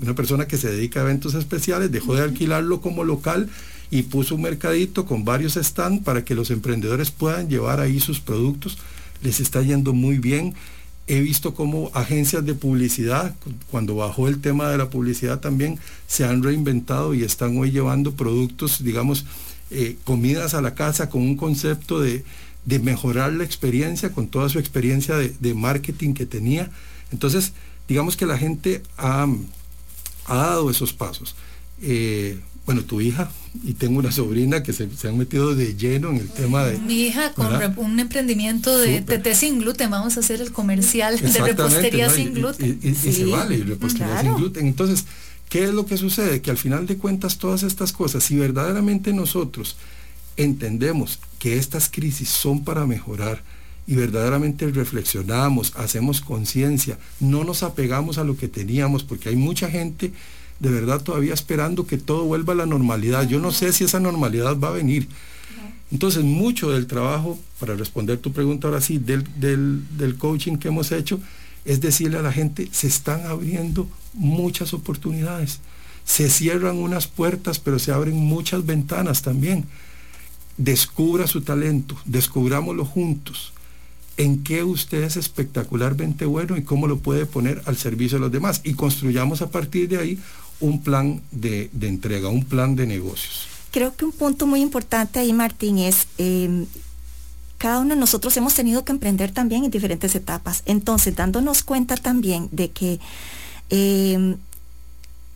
Una 0.00 0.14
persona 0.14 0.46
que 0.46 0.56
se 0.56 0.70
dedica 0.70 1.00
a 1.00 1.04
eventos 1.04 1.34
especiales, 1.34 1.92
dejó 1.92 2.14
de 2.14 2.22
alquilarlo 2.22 2.80
como 2.80 3.04
local 3.04 3.48
y 3.90 4.02
puso 4.02 4.34
un 4.34 4.42
mercadito 4.42 5.06
con 5.06 5.24
varios 5.24 5.54
stands 5.54 6.04
para 6.04 6.24
que 6.24 6.34
los 6.34 6.50
emprendedores 6.50 7.10
puedan 7.10 7.48
llevar 7.48 7.80
ahí 7.80 8.00
sus 8.00 8.20
productos. 8.20 8.78
les 9.22 9.40
está 9.40 9.62
yendo 9.62 9.92
muy 9.92 10.18
bien. 10.18 10.54
He 11.08 11.20
visto 11.20 11.54
cómo 11.54 11.90
agencias 11.94 12.44
de 12.44 12.54
publicidad, 12.54 13.34
cuando 13.70 13.96
bajó 13.96 14.28
el 14.28 14.40
tema 14.40 14.68
de 14.68 14.76
la 14.76 14.90
publicidad 14.90 15.40
también, 15.40 15.78
se 16.06 16.24
han 16.24 16.42
reinventado 16.42 17.14
y 17.14 17.22
están 17.22 17.56
hoy 17.56 17.70
llevando 17.70 18.12
productos, 18.12 18.84
digamos, 18.84 19.24
eh, 19.70 19.96
comidas 20.04 20.52
a 20.54 20.60
la 20.60 20.74
casa 20.74 21.08
con 21.08 21.22
un 21.22 21.36
concepto 21.36 22.00
de, 22.00 22.24
mejorar 22.82 23.32
la 23.32 23.44
experiencia, 23.44 24.12
con 24.12 24.28
toda 24.28 24.50
su 24.50 24.58
experiencia 24.58 25.16
de, 25.16 25.54
marketing 25.54 26.12
que 26.12 26.26
tenía. 26.26 26.70
Entonces, 27.10 27.54
digamos 27.88 28.16
que 28.18 28.26
la 28.26 28.36
gente 28.36 28.82
ha, 28.98 29.26
dado 30.28 30.70
esos 30.70 30.92
pasos. 30.92 31.34
Eh, 31.80 32.38
bueno, 32.68 32.84
tu 32.84 33.00
hija 33.00 33.30
y 33.64 33.72
tengo 33.72 33.98
una 33.98 34.12
sobrina 34.12 34.62
que 34.62 34.74
se, 34.74 34.90
han 35.08 35.16
metido 35.16 35.54
de 35.54 35.74
lleno 35.74 36.10
en 36.10 36.16
el 36.16 36.28
tema 36.28 36.66
de... 36.66 36.76
Mi 36.76 37.06
hija 37.06 37.32
con 37.32 37.50
un 37.78 37.98
emprendimiento 37.98 38.76
de 38.76 39.00
té 39.00 39.34
sin 39.34 39.60
gluten, 39.60 39.90
vamos 39.90 40.18
a 40.18 40.20
hacer 40.20 40.42
el 40.42 40.52
comercial 40.52 41.18
de 41.18 41.32
repostería 41.32 42.10
sin 42.10 42.34
gluten. 42.34 42.78
Y, 42.82 42.94
se 42.94 43.24
vale, 43.24 43.64
repostería 43.64 44.20
sin 44.20 44.34
gluten. 44.34 44.66
Entonces, 44.66 45.06
¿qué 45.48 45.64
es 45.64 45.70
lo 45.70 45.86
que 45.86 45.96
sucede? 45.96 46.42
Que 46.42 46.50
al 46.50 46.58
final 46.58 46.86
de 46.86 46.98
cuentas 46.98 47.38
todas 47.38 47.62
estas 47.62 47.92
cosas, 47.92 48.22
si 48.24 48.36
verdaderamente 48.36 49.14
nosotros 49.14 49.78
entendemos 50.36 51.20
que 51.38 51.56
estas 51.56 51.88
crisis 51.88 52.28
son 52.28 52.64
para 52.64 52.84
mejorar, 52.86 53.42
y 53.86 53.94
verdaderamente 53.94 54.66
reflexionamos, 54.66 55.72
hacemos 55.74 56.20
conciencia, 56.20 56.98
no 57.18 57.44
nos 57.44 57.62
apegamos 57.62 58.18
a 58.18 58.24
lo 58.24 58.36
que 58.36 58.46
teníamos, 58.46 59.04
porque 59.04 59.30
hay 59.30 59.36
mucha 59.36 59.70
gente 59.70 60.12
de 60.60 60.70
verdad 60.70 61.02
todavía 61.02 61.34
esperando 61.34 61.86
que 61.86 61.98
todo 61.98 62.24
vuelva 62.24 62.52
a 62.52 62.56
la 62.56 62.66
normalidad. 62.66 63.28
Yo 63.28 63.38
no 63.38 63.52
sé 63.52 63.72
si 63.72 63.84
esa 63.84 64.00
normalidad 64.00 64.58
va 64.58 64.68
a 64.68 64.72
venir. 64.72 65.08
Entonces, 65.90 66.22
mucho 66.24 66.70
del 66.70 66.86
trabajo, 66.86 67.38
para 67.58 67.74
responder 67.74 68.18
tu 68.18 68.32
pregunta 68.32 68.68
ahora 68.68 68.80
sí, 68.80 68.98
del, 68.98 69.24
del, 69.38 70.16
coaching 70.18 70.56
que 70.56 70.68
hemos 70.68 70.92
hecho, 70.92 71.18
es 71.64 71.80
decirle 71.80 72.18
a 72.18 72.22
la 72.22 72.32
gente, 72.32 72.68
se 72.72 72.86
están 72.86 73.26
abriendo 73.26 73.88
muchas 74.12 74.74
oportunidades. 74.74 75.60
Se 76.04 76.28
cierran 76.28 76.76
unas 76.76 77.06
puertas, 77.06 77.58
pero 77.58 77.78
se 77.78 77.92
abren 77.92 78.16
muchas 78.16 78.66
ventanas 78.66 79.22
también. 79.22 79.64
Descubra 80.56 81.26
su 81.26 81.42
talento, 81.42 81.96
descubrámoslo 82.04 82.84
juntos 82.84 83.52
en 84.18 84.42
qué 84.42 84.64
usted 84.64 85.04
es 85.04 85.16
espectacularmente 85.16 86.26
bueno 86.26 86.56
y 86.56 86.64
cómo 86.64 86.88
lo 86.88 86.98
puede 86.98 87.24
poner 87.24 87.62
al 87.66 87.76
servicio 87.76 88.18
de 88.18 88.22
los 88.22 88.32
demás. 88.32 88.60
Y 88.64 88.74
construyamos 88.74 89.42
a 89.42 89.50
partir 89.50 89.88
de 89.88 89.98
ahí 89.98 90.18
un 90.60 90.82
plan 90.82 91.22
de, 91.30 91.70
entrega, 91.80 92.28
un 92.28 92.44
plan 92.44 92.76
de 92.76 92.86
negocios. 92.86 93.46
Creo 93.70 93.94
que 93.94 94.04
un 94.04 94.12
punto 94.12 94.46
muy 94.46 94.60
importante 94.60 95.18
ahí, 95.18 95.32
Martín, 95.32 95.78
es 95.78 96.06
em, 96.18 96.66
cada 97.58 97.80
uno 97.80 97.94
de 97.94 98.00
nosotros 98.00 98.36
hemos 98.36 98.54
tenido 98.54 98.84
que 98.84 98.92
emprender 98.92 99.32
también 99.32 99.64
en 99.64 99.70
diferentes 99.70 100.14
etapas. 100.14 100.62
Entonces, 100.66 101.14
dándonos 101.16 101.62
cuenta 101.62 101.96
también 101.96 102.48
de 102.52 102.70
que 102.70 103.00
em, 103.70 104.36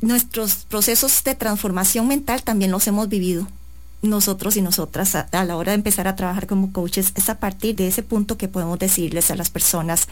nuestros 0.00 0.64
procesos 0.64 1.22
de 1.24 1.34
transformación 1.34 2.08
mental 2.08 2.42
también 2.42 2.70
los 2.70 2.86
hemos 2.86 3.08
vivido 3.08 3.46
nosotros 4.02 4.56
y 4.56 4.62
nosotras 4.62 5.14
a, 5.14 5.44
la 5.44 5.56
hora 5.56 5.72
de 5.72 5.76
empezar 5.76 6.08
a 6.08 6.16
trabajar 6.16 6.46
como 6.46 6.72
coaches, 6.72 7.12
es 7.14 7.28
a 7.28 7.38
partir 7.38 7.76
de 7.76 7.86
ese 7.86 8.02
punto 8.02 8.36
que 8.36 8.48
podemos 8.48 8.78
decirles 8.78 9.30
a 9.30 9.36
las 9.36 9.50
personas, 9.50 10.08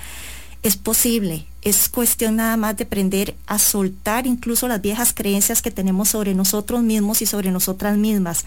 es 0.62 0.76
posible, 0.76 1.46
es 1.62 1.88
cuestión 1.88 2.36
nada 2.36 2.56
más 2.56 2.76
de 2.76 2.84
aprender 2.84 3.34
a 3.46 3.58
soltar 3.58 4.26
incluso 4.26 4.68
las 4.68 4.82
viejas 4.82 5.14
creencias 5.14 5.62
que 5.62 5.70
tenemos 5.70 6.10
sobre 6.10 6.34
nosotros 6.34 6.82
mismos 6.82 7.22
y 7.22 7.26
sobre 7.26 7.50
nosotras 7.50 7.96
mismas, 7.96 8.44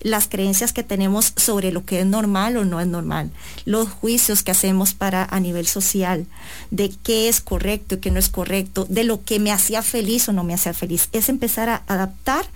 las 0.00 0.28
creencias 0.28 0.72
que 0.72 0.84
tenemos 0.84 1.32
sobre 1.36 1.72
lo 1.72 1.84
que 1.84 2.00
es 2.00 2.06
normal 2.06 2.56
o 2.56 2.64
no 2.64 2.80
es 2.80 2.86
normal, 2.86 3.30
los 3.64 3.88
juicios 3.88 4.44
que 4.44 4.52
hacemos 4.52 4.94
para 4.94 5.24
a 5.24 5.40
nivel 5.40 5.66
social, 5.66 6.26
de 6.70 6.94
qué 7.02 7.28
es 7.28 7.40
correcto 7.40 7.96
y 7.96 7.98
qué 7.98 8.10
no 8.12 8.20
es 8.20 8.28
correcto, 8.28 8.86
de 8.88 9.02
lo 9.02 9.24
que 9.24 9.40
me 9.40 9.50
hacía 9.52 9.82
feliz 9.82 10.28
o 10.28 10.32
no 10.32 10.44
me 10.44 10.54
hacía 10.54 10.72
feliz, 10.72 11.08
es 11.12 11.28
empezar 11.28 11.68
a 11.68 11.82
adaptar 11.88 12.46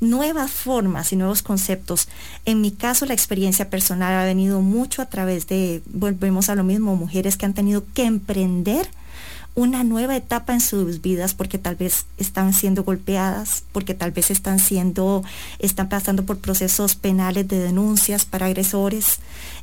nuevas 0.00 0.50
formas 0.50 1.12
y 1.12 1.16
nuevos 1.16 1.42
conceptos. 1.42 2.08
En 2.44 2.60
mi 2.60 2.70
caso, 2.70 3.06
la 3.06 3.14
experiencia 3.14 3.70
personal 3.70 4.14
ha 4.14 4.24
venido 4.24 4.60
mucho 4.60 5.02
a 5.02 5.06
través 5.06 5.46
de, 5.46 5.82
volvemos 5.86 6.48
a 6.48 6.54
lo 6.54 6.64
mismo, 6.64 6.96
mujeres 6.96 7.36
que 7.36 7.46
han 7.46 7.54
tenido 7.54 7.84
que 7.94 8.04
emprender 8.04 8.88
una 9.54 9.84
nueva 9.84 10.16
etapa 10.16 10.54
en 10.54 10.60
sus 10.60 11.02
vidas 11.02 11.34
porque 11.34 11.58
tal 11.58 11.76
vez 11.76 12.06
están 12.16 12.54
siendo 12.54 12.84
golpeadas, 12.84 13.64
porque 13.72 13.92
tal 13.94 14.10
vez 14.10 14.30
están 14.30 14.58
siendo, 14.58 15.22
están 15.58 15.88
pasando 15.88 16.24
por 16.24 16.38
procesos 16.38 16.94
penales 16.94 17.48
de 17.48 17.58
denuncias 17.58 18.24
para 18.24 18.46
agresores, 18.46 19.18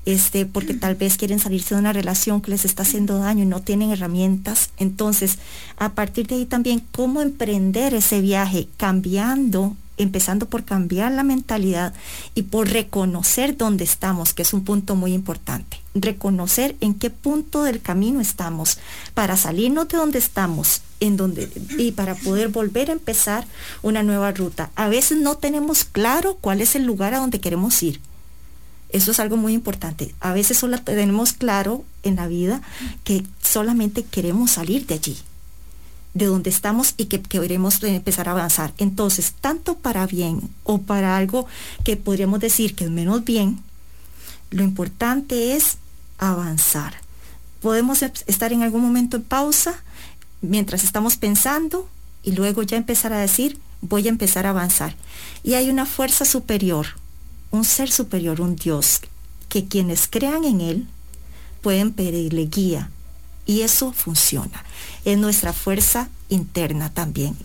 este, 0.06 0.46
porque 0.46 0.76
tal 0.76 0.96
vez 0.96 1.18
quieren 1.18 1.40
salirse 1.40 1.74
de 1.74 1.82
una 1.82 1.94
relación 1.94 2.42
que 2.42 2.52
les 2.52 2.66
está 2.66 2.84
haciendo 2.84 3.18
daño 3.18 3.44
y 3.44 3.48
no 3.48 3.62
tienen 3.62 3.92
herramientas. 3.92 4.70
Entonces, 4.78 5.40
a 5.78 5.90
partir 5.94 6.28
de 6.28 6.36
ahí 6.36 6.46
también, 6.46 6.84
cómo 6.92 7.22
emprender 7.22 7.96
ese 7.96 8.22
viaje 8.22 8.68
cambiando 8.78 9.76
empezando 10.00 10.48
por 10.48 10.64
cambiar 10.64 11.12
la 11.12 11.24
mentalidad 11.24 11.94
y 12.34 12.44
por 12.44 12.70
reconocer 12.70 13.56
dónde 13.56 13.84
estamos, 13.84 14.34
que 14.34 14.42
es 14.42 14.54
un 14.54 14.64
punto 14.64 14.96
muy 14.96 15.14
importante. 15.14 15.78
Reconocer 15.94 16.76
en 16.80 16.96
qué 16.96 17.10
punto 17.10 17.64
del 17.64 17.82
camino 17.82 18.22
estamos 18.22 18.80
para 19.14 19.38
salirnos 19.38 19.90
de 19.90 19.98
donde 19.98 20.18
estamos 20.18 20.82
en 21.02 21.18
donde, 21.18 21.52
y 21.78 21.92
para 21.92 22.16
poder 22.16 22.48
volver 22.48 22.90
a 22.90 22.94
empezar 22.94 23.46
una 23.84 24.02
nueva 24.02 24.32
ruta. 24.32 24.72
A 24.76 24.88
veces 24.88 25.20
no 25.20 25.36
tenemos 25.36 25.84
claro 25.84 26.38
cuál 26.40 26.62
es 26.62 26.76
el 26.76 26.86
lugar 26.86 27.14
a 27.14 27.20
donde 27.20 27.42
queremos 27.42 27.84
ir. 27.84 28.00
Eso 28.90 29.12
es 29.12 29.20
algo 29.20 29.38
muy 29.38 29.54
importante. 29.54 30.16
A 30.20 30.34
veces 30.34 30.58
solo 30.58 30.80
tenemos 30.80 31.34
claro 31.34 31.84
en 32.04 32.16
la 32.16 32.28
vida 32.28 32.62
que 33.04 33.24
solamente 33.44 34.04
queremos 34.04 34.52
salir 34.52 34.88
de 34.88 34.96
allí 34.96 35.18
de 36.14 36.26
donde 36.26 36.50
estamos 36.50 36.94
y 36.98 37.06
que, 37.06 37.22
queremos 37.22 37.82
empezar 37.84 38.28
a 38.28 38.32
avanzar. 38.32 38.74
Entonces, 38.78 39.34
tanto 39.40 39.76
para 39.76 40.08
bien 40.08 40.50
o 40.64 40.80
para 40.80 41.18
algo 41.18 41.48
que 41.84 41.98
podríamos 41.98 42.40
decir 42.40 42.76
que 42.76 42.86
es 42.86 42.90
menos 42.90 43.24
bien, 43.24 43.62
lo 44.52 44.64
importante 44.64 45.56
es 45.56 45.78
avanzar. 46.18 46.96
Podemos 47.62 48.02
estar 48.02 48.54
en 48.54 48.64
algún 48.64 48.82
momento 48.82 49.18
en 49.18 49.24
pausa 49.24 49.84
mientras 50.42 50.84
estamos 50.84 51.18
pensando 51.18 51.88
y 52.24 52.32
luego 52.32 52.64
ya 52.64 52.78
empezar 52.78 53.14
a 53.14 53.20
decir, 53.20 53.60
voy 53.82 54.08
a 54.08 54.10
empezar 54.10 54.46
a 54.46 54.52
avanzar. 54.52 54.96
Y 55.44 55.54
hay 55.54 55.70
una 55.70 55.86
fuerza 55.86 56.26
superior, 56.26 56.88
un 57.52 57.64
ser 57.64 57.92
superior, 57.92 58.42
un 58.42 58.56
Dios, 58.56 59.02
que 59.48 59.66
quienes 59.66 60.08
crean 60.08 60.44
en 60.44 60.62
Él 60.62 60.88
pueden 61.62 61.92
pedirle 61.92 62.46
guía, 62.46 62.90
y 63.50 63.64
eso 63.64 63.92
funciona. 63.94 64.64
Es 65.06 65.18
nuestra 65.18 65.54
fuerza 65.54 66.08
interna 66.30 66.94
también. 66.94 67.36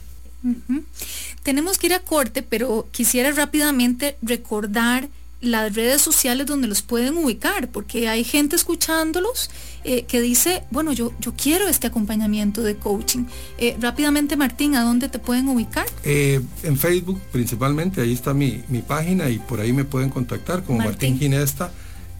Tenemos 1.42 1.78
que 1.78 1.86
ir 1.86 1.94
a 1.94 2.00
corte, 2.00 2.42
pero 2.42 2.86
quisiera 2.90 3.32
rápidamente 3.32 4.18
recordar 4.20 5.08
las 5.40 5.74
redes 5.74 6.02
sociales 6.02 6.46
donde 6.46 6.68
los 6.68 6.82
pueden 6.82 7.16
ubicar, 7.16 7.68
porque 7.68 8.10
hay 8.10 8.22
gente 8.22 8.54
escuchándolos 8.54 9.48
eh, 9.84 10.02
que 10.02 10.20
dice, 10.20 10.64
bueno, 10.70 10.92
yo, 10.92 11.14
yo 11.20 11.32
quiero 11.34 11.68
este 11.68 11.86
acompañamiento 11.86 12.62
de 12.62 12.76
coaching. 12.76 13.24
Eh, 13.56 13.74
rápidamente, 13.80 14.36
Martín, 14.36 14.76
¿a 14.76 14.82
dónde 14.82 15.08
te 15.08 15.18
pueden 15.18 15.48
ubicar? 15.48 15.86
Eh, 16.02 16.42
en 16.64 16.76
Facebook 16.76 17.18
principalmente, 17.32 18.02
ahí 18.02 18.12
está 18.12 18.34
mi, 18.34 18.62
página 18.86 19.30
y 19.30 19.38
por 19.38 19.58
ahí 19.58 19.72
me 19.72 19.84
pueden 19.84 20.10
contactar 20.10 20.64
como 20.64 20.80
Martín, 20.80 21.12
Martín 21.12 21.18
Ginesta, 21.18 21.72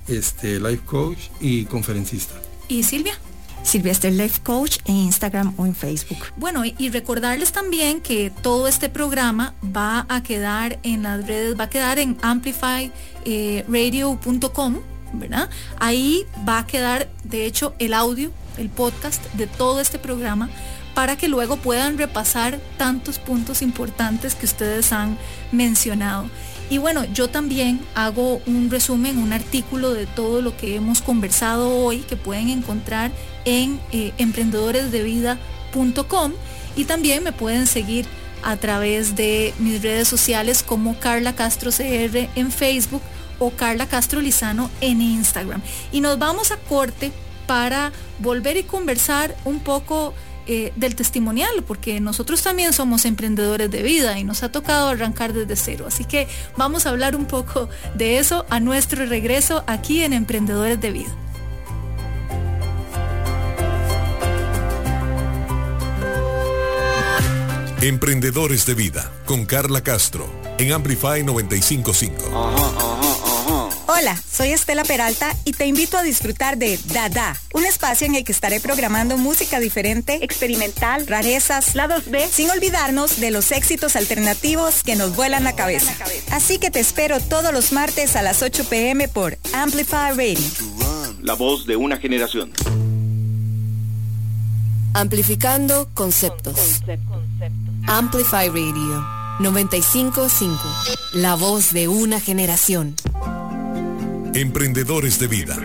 este, 0.09 0.59
life 0.59 0.85
coach 0.87 1.19
y 1.39 1.67
conferencista. 1.67 2.35
¿Y 2.67 2.83
Silvia? 2.83 3.19
Silvestre 3.65 4.13
Life 4.13 4.43
Coach 4.43 4.79
en 4.85 4.97
Instagram 4.97 5.55
o 5.57 5.65
en 5.67 5.75
Facebook. 5.75 6.19
Bueno, 6.37 6.65
y, 6.65 6.91
recordarles 6.91 7.51
también 7.51 8.01
que 8.01 8.31
todo 8.43 8.69
este 8.69 8.89
programa 8.89 9.55
va 9.65 10.07
a 10.09 10.23
quedar 10.23 10.79
en 10.85 11.03
las 11.03 11.27
redes, 11.27 11.59
va 11.59 11.65
a 11.65 11.71
quedar 11.71 11.99
en 11.99 12.17
amplifyradio.com, 12.23 14.77
¿verdad? 15.15 15.51
Ahí 15.79 16.25
va 16.47 16.61
a 16.61 16.67
quedar, 16.67 17.09
de 17.25 17.47
hecho, 17.47 17.75
el 17.79 17.95
audio, 17.95 18.31
el 18.59 18.69
podcast 18.69 19.25
de 19.33 19.49
todo 19.49 19.81
este 19.81 19.99
programa 19.99 20.51
para 20.95 21.17
que 21.17 21.29
luego 21.29 21.57
puedan 21.57 21.99
repasar 21.99 22.61
tantos 22.79 23.19
puntos 23.19 23.63
importantes 23.63 24.35
que 24.35 24.47
ustedes 24.47 24.93
han 24.93 25.19
mencionado. 25.51 26.31
Y 26.71 26.79
bueno, 26.79 27.05
yo 27.13 27.29
también 27.29 27.81
hago 27.95 28.41
un 28.47 28.71
resumen, 28.71 29.19
un 29.19 29.33
artículo 29.33 29.93
de 29.93 30.07
todo 30.07 30.41
lo 30.41 30.57
que 30.57 30.77
hemos 30.77 31.03
conversado 31.03 31.77
hoy 31.77 31.99
que 32.01 32.17
pueden 32.17 32.49
encontrar 32.49 33.11
en 33.45 33.81
eh, 33.93 34.13
emprendedoresdevida.com 34.19 36.33
y 36.77 36.85
también 36.85 37.23
me 37.23 37.33
pueden 37.33 37.67
seguir 37.67 38.07
a 38.43 38.57
través 38.57 39.17
de 39.17 39.55
mis 39.59 39.83
redes 39.83 40.09
sociales 40.09 40.63
como 40.63 40.99
Carla 40.99 41.35
Castro 41.35 41.71
CR 41.71 42.29
en 42.35 42.51
Facebook 42.51 43.03
o 43.39 43.51
Carla 43.51 43.87
Castro 43.87 44.21
Lizano 44.21 44.71
en 44.81 45.01
Instagram. 45.01 45.63
Y 45.93 46.01
nos 46.01 46.19
vamos 46.19 46.53
a 46.53 46.57
corte 46.57 47.13
para 47.47 47.93
volver 48.19 48.57
y 48.57 48.63
conversar 48.63 49.37
un 49.45 49.61
poco 49.61 50.15
eh, 50.47 50.75
del 50.77 50.95
testimonial, 50.95 51.65
porque 51.67 52.01
nosotros 52.01 52.43
también 52.43 52.75
somos 52.75 53.07
emprendedores 53.07 53.71
de 53.71 53.83
vida 53.83 54.19
y 54.19 54.25
nos 54.25 54.43
ha 54.43 54.53
tocado 54.53 54.89
arrancar 54.91 55.33
desde 55.33 55.57
cero. 55.57 55.87
Así 55.89 56.05
que 56.05 56.29
vamos 56.55 56.85
a 56.85 56.91
hablar 56.91 57.17
un 57.17 57.25
poco 57.25 57.71
de 57.95 58.19
eso 58.19 58.45
a 58.51 58.61
nuestro 58.61 59.07
regreso 59.07 59.65
aquí 59.67 60.03
en 60.03 60.13
Emprendedores 60.13 60.79
de 60.83 60.91
Vida. 60.91 61.17
Emprendedores 67.81 68.67
de 68.67 68.75
Vida 68.75 69.11
con 69.25 69.47
Carla 69.47 69.83
Castro 69.83 70.27
en 70.59 70.73
Amplify 70.73 71.23
955. 71.23 72.27
Ajá, 72.27 72.67
ajá. 72.77 73.04
Hola, 73.87 74.17
soy 74.31 74.49
Estela 74.49 74.83
Peralta 74.83 75.37
y 75.45 75.53
te 75.53 75.67
invito 75.67 75.99
a 75.99 76.03
disfrutar 76.03 76.57
de 76.57 76.79
Dada, 76.87 77.39
un 77.53 77.67
espacio 77.67 78.07
en 78.07 78.15
el 78.15 78.25
que 78.25 78.33
estaré 78.33 78.59
programando 78.59 79.19
música 79.19 79.61
diferente, 79.61 80.25
experimental, 80.25 81.07
rarezas, 81.07 81.75
lados 81.75 82.11
B, 82.11 82.27
sin 82.31 82.51
olvidarnos 82.51 83.21
de 83.21 83.31
los 83.31 83.53
éxitos 83.53 83.95
alternativos 83.95 84.83
que 84.83 84.97
nos 84.97 85.15
vuelan 85.15 85.45
la 85.45 85.55
cabeza. 85.55 85.95
Así 86.31 86.59
que 86.59 86.71
te 86.71 86.81
espero 86.81 87.21
todos 87.21 87.53
los 87.53 87.73
martes 87.73 88.17
a 88.17 88.23
las 88.23 88.43
8 88.43 88.65
pm 88.71 89.09
por 89.09 89.37
Amplify 89.53 90.13
Radio. 90.13 90.39
La 91.21 91.35
voz 91.35 91.67
de 91.67 91.77
una 91.77 91.99
generación. 91.99 92.53
Amplificando 94.95 95.91
conceptos. 95.93 96.81
Amplify 97.87 98.49
Radio 98.49 99.07
955. 99.41 100.59
La 101.15 101.35
voz 101.35 101.73
de 101.73 101.89
una 101.89 102.21
generación. 102.21 102.95
Emprendedores 104.35 105.21
de 105.21 105.29
vida. 105.29 105.57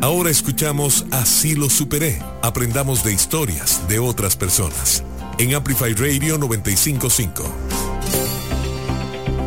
Ahora 0.00 0.30
escuchamos 0.30 1.04
Así 1.10 1.54
lo 1.54 1.68
superé. 1.68 2.22
Aprendamos 2.42 3.04
de 3.04 3.12
historias 3.12 3.86
de 3.86 3.98
otras 3.98 4.34
personas. 4.34 5.04
En 5.38 5.54
Amplify 5.54 5.92
Radio 5.92 6.38
955. 6.38 7.44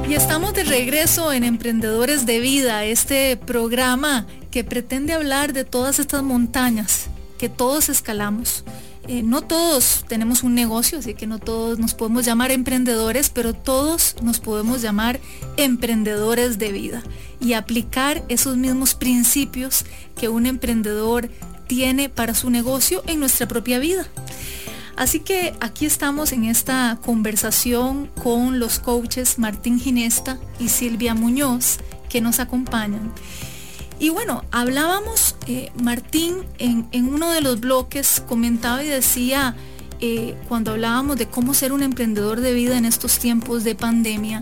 Y 0.07 0.13
estamos 0.13 0.53
de 0.53 0.63
regreso 0.63 1.33
en 1.33 1.43
Emprendedores 1.43 2.27
de 2.27 2.39
Vida, 2.39 2.85
este 2.85 3.35
programa 3.35 4.27
que 4.51 4.63
pretende 4.63 5.13
hablar 5.13 5.51
de 5.51 5.63
todas 5.63 5.97
estas 5.97 6.21
montañas 6.21 7.07
que 7.39 7.49
todos 7.49 7.89
escalamos. 7.89 8.63
Eh, 9.07 9.23
no 9.23 9.41
todos 9.41 10.05
tenemos 10.07 10.43
un 10.43 10.53
negocio, 10.53 10.99
así 10.99 11.15
que 11.15 11.25
no 11.25 11.39
todos 11.39 11.79
nos 11.79 11.95
podemos 11.95 12.23
llamar 12.23 12.51
emprendedores, 12.51 13.29
pero 13.29 13.53
todos 13.53 14.15
nos 14.21 14.39
podemos 14.39 14.81
llamar 14.81 15.19
emprendedores 15.57 16.59
de 16.59 16.71
vida 16.71 17.03
y 17.39 17.53
aplicar 17.53 18.23
esos 18.29 18.57
mismos 18.57 18.93
principios 18.93 19.85
que 20.15 20.29
un 20.29 20.45
emprendedor 20.45 21.29
tiene 21.67 22.09
para 22.09 22.35
su 22.35 22.49
negocio 22.49 23.03
en 23.07 23.19
nuestra 23.19 23.47
propia 23.47 23.79
vida. 23.79 24.05
Así 24.97 25.19
que 25.19 25.55
aquí 25.61 25.85
estamos 25.85 26.31
en 26.31 26.45
esta 26.45 26.99
conversación 27.03 28.07
con 28.21 28.59
los 28.59 28.79
coaches 28.79 29.39
Martín 29.39 29.79
Ginesta 29.79 30.37
y 30.59 30.69
Silvia 30.69 31.15
Muñoz 31.15 31.79
que 32.07 32.21
nos 32.21 32.39
acompañan. 32.39 33.11
Y 34.01 34.09
bueno, 34.09 34.43
hablábamos, 34.49 35.35
eh, 35.45 35.71
Martín 35.79 36.37
en, 36.57 36.87
uno 37.07 37.29
de 37.29 37.41
los 37.41 37.59
bloques 37.59 38.23
comentaba 38.27 38.83
y 38.83 38.87
decía, 38.87 39.55
eh, 39.99 40.35
cuando 40.49 40.71
hablábamos 40.71 41.17
de 41.17 41.27
cómo 41.27 41.53
ser 41.53 41.71
un 41.71 41.83
emprendedor 41.83 42.41
de 42.41 42.51
vida 42.51 42.79
en 42.79 42.85
estos 42.85 43.19
tiempos 43.19 43.63
de 43.63 43.75
pandemia, 43.75 44.41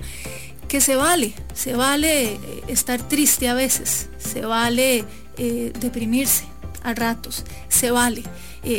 que 0.70 0.80
se 0.80 0.96
vale, 0.96 1.34
se 1.54 1.76
vale 1.76 2.36
eh, 2.36 2.40
estar 2.70 3.06
triste 3.06 3.50
a 3.50 3.54
veces, 3.54 4.08
se 4.18 4.46
vale 4.46 5.04
deprimirse 5.36 6.46
a 6.82 6.94
ratos, 6.94 7.44
se 7.68 7.92
vale. 7.92 8.24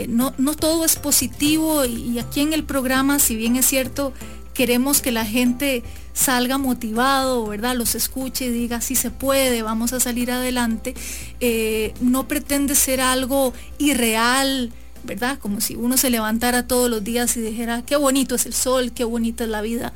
no, 0.08 0.32
no, 0.38 0.54
todo 0.54 0.86
es 0.86 0.96
positivo 0.96 1.84
y, 1.84 2.18
aquí 2.18 2.40
en 2.40 2.54
el 2.54 2.64
programa, 2.64 3.18
si 3.18 3.36
bien 3.36 3.56
es 3.56 3.66
cierto, 3.66 4.14
queremos 4.54 5.00
que 5.00 5.12
la 5.12 5.24
gente 5.24 5.82
salga 6.12 6.58
motivado, 6.58 7.46
¿verdad? 7.46 7.76
Los 7.76 7.94
escuche 7.94 8.46
y 8.46 8.50
diga, 8.50 8.80
si 8.80 8.94
se 8.94 9.10
puede, 9.10 9.62
vamos 9.62 9.92
a 9.92 10.00
salir 10.00 10.30
adelante. 10.30 10.94
Eh, 11.40 11.94
no 12.00 12.28
pretende 12.28 12.74
ser 12.74 13.00
algo 13.00 13.52
irreal, 13.78 14.72
¿verdad? 15.04 15.38
Como 15.38 15.60
si 15.60 15.76
uno 15.76 15.96
se 15.96 16.10
levantara 16.10 16.66
todos 16.66 16.90
los 16.90 17.02
días 17.02 17.36
y 17.36 17.40
dijera, 17.40 17.82
qué 17.82 17.96
bonito 17.96 18.34
es 18.34 18.46
el 18.46 18.54
sol, 18.54 18.92
qué 18.92 19.04
bonita 19.04 19.44
es 19.44 19.50
la 19.50 19.62
vida. 19.62 19.92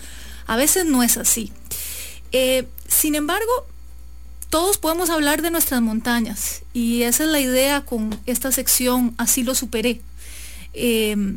A 0.46 0.56
veces 0.56 0.86
no 0.86 1.02
es 1.02 1.16
así. 1.16 1.52
Eh, 2.32 2.66
sin 2.88 3.14
embargo, 3.14 3.52
todos 4.50 4.78
podemos 4.78 5.10
hablar 5.10 5.42
de 5.42 5.50
nuestras 5.50 5.82
montañas 5.82 6.62
y 6.72 7.02
esa 7.02 7.24
es 7.24 7.30
la 7.30 7.40
idea 7.40 7.80
con 7.80 8.18
esta 8.26 8.52
sección, 8.52 9.14
así 9.18 9.42
lo 9.42 9.54
superé. 9.54 10.00
Eh, 10.72 11.36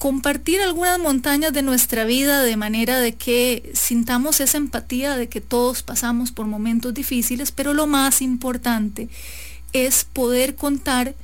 compartir 0.00 0.62
algunas 0.62 0.98
montañas 0.98 1.52
de 1.52 1.60
nuestra 1.60 2.06
vida 2.06 2.42
de 2.42 2.56
manera 2.56 2.98
de 2.98 3.12
que 3.12 3.70
sintamos 3.74 4.40
esa 4.40 4.56
empatía 4.56 5.14
de 5.14 5.28
que 5.28 5.42
todos 5.42 5.82
pasamos 5.82 6.32
por 6.32 6.46
momentos 6.46 6.94
difíciles, 6.94 7.52
pero 7.52 7.74
lo 7.74 7.86
más 7.86 8.22
importante 8.22 9.10
es 9.74 10.04
poder 10.04 10.56
contar 10.56 11.14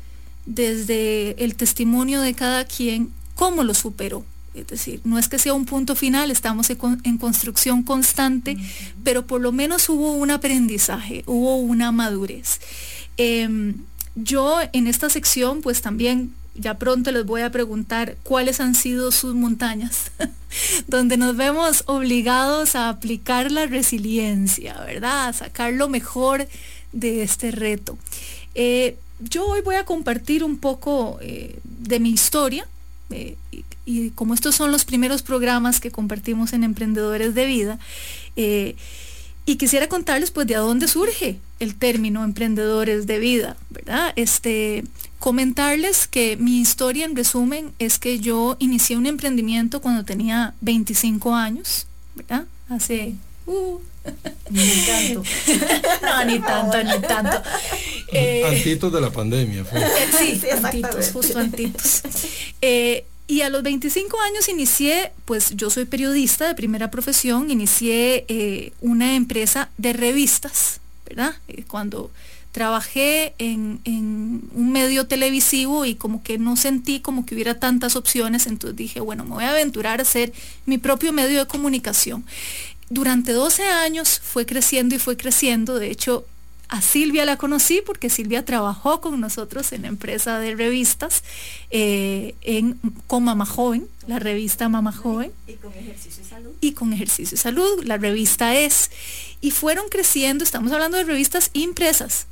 desde 0.45 1.43
el 1.43 1.57
testimonio 1.57 2.21
de 2.21 2.35
cada 2.35 2.67
quien 2.67 3.11
cómo 3.35 3.65
lo 3.65 3.73
superó. 3.73 4.27
Es 4.55 4.67
decir, 4.67 5.01
no 5.05 5.19
es 5.19 5.31
que 5.31 5.39
sea 5.39 5.55
un 5.55 5.65
punto 5.65 5.97
final, 5.97 6.31
estamos 6.31 6.69
en 6.71 7.17
construcción 7.17 7.83
constante, 7.83 8.59
pero 9.03 9.27
por 9.27 9.41
lo 9.41 9.53
menos 9.53 9.89
hubo 9.89 10.13
un 10.13 10.31
aprendizaje, 10.31 11.25
hubo 11.25 11.57
una 11.57 11.93
madurez. 11.93 12.61
Em, 13.17 13.77
yo 14.17 14.59
en 14.75 14.87
esta 14.87 15.09
sección 15.09 15.63
pues 15.63 15.81
también 15.81 16.35
ya 16.59 16.79
pronto 16.79 17.13
les 17.13 17.25
voy 17.25 17.43
a 17.43 17.51
preguntar 17.51 18.17
cuáles 18.23 18.61
han 18.61 18.75
sido 18.75 19.13
sus 19.13 19.35
montañas, 19.35 20.11
donde 20.87 21.17
nos 21.17 21.37
vemos 21.37 21.85
obligados 21.87 22.75
a 22.75 22.89
aplicar 22.89 23.53
la 23.53 23.67
resiliencia, 23.67 24.81
¿verdad? 24.85 25.29
A 25.29 25.33
sacar 25.33 25.73
lo 25.73 25.89
mejor 25.89 26.49
de 26.93 27.23
este 27.23 27.51
reto. 27.51 27.99
Eh, 28.55 28.97
yo 29.21 29.47
hoy 29.47 29.61
voy 29.61 29.77
a 29.77 29.85
compartir 29.85 30.45
un 30.45 30.59
poco 30.59 31.19
eh, 31.21 31.59
de 31.65 32.01
mi 32.01 32.11
historia. 32.11 32.67
Eh, 33.11 33.37
y, 33.85 34.11
como 34.11 34.35
estos 34.35 34.57
son 34.57 34.73
los 34.73 34.85
primeros 34.85 35.23
programas 35.23 35.79
que 35.79 35.93
compartimos 35.93 36.53
en 36.53 36.65
Emprendedores 36.65 37.35
de 37.35 37.47
Vida, 37.47 37.79
y 39.49 39.57
quisiera 39.57 39.89
contarles 39.89 40.33
pues 40.33 40.49
de 40.49 40.57
dónde 40.57 40.89
surge 40.89 41.39
el 41.61 41.77
término 41.77 42.25
emprendedores 42.25 43.07
de 43.07 43.21
vida, 43.21 43.57
¿verdad? 43.71 44.13
Este, 44.17 44.85
comentarles 45.27 46.07
que 46.07 46.37
mi 46.37 46.61
historia 46.61 47.05
en 47.05 47.17
resumen 47.17 47.73
es 47.81 47.99
que 47.99 48.21
yo 48.21 48.55
inicié 48.61 48.97
un 48.97 49.07
emprendimiento 49.07 49.81
cuando 49.81 50.05
tenía 50.05 50.55
25 50.61 51.35
años, 51.35 51.89
¿verdad? 52.15 52.45
Hace... 52.69 53.15
Uh, 53.45 53.81
ni 54.51 54.71
tanto. 54.87 55.25
no, 56.03 56.25
ni 56.27 56.39
tanto, 56.39 56.85
ni 56.85 57.01
tanto. 57.01 57.43
Eh, 58.13 58.45
antitos 58.47 58.93
de 58.93 59.01
la 59.01 59.11
pandemia. 59.11 59.65
Fue. 59.65 59.81
Sí, 60.17 60.37
sí 60.41 60.49
antitos, 60.49 61.11
justo 61.13 61.41
antitos. 61.41 62.03
Eh, 62.63 63.05
y 63.27 63.41
a 63.41 63.49
los 63.49 63.65
25 63.65 64.17
años 64.21 64.49
inicié, 64.49 65.11
pues 65.25 65.57
yo 65.57 65.71
soy 65.71 65.87
periodista 65.87 66.47
de 66.47 66.55
primera 66.55 66.93
profesión, 66.93 67.51
inicié 67.51 68.27
eh, 68.29 68.75
una 68.81 69.17
empresa 69.17 69.71
de 69.77 69.93
revistas, 69.93 70.79
¿verdad? 71.05 71.35
Eh, 71.49 71.65
cuando 71.67 72.13
trabajé 72.57 73.35
en, 73.37 73.83
un 73.85 74.73
medio 74.73 75.07
televisivo 75.07 75.85
y 75.85 75.95
como 75.95 76.23
que 76.23 76.39
no 76.39 76.57
sentí 76.57 77.01
como 77.01 77.27
que 77.27 77.35
hubiera 77.35 77.61
tantas 77.61 77.97
opciones, 77.97 78.47
entonces 78.47 78.75
dije, 78.75 79.01
bueno, 79.01 79.25
me 79.25 79.33
voy 79.33 79.45
a 79.45 79.51
aventurar 79.51 79.99
a 79.99 80.05
hacer 80.05 80.33
mi 80.65 80.79
propio 80.79 81.13
medio 81.13 81.39
de 81.39 81.47
comunicación. 81.47 82.25
Durante 82.89 83.33
12 83.33 83.63
años 83.65 84.23
fue 84.25 84.47
creciendo 84.47 84.95
y 84.95 84.99
fue 84.99 85.19
creciendo, 85.19 85.79
de 85.79 85.91
hecho 85.91 86.25
a 86.69 86.83
Silvia 86.83 87.25
la 87.25 87.37
conocí 87.37 87.81
porque 87.85 88.11
Silvia 88.11 88.45
trabajó 88.45 89.01
con 89.01 89.21
nosotros 89.21 89.73
en 89.73 89.83
la 89.83 89.89
empresa 89.89 90.41
de 90.41 90.55
revistas 90.55 91.23
eh, 91.71 92.35
en, 92.43 92.81
con 93.07 93.25
Mamá 93.25 93.47
Joven, 93.47 93.87
la 94.07 94.19
revista 94.19 94.69
Mamá 94.69 94.93
Joven. 94.93 95.33
Y 95.47 95.55
con 95.55 95.73
Ejercicio 95.73 96.23
y 96.23 96.29
Salud. 96.29 96.51
Y 96.61 96.73
con 96.73 96.93
Ejercicio 96.93 97.35
y 97.37 97.39
Salud, 97.39 97.85
la 97.85 97.99
revista 97.99 98.57
es. 98.57 98.91
Y 99.41 99.53
fueron 99.53 99.89
creciendo, 99.89 100.43
estamos 100.43 100.73
hablando 100.73 100.97
de 100.97 101.05
revistas 101.05 101.51
impresas, 101.53 102.27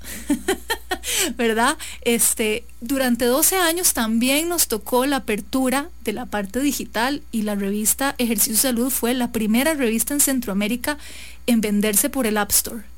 ¿verdad? 1.36 1.76
Este, 2.00 2.64
durante 2.80 3.26
12 3.26 3.56
años 3.56 3.92
también 3.92 4.48
nos 4.48 4.66
tocó 4.66 5.06
la 5.06 5.16
apertura 5.16 5.90
de 6.02 6.12
la 6.12 6.26
parte 6.26 6.60
digital 6.60 7.22
y 7.30 7.42
la 7.42 7.54
revista 7.54 8.14
Ejercicio 8.18 8.54
y 8.54 8.56
Salud 8.56 8.90
fue 8.90 9.14
la 9.14 9.30
primera 9.30 9.74
revista 9.74 10.14
en 10.14 10.20
Centroamérica 10.20 10.98
en 11.46 11.60
venderse 11.60 12.10
por 12.10 12.26
el 12.26 12.38
App 12.38 12.50
Store. 12.50 12.93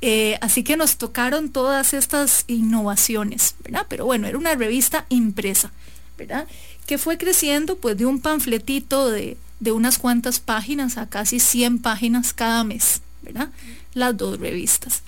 Eh, 0.00 0.38
así 0.40 0.62
que 0.62 0.76
nos 0.76 0.96
tocaron 0.96 1.50
todas 1.50 1.92
estas 1.94 2.44
innovaciones, 2.46 3.54
¿verdad? 3.62 3.86
Pero 3.88 4.06
bueno, 4.06 4.26
era 4.26 4.38
una 4.38 4.54
revista 4.54 5.06
impresa, 5.08 5.72
¿verdad? 6.16 6.46
Que 6.86 6.98
fue 6.98 7.18
creciendo 7.18 7.76
pues 7.76 7.96
de 7.96 8.06
un 8.06 8.20
panfletito 8.20 9.10
de, 9.10 9.36
unas 9.66 9.98
cuantas 9.98 10.40
páginas 10.40 10.96
a 10.96 11.08
casi 11.08 11.38
100 11.38 11.80
páginas 11.80 12.32
cada 12.32 12.64
mes, 12.64 13.02
¿verdad? 13.22 13.50
Las 13.94 14.16
dos 14.16 14.38
revistas. 14.40 15.02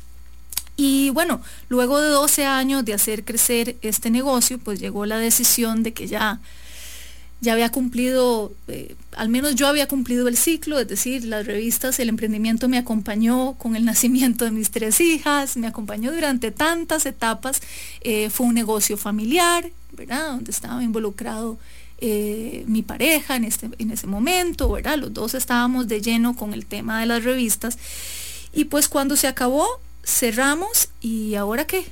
Y 0.77 1.11
bueno, 1.11 1.41
luego 1.69 2.01
de 2.01 2.09
12 2.09 2.47
años 2.47 2.85
de 2.85 2.95
hacer 2.95 3.25
crecer 3.25 3.77
este 3.83 4.11
negocio, 4.11 4.59
pues 4.59 4.81
llegó 4.81 5.07
la 5.07 5.19
decisión 5.19 5.83
de 5.83 5.93
que 5.93 6.07
ya 6.07 6.41
ya 7.43 7.55
había 7.55 7.71
cumplido, 7.71 8.53
eh, 8.69 8.95
al 9.17 9.29
menos 9.29 9.57
yo 9.57 9.67
había 9.67 9.89
cumplido 9.89 10.29
el 10.29 10.37
ciclo, 10.37 10.79
es 10.79 10.87
decir, 10.87 11.25
las 11.25 11.45
revistas, 11.45 11.99
el 11.99 12.09
emprendimiento 12.09 12.69
me 12.69 12.79
acompañó 12.79 13.55
con 13.55 13.75
el 13.75 13.85
nacimiento 13.93 14.45
de 14.45 14.53
mis 14.53 14.71
tres 14.71 15.01
hijas, 15.01 15.57
me 15.57 15.67
acompañó 15.67 16.13
durante 16.13 16.53
tantas 16.53 17.05
etapas, 17.05 17.61
eh, 18.03 18.31
fue 18.31 18.47
un 18.47 18.55
negocio 18.55 18.97
familiar, 18.97 19.69
¿verdad? 19.91 20.31
Donde 20.31 20.53
estaba 20.53 20.85
involucrado 20.85 21.59
eh, 21.99 22.63
mi 22.69 22.83
pareja 22.83 23.35
en, 23.35 23.45
este, 23.45 23.69
en 23.77 23.91
ese 23.91 24.07
momento, 24.07 24.71
¿verdad? 24.71 24.97
Los 24.97 25.13
dos 25.13 25.35
estábamos 25.35 25.89
de 25.89 26.01
lleno 26.01 26.37
con 26.37 26.55
el 26.55 26.65
tema 26.65 27.01
de 27.01 27.07
las 27.07 27.25
revistas. 27.25 27.77
Y 28.53 28.67
pues 28.67 28.89
cuando 28.89 29.17
se 29.17 29.27
acabó, 29.27 29.67
cerramos 30.05 30.91
y 31.01 31.35
ahora 31.35 31.67
qué? 31.67 31.87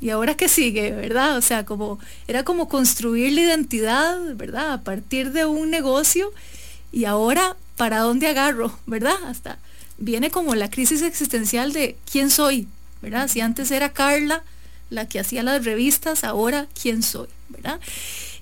¿Y 0.00 0.10
ahora 0.10 0.36
qué 0.36 0.48
sigue, 0.48 0.92
verdad? 0.92 1.36
O 1.36 1.42
sea, 1.42 1.64
como 1.64 1.98
era 2.28 2.44
como 2.44 2.68
construir 2.68 3.32
la 3.32 3.40
identidad, 3.40 4.36
¿verdad? 4.36 4.72
A 4.72 4.82
partir 4.82 5.32
de 5.32 5.44
un 5.44 5.70
negocio 5.70 6.32
y 6.92 7.04
ahora 7.04 7.56
para 7.76 8.00
dónde 8.00 8.28
agarro, 8.28 8.78
¿verdad? 8.86 9.16
Hasta 9.26 9.58
viene 9.98 10.30
como 10.30 10.54
la 10.54 10.70
crisis 10.70 11.02
existencial 11.02 11.72
de 11.72 11.96
quién 12.10 12.30
soy, 12.30 12.68
¿verdad? 13.02 13.28
Si 13.28 13.40
antes 13.40 13.70
era 13.70 13.92
Carla 13.92 14.44
la 14.90 15.08
que 15.08 15.20
hacía 15.20 15.42
las 15.42 15.64
revistas, 15.64 16.24
ahora 16.24 16.66
quién 16.80 17.02
soy, 17.02 17.28
¿verdad? 17.48 17.80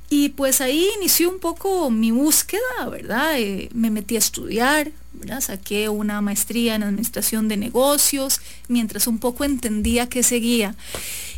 Y 0.08 0.28
pues 0.30 0.60
ahí 0.60 0.86
inició 0.98 1.28
un 1.28 1.40
poco 1.40 1.90
mi 1.90 2.12
búsqueda, 2.12 2.88
¿verdad? 2.90 3.38
Eh, 3.40 3.68
me 3.74 3.90
metí 3.90 4.14
a 4.14 4.20
estudiar, 4.20 4.92
¿verdad? 5.14 5.40
Saqué 5.40 5.88
una 5.88 6.20
maestría 6.20 6.76
en 6.76 6.84
administración 6.84 7.48
de 7.48 7.56
negocios, 7.56 8.40
mientras 8.68 9.08
un 9.08 9.18
poco 9.18 9.44
entendía 9.44 10.08
qué 10.08 10.22
seguía. 10.22 10.76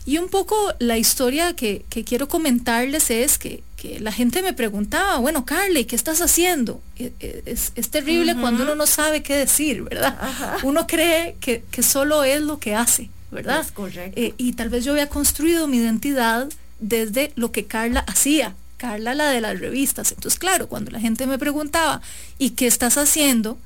Y 0.09 0.17
un 0.17 0.31
poco 0.31 0.57
la 0.79 0.97
historia 0.97 1.55
que, 1.55 1.85
quiero 2.07 2.29
comentarles 2.29 3.11
es 3.11 3.37
que, 3.37 3.63
la 4.01 4.11
gente 4.11 4.41
me 4.41 4.55
preguntaba, 4.55 5.19
bueno, 5.19 5.45
Carly, 5.45 5.85
¿qué 5.85 5.97
estás 5.97 6.23
haciendo? 6.23 6.81
E, 6.97 7.13
e, 7.21 7.43
es, 7.45 7.91
terrible 7.91 8.35
cuando 8.35 8.63
uno 8.63 8.75
no 8.75 8.87
sabe 8.87 9.23
qué 9.23 9.37
decir, 9.37 9.83
¿verdad? 9.83 10.17
Uno 10.63 10.87
cree 10.87 11.37
que, 11.41 11.63
solo 11.83 12.25
es 12.25 12.41
lo 12.41 12.59
que 12.59 12.75
hace, 12.75 13.11
¿verdad? 13.31 13.67
correcto. 13.75 14.19
Eh, 14.19 14.33
y 14.39 14.55
tal 14.55 14.71
vez 14.71 14.87
yo 14.87 14.93
había 14.93 15.11
construido 15.11 15.69
mi 15.69 15.77
identidad 15.77 16.49
desde 16.81 17.33
lo 17.37 17.53
que 17.53 17.67
Carla 17.67 18.01
hacía. 18.01 18.57
Carla, 18.79 19.15
la 19.15 19.29
de 19.29 19.43
las 19.43 19.61
revistas. 19.61 20.13
Entonces, 20.13 20.39
claro, 20.39 20.69
cuando 20.69 20.91
la 20.91 21.01
gente 21.01 21.27
me 21.27 21.39
preguntaba, 21.39 22.01
¿y 22.39 22.51
qué 22.53 22.67
estás 22.67 22.97
haciendo? 22.97 23.59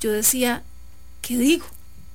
Yo 0.00 0.10
decía, 0.10 0.64
¿qué 1.22 1.38
digo? 1.38 1.66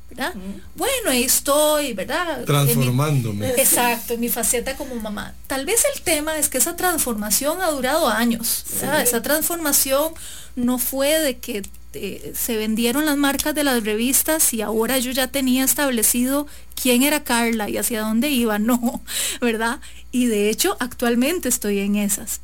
¿Verdad? 0.10 0.34
Bueno, 0.76 1.10
ahí 1.10 1.24
estoy, 1.24 1.94
¿verdad? 1.94 2.44
Transformándome. 2.46 3.50
exacto, 3.50 4.14
en 4.14 4.20
mi 4.20 4.30
faceta 4.30 4.76
como 4.76 4.96
mamá. 4.96 5.34
Tal 5.48 5.66
vez 5.66 5.84
el 5.96 6.02
tema 6.02 6.38
es 6.38 6.50
que 6.50 6.58
esa 6.58 6.76
transformación 6.76 7.62
ha 7.62 7.70
durado 7.70 8.08
años, 8.08 8.66
Esa 9.04 9.22
transformación 9.22 10.14
no 10.56 10.78
fue 10.80 11.20
de 11.20 11.38
que 11.38 11.64
eh, 11.94 12.34
se 12.36 12.56
vendieron 12.56 13.06
las 13.06 13.18
marcas 13.18 13.56
de 13.56 13.64
las 13.64 13.84
revistas 13.84 14.54
y 14.54 14.62
ahora 14.62 15.00
yo 15.00 15.12
ya 15.12 15.28
tenía 15.28 15.64
establecido 15.64 16.46
quién 16.80 17.02
era 17.02 17.24
Carla 17.24 17.68
y 17.68 17.78
hacia 17.78 18.02
dónde 18.02 18.30
iba, 18.30 18.60
no, 18.60 19.02
¿verdad? 19.42 19.80
Y 20.12 20.28
de 20.28 20.50
hecho 20.50 20.78
actualmente 20.80 21.50
estoy 21.50 21.80
en 21.80 21.96
esas. 21.96 22.42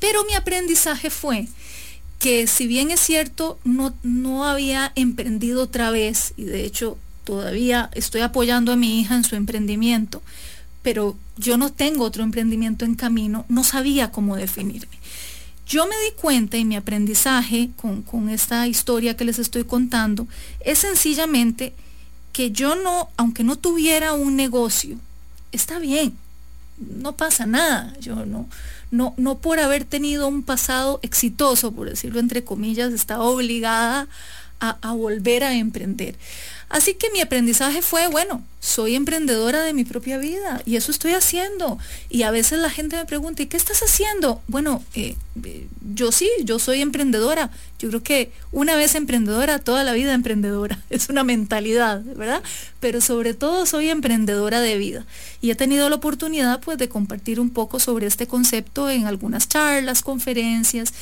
Pero 0.00 0.24
mi 0.24 0.34
aprendizaje 0.34 1.10
fue 1.10 1.48
que 2.18 2.46
si 2.46 2.66
bien 2.66 2.90
es 2.90 3.00
cierto, 3.00 3.58
no, 3.64 3.94
no 4.02 4.44
había 4.44 4.92
emprendido 4.96 5.62
otra 5.62 5.90
vez, 5.90 6.34
y 6.36 6.44
de 6.44 6.64
hecho 6.64 6.98
todavía 7.24 7.90
estoy 7.94 8.22
apoyando 8.22 8.72
a 8.72 8.76
mi 8.76 9.00
hija 9.00 9.14
en 9.14 9.24
su 9.24 9.36
emprendimiento, 9.36 10.22
pero 10.82 11.16
yo 11.36 11.56
no 11.56 11.70
tengo 11.70 12.04
otro 12.04 12.22
emprendimiento 12.22 12.84
en 12.84 12.94
camino, 12.94 13.44
no 13.48 13.62
sabía 13.62 14.10
cómo 14.10 14.36
definirme. 14.36 14.98
Yo 15.66 15.86
me 15.86 15.94
di 15.96 16.12
cuenta 16.20 16.56
y 16.56 16.64
mi 16.64 16.76
aprendizaje 16.76 17.70
con, 17.76 18.02
con 18.02 18.30
esta 18.30 18.66
historia 18.66 19.16
que 19.16 19.26
les 19.26 19.38
estoy 19.38 19.64
contando 19.64 20.26
es 20.60 20.78
sencillamente 20.78 21.74
que 22.32 22.50
yo 22.50 22.74
no, 22.74 23.10
aunque 23.16 23.44
no 23.44 23.56
tuviera 23.56 24.14
un 24.14 24.34
negocio, 24.34 24.96
está 25.52 25.78
bien, 25.78 26.16
no 26.80 27.16
pasa 27.16 27.46
nada, 27.46 27.94
yo 28.00 28.26
no, 28.26 28.48
no, 28.90 29.14
no 29.16 29.38
por 29.38 29.58
haber 29.60 29.84
tenido 29.84 30.28
un 30.28 30.42
pasado 30.42 31.00
exitoso, 31.02 31.72
por 31.72 31.88
decirlo 31.88 32.20
entre 32.20 32.44
comillas, 32.44 32.92
estaba 32.92 33.24
obligada 33.24 34.08
a, 34.60 34.92
volver 34.92 35.44
a 35.44 35.54
emprender. 35.54 36.16
Así 36.68 36.94
que 36.94 37.10
mi 37.10 37.22
aprendizaje 37.22 37.80
fue, 37.80 38.08
bueno, 38.08 38.42
soy 38.60 38.94
emprendedora 38.94 39.62
de 39.62 39.72
mi 39.72 39.84
propia 39.84 40.18
vida 40.18 40.60
y 40.66 40.76
eso 40.76 40.90
estoy 40.90 41.12
haciendo. 41.14 41.78
Y 42.10 42.24
a 42.24 42.30
veces 42.30 42.58
la 42.58 42.68
gente 42.68 42.96
me 42.96 43.06
pregunta, 43.06 43.42
¿y 43.42 43.46
qué 43.46 43.56
estás 43.56 43.82
haciendo? 43.82 44.42
Bueno, 44.48 44.84
eh, 44.94 45.16
eh, 45.44 45.66
yo 45.94 46.12
sí, 46.12 46.28
yo 46.44 46.58
soy 46.58 46.82
emprendedora. 46.82 47.50
Yo 47.78 47.88
creo 47.88 48.02
que 48.02 48.32
una 48.52 48.76
vez 48.76 48.94
emprendedora, 48.96 49.60
toda 49.60 49.82
la 49.82 49.94
vida 49.94 50.12
emprendedora. 50.12 50.78
Es 50.90 51.08
una 51.08 51.24
mentalidad, 51.24 52.02
¿verdad? 52.02 52.42
Pero 52.80 53.00
sobre 53.00 53.32
todo 53.32 53.64
soy 53.64 53.88
emprendedora 53.88 54.60
de 54.60 54.76
vida. 54.76 55.06
Y 55.40 55.50
he 55.50 55.54
tenido 55.54 55.88
la 55.88 55.96
oportunidad 55.96 56.60
pues 56.60 56.76
de 56.76 56.90
compartir 56.90 57.40
un 57.40 57.48
poco 57.48 57.80
sobre 57.80 58.06
este 58.06 58.26
concepto 58.26 58.90
en 58.90 59.06
algunas 59.06 59.48
charlas, 59.48 60.02
conferencias. 60.02 60.92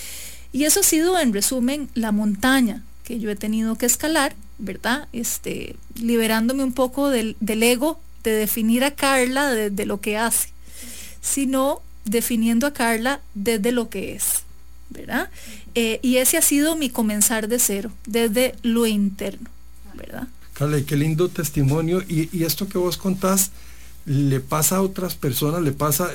Y 0.52 0.62
eso 0.62 0.80
ha 0.80 0.84
sido, 0.84 1.18
en 1.18 1.32
resumen, 1.32 1.88
la 1.94 2.12
montaña 2.12 2.84
que 3.06 3.20
yo 3.20 3.30
he 3.30 3.36
tenido 3.36 3.76
que 3.76 3.86
escalar, 3.86 4.34
¿verdad? 4.58 5.08
Este, 5.12 5.76
liberándome 5.94 6.64
un 6.64 6.72
poco 6.72 7.08
del, 7.08 7.36
ego 7.40 8.00
de 8.24 8.32
definir 8.32 8.82
a 8.82 8.90
Carla 8.90 9.48
desde 9.48 9.86
lo 9.86 10.00
que 10.00 10.18
hace, 10.18 10.48
sino 11.20 11.82
definiendo 12.04 12.66
a 12.66 12.72
Carla 12.72 13.20
desde 13.34 13.70
lo 13.70 13.88
que 13.88 14.16
es, 14.16 14.42
¿verdad? 14.90 15.30
Eh, 15.76 16.00
y 16.02 16.16
ese 16.16 16.36
ha 16.36 16.42
sido 16.42 16.74
mi 16.74 16.90
comenzar 16.90 17.46
de 17.46 17.60
cero, 17.60 17.92
desde 18.06 18.56
lo 18.62 18.86
interno, 18.86 19.48
¿verdad? 19.94 20.26
Carla, 20.54 20.80
qué 20.84 20.96
lindo 20.96 21.28
testimonio. 21.28 22.02
Y, 22.08 22.28
y 22.36 22.42
esto 22.42 22.68
que 22.68 22.78
vos 22.78 22.96
contás, 22.96 23.52
le 24.06 24.38
pasa 24.38 24.76
a 24.76 24.82
otras 24.82 25.16
personas, 25.16 25.62
le 25.62 25.72
pasa, 25.72 26.08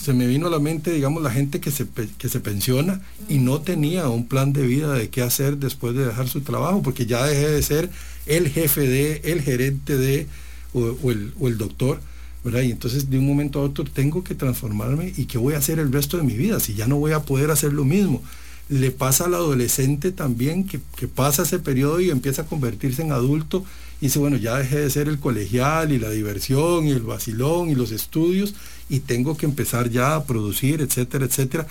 se 0.00 0.12
me 0.12 0.26
vino 0.26 0.48
a 0.48 0.50
la 0.50 0.58
mente, 0.58 0.92
digamos, 0.92 1.22
la 1.22 1.30
gente 1.30 1.60
que 1.60 1.70
se, 1.70 1.86
que 2.18 2.28
se 2.28 2.40
pensiona 2.40 3.00
y 3.28 3.38
no 3.38 3.60
tenía 3.60 4.08
un 4.08 4.26
plan 4.26 4.52
de 4.52 4.66
vida 4.66 4.92
de 4.94 5.08
qué 5.10 5.22
hacer 5.22 5.56
después 5.56 5.94
de 5.94 6.04
dejar 6.04 6.28
su 6.28 6.40
trabajo, 6.40 6.82
porque 6.82 7.06
ya 7.06 7.24
dejé 7.24 7.48
de 7.48 7.62
ser 7.62 7.90
el 8.26 8.48
jefe 8.48 8.80
de, 8.80 9.20
el 9.24 9.42
gerente 9.42 9.96
de, 9.96 10.26
o, 10.74 11.10
el, 11.10 11.32
o 11.40 11.48
el 11.48 11.56
doctor. 11.56 12.00
¿verdad? 12.44 12.62
Y 12.62 12.70
entonces 12.70 13.10
de 13.10 13.18
un 13.18 13.26
momento 13.26 13.58
a 13.58 13.62
otro 13.62 13.84
tengo 13.84 14.22
que 14.22 14.36
transformarme 14.36 15.12
y 15.16 15.24
qué 15.24 15.36
voy 15.36 15.54
a 15.54 15.58
hacer 15.58 15.80
el 15.80 15.92
resto 15.92 16.16
de 16.16 16.22
mi 16.22 16.34
vida 16.34 16.60
si 16.60 16.74
ya 16.74 16.86
no 16.86 16.96
voy 16.96 17.10
a 17.10 17.22
poder 17.22 17.50
hacer 17.50 17.72
lo 17.72 17.84
mismo. 17.84 18.22
Le 18.68 18.90
pasa 18.90 19.24
al 19.24 19.34
adolescente 19.34 20.10
también 20.10 20.66
que, 20.66 20.80
pasa 21.08 21.42
ese 21.42 21.58
periodo 21.58 22.00
y 22.00 22.10
empieza 22.10 22.42
a 22.42 22.46
convertirse 22.46 23.02
en 23.02 23.12
adulto 23.12 23.64
y 24.00 24.06
dice, 24.06 24.18
bueno, 24.18 24.36
ya 24.36 24.56
dejé 24.56 24.80
de 24.80 24.90
ser 24.90 25.08
el 25.08 25.18
colegial 25.18 25.92
y 25.92 25.98
la 25.98 26.10
diversión 26.10 26.86
y 26.86 26.90
el 26.90 27.02
vacilón 27.02 27.68
y 27.68 27.74
los 27.74 27.92
estudios 27.92 28.54
y 28.88 29.00
tengo 29.00 29.36
que 29.36 29.46
empezar 29.46 29.90
ya 29.90 30.16
a 30.16 30.24
producir, 30.24 30.80
etcétera, 30.80 31.26
etcétera. 31.26 31.66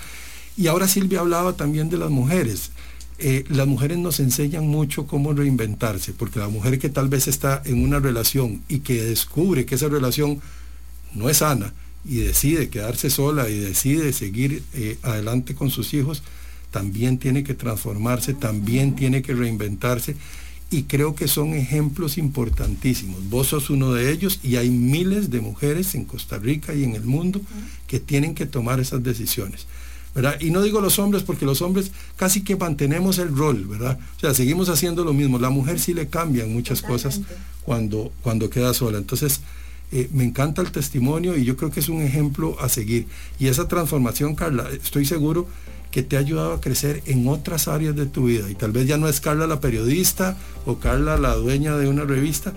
Y 0.56 0.68
ahora 0.68 0.88
Silvia 0.88 1.20
hablaba 1.20 1.52
también 1.52 1.90
de 1.90 1.98
las 1.98 2.10
mujeres. 2.10 2.70
Eh, 3.18 3.44
las 3.48 3.66
mujeres 3.66 3.98
nos 3.98 4.20
enseñan 4.20 4.66
mucho 4.66 5.06
cómo 5.06 5.32
reinventarse, 5.32 6.12
porque 6.12 6.38
la 6.38 6.48
mujer 6.48 6.78
que 6.78 6.88
tal 6.88 7.08
vez 7.08 7.28
está 7.28 7.62
en 7.64 7.82
una 7.82 7.98
relación 7.98 8.62
y 8.68 8.80
que 8.80 9.02
descubre 9.02 9.64
que 9.64 9.76
esa 9.76 9.88
relación 9.88 10.40
no 11.14 11.30
es 11.30 11.38
sana 11.38 11.72
y 12.04 12.18
decide 12.18 12.68
quedarse 12.68 13.10
sola 13.10 13.48
y 13.48 13.58
decide 13.58 14.12
seguir 14.12 14.62
eh, 14.74 14.98
adelante 15.02 15.54
con 15.54 15.70
sus 15.70 15.94
hijos, 15.94 16.22
también 16.76 17.16
tiene 17.16 17.42
que 17.42 17.54
transformarse, 17.54 18.34
también 18.34 18.96
tiene 18.96 19.22
que 19.22 19.32
reinventarse 19.32 20.14
y 20.70 20.82
creo 20.82 21.14
que 21.14 21.26
son 21.26 21.54
ejemplos 21.54 22.18
importantísimos. 22.18 23.30
Vos 23.30 23.46
sos 23.46 23.70
uno 23.70 23.94
de 23.94 24.12
ellos 24.12 24.40
y 24.42 24.56
hay 24.56 24.68
miles 24.68 25.30
de 25.30 25.40
mujeres 25.40 25.94
en 25.94 26.04
Costa 26.04 26.36
Rica 26.36 26.74
y 26.74 26.84
en 26.84 26.94
el 26.94 27.04
mundo 27.04 27.40
que 27.86 27.98
tienen 27.98 28.34
que 28.34 28.44
tomar 28.44 28.78
esas 28.78 29.02
decisiones. 29.02 29.66
¿verdad? 30.14 30.38
Y 30.38 30.50
no 30.50 30.60
digo 30.60 30.82
los 30.82 30.98
hombres 30.98 31.22
porque 31.22 31.46
los 31.46 31.62
hombres 31.62 31.92
casi 32.16 32.42
que 32.42 32.56
mantenemos 32.56 33.16
el 33.16 33.34
rol, 33.34 33.64
¿verdad? 33.64 33.98
O 34.18 34.20
sea, 34.20 34.34
seguimos 34.34 34.68
haciendo 34.68 35.02
lo 35.02 35.14
mismo. 35.14 35.38
La 35.38 35.48
mujer 35.48 35.80
sí 35.80 35.94
le 35.94 36.08
cambian 36.08 36.52
muchas 36.52 36.82
cosas 36.82 37.22
cuando, 37.64 38.12
cuando 38.20 38.50
queda 38.50 38.74
sola. 38.74 38.98
Entonces, 38.98 39.40
eh, 39.92 40.10
me 40.12 40.24
encanta 40.24 40.60
el 40.60 40.72
testimonio 40.72 41.38
y 41.38 41.44
yo 41.46 41.56
creo 41.56 41.70
que 41.70 41.80
es 41.80 41.88
un 41.88 42.02
ejemplo 42.02 42.54
a 42.60 42.68
seguir. 42.68 43.06
Y 43.38 43.46
esa 43.46 43.66
transformación, 43.66 44.34
Carla, 44.34 44.68
estoy 44.70 45.06
seguro 45.06 45.48
que 45.96 46.02
te 46.02 46.18
ha 46.18 46.20
ayudado 46.20 46.52
a 46.52 46.60
crecer 46.60 47.02
en 47.06 47.26
otras 47.26 47.68
áreas 47.68 47.96
de 47.96 48.04
tu 48.04 48.24
vida. 48.26 48.50
Y 48.50 48.54
tal 48.54 48.70
vez 48.70 48.86
ya 48.86 48.98
no 48.98 49.08
es 49.08 49.18
Carla 49.18 49.46
la 49.46 49.60
periodista 49.60 50.36
o 50.66 50.76
Carla 50.76 51.16
la 51.16 51.34
dueña 51.36 51.78
de 51.78 51.88
una 51.88 52.04
revista, 52.04 52.52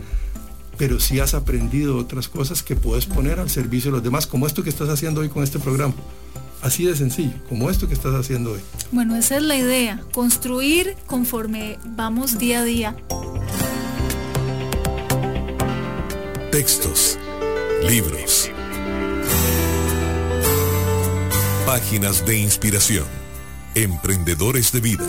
pero 0.77 0.99
sí 0.99 1.21
has 1.21 1.33
aprendido 1.33 1.95
otras 1.95 2.27
cosas 2.27 2.63
que 2.63 2.75
puedes 2.75 3.05
poner 3.05 3.39
al 3.39 3.49
servicio 3.49 3.91
de 3.91 3.95
los 3.95 4.03
demás, 4.03 4.27
como 4.27 4.45
esto 4.45 4.61
que 4.61 4.69
estás 4.69 4.89
haciendo 4.89 5.21
hoy 5.21 5.29
con 5.29 5.41
este 5.41 5.57
programa. 5.57 5.93
Así 6.61 6.83
de 6.83 6.97
sencillo, 6.97 7.31
como 7.47 7.69
esto 7.69 7.87
que 7.87 7.93
estás 7.93 8.13
haciendo 8.13 8.51
hoy. 8.51 8.59
Bueno, 8.91 9.15
esa 9.15 9.37
es 9.37 9.43
la 9.43 9.55
idea, 9.55 10.03
construir 10.11 10.97
conforme 11.07 11.79
vamos 11.95 12.39
día 12.39 12.59
a 12.59 12.63
día. 12.65 12.97
Textos, 16.51 17.17
libros, 17.87 18.51
páginas 21.65 22.25
de 22.25 22.37
inspiración 22.37 23.18
Emprendedores 23.75 24.71
de 24.71 24.79
Vida. 24.79 25.05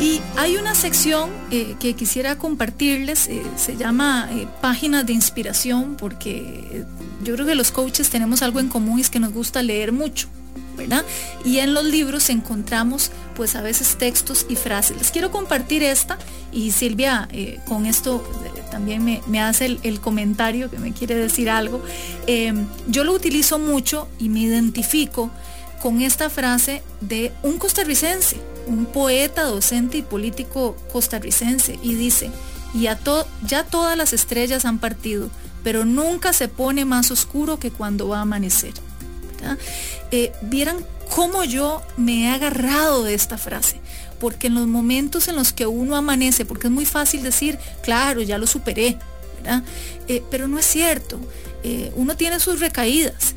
Y 0.00 0.20
Hay 0.36 0.56
una 0.56 0.74
sección 0.74 1.30
eh, 1.50 1.76
que 1.78 1.94
quisiera 1.94 2.36
compartirles, 2.36 3.28
eh, 3.28 3.42
se 3.56 3.76
llama 3.76 4.28
eh, 4.32 4.48
Páginas 4.60 5.06
de 5.06 5.12
Inspiración, 5.12 5.96
porque 5.96 6.84
yo 7.22 7.34
creo 7.34 7.46
que 7.46 7.54
los 7.54 7.70
coaches 7.70 8.10
tenemos 8.10 8.42
algo 8.42 8.58
en 8.60 8.68
común 8.68 8.98
y 8.98 9.02
es 9.02 9.10
que 9.10 9.20
nos 9.20 9.32
gusta 9.32 9.62
leer 9.62 9.92
mucho. 9.92 10.28
¿verdad? 10.76 11.04
Y 11.44 11.58
en 11.58 11.72
los 11.72 11.84
libros 11.84 12.28
encontramos 12.30 13.12
pues 13.36 13.54
a 13.54 13.62
veces 13.62 13.96
textos 13.96 14.44
y 14.48 14.56
frases. 14.56 14.96
Les 14.98 15.12
quiero 15.12 15.30
compartir 15.30 15.84
esta 15.84 16.18
y 16.50 16.72
Silvia 16.72 17.28
con 17.64 17.86
esto 17.86 18.28
también 18.74 19.04
me, 19.04 19.40
hace 19.40 19.78
el, 19.84 20.00
comentario 20.00 20.68
que 20.68 20.80
me 20.80 20.92
quiere 20.92 21.14
decir 21.14 21.48
algo. 21.48 21.80
yo 22.88 23.04
lo 23.04 23.12
utilizo 23.12 23.60
mucho 23.60 24.08
y 24.18 24.28
me 24.30 24.40
identifico 24.40 25.30
con 25.80 26.02
esta 26.02 26.28
frase 26.28 26.82
de 27.00 27.30
un 27.44 27.58
costarricense, 27.58 28.36
un 28.66 28.86
poeta, 28.86 29.44
docente 29.44 29.98
y 29.98 30.02
político 30.02 30.76
costarricense, 30.92 31.78
y 31.84 31.94
dice, 31.94 32.32
y 32.74 32.88
ya 33.46 33.64
todas 33.64 33.96
las 33.96 34.12
estrellas 34.12 34.64
han 34.64 34.80
partido, 34.80 35.30
pero 35.62 35.84
nunca 35.84 36.32
se 36.32 36.48
pone 36.48 36.84
más 36.84 37.12
oscuro 37.12 37.60
que 37.60 37.70
cuando 37.70 38.08
va 38.08 38.18
a 38.18 38.22
amanecer. 38.22 38.72
Eh, 40.10 40.32
vieran 40.42 40.78
cómo 41.10 41.44
yo 41.44 41.82
me 41.96 42.24
he 42.24 42.30
agarrado 42.30 43.02
de 43.02 43.14
esta 43.14 43.38
frase, 43.38 43.80
porque 44.20 44.48
en 44.48 44.54
los 44.54 44.66
momentos 44.66 45.28
en 45.28 45.36
los 45.36 45.52
que 45.52 45.66
uno 45.66 45.96
amanece, 45.96 46.44
porque 46.44 46.68
es 46.68 46.72
muy 46.72 46.86
fácil 46.86 47.22
decir, 47.22 47.58
claro, 47.82 48.22
ya 48.22 48.38
lo 48.38 48.46
superé, 48.46 48.98
eh, 50.08 50.22
pero 50.30 50.48
no 50.48 50.58
es 50.58 50.66
cierto, 50.66 51.18
eh, 51.62 51.92
uno 51.96 52.16
tiene 52.16 52.40
sus 52.40 52.60
recaídas 52.60 53.34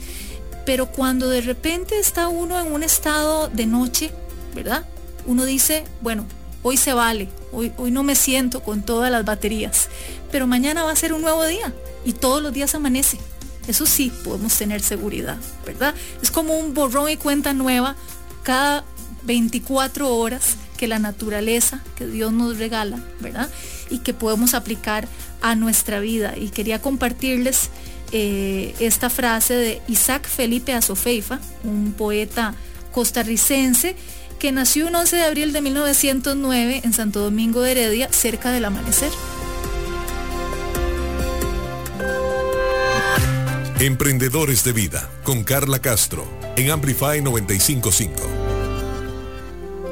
pero 0.68 0.88
cuando 0.88 1.30
de 1.30 1.40
repente 1.40 1.98
está 1.98 2.28
uno 2.28 2.60
en 2.60 2.74
un 2.74 2.84
estado 2.84 3.48
de 3.48 3.66
noche, 3.66 4.12
¿verdad? 4.54 4.86
Uno 5.26 5.46
dice, 5.46 5.86
bueno, 6.02 6.26
hoy 6.62 6.76
se 6.76 6.92
vale, 6.92 7.30
hoy, 7.54 7.72
hoy 7.78 7.90
no 7.90 8.04
me 8.04 8.16
siento 8.16 8.62
con 8.62 8.82
todas 8.82 9.10
las 9.10 9.24
baterías, 9.24 9.88
pero 10.30 10.46
mañana 10.46 10.84
va 10.84 10.92
a 10.92 10.96
ser 10.98 11.14
un 11.14 11.22
nuevo 11.22 11.46
día 11.46 11.74
y 12.04 12.12
todos 12.12 12.44
los 12.44 12.52
días 12.52 12.76
amanece. 12.76 13.18
Eso 13.68 13.86
sí, 13.86 14.12
podemos 14.24 14.58
tener 14.58 14.82
seguridad, 14.82 15.38
¿verdad? 15.66 15.94
Es 16.22 16.32
como 16.32 16.58
un 16.58 16.74
borrón 16.74 17.10
y 17.10 17.18
cuenta 17.18 17.54
nueva 17.54 17.96
cada 18.44 18.86
24 19.24 20.16
horas 20.16 20.56
que 20.78 20.88
la 20.88 21.00
naturaleza, 21.00 21.82
que 21.96 22.08
Dios 22.08 22.32
nos 22.32 22.58
regala, 22.58 23.00
¿verdad? 23.20 23.50
Y 23.90 24.00
que 24.00 24.14
podemos 24.14 24.54
aplicar 24.54 25.08
a 25.42 25.56
nuestra 25.56 26.00
vida. 26.00 26.34
Y 26.38 26.50
quería 26.50 26.82
compartirles 26.82 27.70
eh, 28.12 28.74
esta 28.80 29.10
frase 29.10 29.54
de 29.56 29.82
Isaac 29.88 30.28
Felipe 30.28 30.74
Azofeifa, 30.74 31.40
un 31.64 31.94
poeta 31.94 32.54
costarricense 32.92 33.96
que 34.40 34.52
nació 34.52 34.88
un 34.88 34.96
11 34.96 35.16
de 35.16 35.24
abril 35.24 35.52
de 35.52 35.62
1909 35.62 36.82
en 36.84 36.94
Santo 36.94 37.20
Domingo 37.22 37.62
de 37.62 37.72
Heredia, 37.72 38.08
cerca 38.12 38.52
del 38.52 38.66
amanecer. 38.66 39.12
Emprendedores 43.80 44.64
de 44.64 44.74
Vida, 44.74 45.08
con 45.24 45.44
Carla 45.44 45.78
Castro, 45.78 46.28
en 46.56 46.72
Amplify 46.72 47.22
955. 47.22 48.24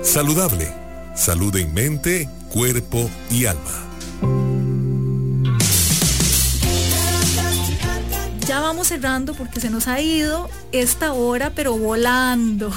Saludable, 0.02 0.74
salud 1.16 1.56
en 1.56 1.72
mente, 1.72 2.28
cuerpo 2.50 3.08
y 3.30 3.46
alma. 3.46 3.86
ya 8.48 8.60
vamos 8.62 8.88
cerrando 8.88 9.34
porque 9.34 9.60
se 9.60 9.70
nos 9.70 9.88
ha 9.88 10.00
ido 10.02 10.50
esta 10.72 11.14
hora, 11.14 11.52
pero 11.56 11.78
volando. 11.78 12.72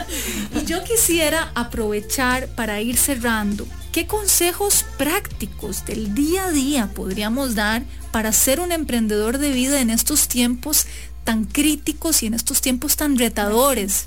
y 0.54 0.64
yo 0.66 0.84
quisiera 0.84 1.50
aprovechar 1.54 2.48
para 2.48 2.80
ir 2.80 2.96
cerrando. 2.96 3.66
¿Qué 3.94 4.08
consejos 4.08 4.84
prácticos 4.98 5.86
del 5.86 6.16
día 6.16 6.46
a 6.46 6.50
día 6.50 6.90
podríamos 6.92 7.54
dar 7.54 7.84
para 8.10 8.32
ser 8.32 8.58
un 8.58 8.72
emprendedor 8.72 9.38
de 9.38 9.52
vida 9.52 9.80
en 9.80 9.88
estos 9.88 10.26
tiempos 10.26 10.86
tan 11.22 11.44
críticos 11.44 12.24
y 12.24 12.26
en 12.26 12.34
estos 12.34 12.60
tiempos 12.60 12.96
tan 12.96 13.16
retadores? 13.16 14.06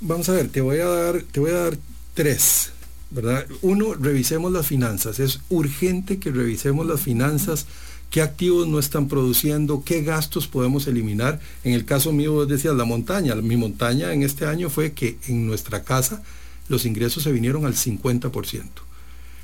Vamos 0.00 0.28
a 0.28 0.32
ver, 0.32 0.48
te 0.48 0.60
voy 0.60 0.80
a 0.80 0.86
dar, 0.86 1.22
te 1.22 1.38
voy 1.38 1.52
a 1.52 1.54
dar 1.54 1.78
tres. 2.14 2.72
¿verdad? 3.10 3.46
Uno, 3.62 3.94
revisemos 3.94 4.50
las 4.50 4.66
finanzas. 4.66 5.20
Es 5.20 5.38
urgente 5.50 6.18
que 6.18 6.32
revisemos 6.32 6.84
las 6.84 7.00
finanzas 7.00 7.66
qué 8.10 8.22
activos 8.22 8.66
no 8.66 8.80
están 8.80 9.06
produciendo, 9.06 9.84
qué 9.84 10.02
gastos 10.02 10.48
podemos 10.48 10.88
eliminar. 10.88 11.38
En 11.62 11.74
el 11.74 11.84
caso 11.84 12.10
mío, 12.10 12.32
vos 12.32 12.48
decías 12.48 12.74
la 12.74 12.84
montaña. 12.84 13.36
Mi 13.36 13.56
montaña 13.56 14.12
en 14.12 14.24
este 14.24 14.46
año 14.46 14.68
fue 14.68 14.94
que 14.94 15.16
en 15.28 15.46
nuestra 15.46 15.84
casa 15.84 16.24
los 16.68 16.84
ingresos 16.84 17.22
se 17.22 17.30
vinieron 17.30 17.66
al 17.66 17.74
50%. 17.74 18.87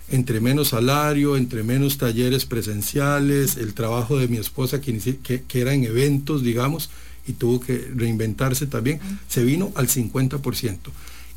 Entre 0.08 0.40
menos 0.40 0.68
salario, 0.68 1.36
entre 1.36 1.62
menos 1.62 1.98
talleres 1.98 2.44
presenciales, 2.44 3.56
el 3.56 3.74
trabajo 3.74 4.18
de 4.18 4.28
mi 4.28 4.36
esposa 4.36 4.80
que, 4.80 5.18
que, 5.48 5.60
era 5.60 5.72
en 5.72 5.84
eventos, 5.84 6.42
digamos, 6.42 6.90
y 7.26 7.32
tuvo 7.32 7.60
que 7.60 7.90
reinventarse 7.94 8.66
también, 8.66 9.00
se 9.28 9.44
vino 9.44 9.72
al 9.74 9.88
50%. 9.88 10.78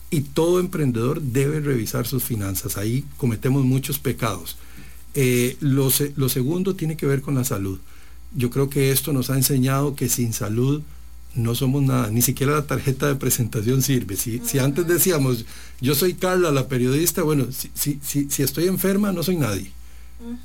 Y 0.09 0.22
todo 0.22 0.59
emprendedor 0.59 1.22
debe 1.22 1.59
revisar 1.59 2.07
sus 2.07 2.24
finanzas. 2.24 2.78
Ahí 2.78 3.05
cometemos 3.18 3.63
muchos 3.63 3.99
pecados 3.99 4.57
eh, 5.20 5.57
lo, 5.61 5.89
segundo 5.89 6.76
tiene 6.76 6.95
que 6.95 7.07
ver 7.07 7.24
con 7.24 7.34
la 7.34 7.43
salud. 7.43 7.80
Yo 8.36 8.51
creo 8.51 8.70
que 8.70 8.91
esto 8.91 9.13
nos 9.13 9.32
ha 9.32 9.36
enseñado 9.36 9.95
que 9.95 10.09
sin 10.09 10.32
salud 10.32 10.84
no 11.38 11.55
somos 11.55 11.83
nada, 11.83 12.09
ni 12.09 12.21
siquiera 12.21 12.53
la 12.53 12.67
tarjeta 12.67 13.07
de 13.07 13.15
presentación 13.15 13.81
sirve. 13.81 14.15
Si, 14.15 14.39
si 14.43 14.59
antes 14.59 14.88
decíamos, 14.88 15.45
yo 15.79 15.95
soy 15.95 16.15
Carla, 16.15 16.51
la 16.51 16.67
periodista, 16.67 17.23
bueno, 17.23 17.47
si, 17.51 17.99
si, 18.01 18.29
si 18.29 18.43
estoy 18.43 18.67
enferma 18.67 19.11
no 19.11 19.23
soy 19.23 19.38
nadie. 19.38 19.71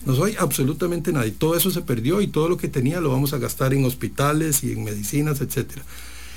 No 0.05 0.15
soy 0.15 0.37
absolutamente 0.39 1.13
nadie. 1.13 1.31
Todo 1.31 1.57
eso 1.57 1.71
se 1.71 1.81
perdió 1.81 2.21
y 2.21 2.27
todo 2.27 2.49
lo 2.49 2.59
que 2.59 2.69
tenía 2.69 3.01
lo 3.01 3.11
vamos 3.11 3.33
a 3.33 3.39
gastar 3.39 3.73
en 3.73 3.85
hospitales 3.85 4.63
y 4.63 4.73
en 4.73 4.85
medicinas, 4.85 5.41
etc. 5.41 5.79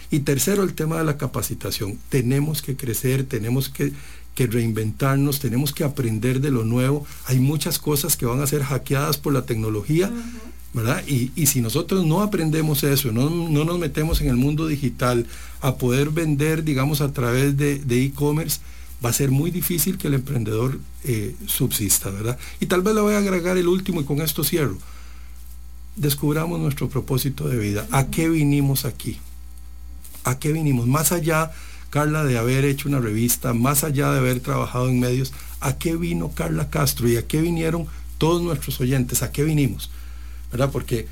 Y 0.09 0.19
tercero, 0.19 0.63
el 0.63 0.73
tema 0.73 0.97
de 0.97 1.03
la 1.03 1.17
capacitación. 1.17 1.99
Tenemos 2.09 2.61
que 2.61 2.77
crecer, 2.77 3.25
tenemos 3.25 3.67
que 3.69 3.91
que 4.35 4.47
reinventarnos, 4.47 5.39
tenemos 5.39 5.73
que 5.73 5.85
aprender 5.85 6.41
de 6.41 6.51
lo 6.51 6.65
nuevo. 6.65 7.07
Hay 7.25 7.39
muchas 7.39 7.79
cosas 7.79 8.17
que 8.17 8.25
van 8.25 8.41
a 8.41 8.47
ser 8.47 8.63
hackeadas 8.63 9.17
por 9.17 9.33
la 9.33 9.45
tecnología, 9.45 10.11
Y, 11.07 11.45
si 11.45 11.61
nosotros 11.61 12.05
no 12.05 12.21
aprendemos 12.21 12.83
eso, 12.83 13.11
no, 13.11 13.29
nos 13.29 13.79
metemos 13.79 14.21
en 14.21 14.27
el 14.27 14.35
mundo 14.35 14.67
digital 14.67 15.25
a 15.61 15.75
poder 15.75 16.09
vender, 16.09 16.63
digamos, 16.63 17.01
a 17.01 17.13
través 17.13 17.57
de 17.57 18.03
e-commerce, 18.03 18.59
va 19.03 19.09
a 19.09 19.13
ser 19.13 19.31
muy 19.31 19.51
difícil 19.51 19.97
que 19.97 20.07
el 20.07 20.15
emprendedor 20.15 20.79
eh, 21.03 21.35
subsista, 21.45 22.09
¿verdad? 22.09 22.37
Y 22.59 22.65
tal 22.65 22.81
vez 22.81 22.95
le 22.95 23.01
voy 23.01 23.13
a 23.13 23.19
agregar 23.19 23.57
el 23.57 23.67
último 23.67 24.01
y 24.01 24.03
con 24.03 24.21
esto 24.21 24.43
cierro. 24.43 24.77
Descubramos 25.95 26.59
nuestro 26.59 26.89
propósito 26.89 27.47
de 27.47 27.57
vida. 27.57 27.87
¿A 27.91 28.07
qué 28.07 28.29
vinimos 28.29 28.85
aquí? 28.85 29.19
¿A 30.23 30.39
qué 30.39 30.51
vinimos? 30.51 30.87
Más 30.87 31.11
allá 31.11 31.51
Carla, 31.89 32.25
de 32.25 32.37
haber 32.37 32.65
hecho 32.65 32.89
una 32.89 32.99
revista, 32.99 33.53
más 33.53 33.83
allá 33.83 34.11
de 34.11 34.17
haber 34.17 34.41
trabajado 34.41 34.89
en 34.89 34.99
medios, 34.99 35.31
¿a 35.61 35.77
qué 35.77 35.95
vino 35.95 36.31
Carla 36.33 36.69
Castro 36.69 37.07
y 37.07 37.15
a 37.15 37.25
qué 37.25 37.39
vinieron 37.39 37.87
todos 38.17 38.41
nuestros 38.41 38.81
oyentes? 38.81 39.21
¿A 39.21 39.31
qué 39.31 39.43
vinimos? 39.43 39.91
¿Verdad? 40.55 40.71
Porque 40.71 41.07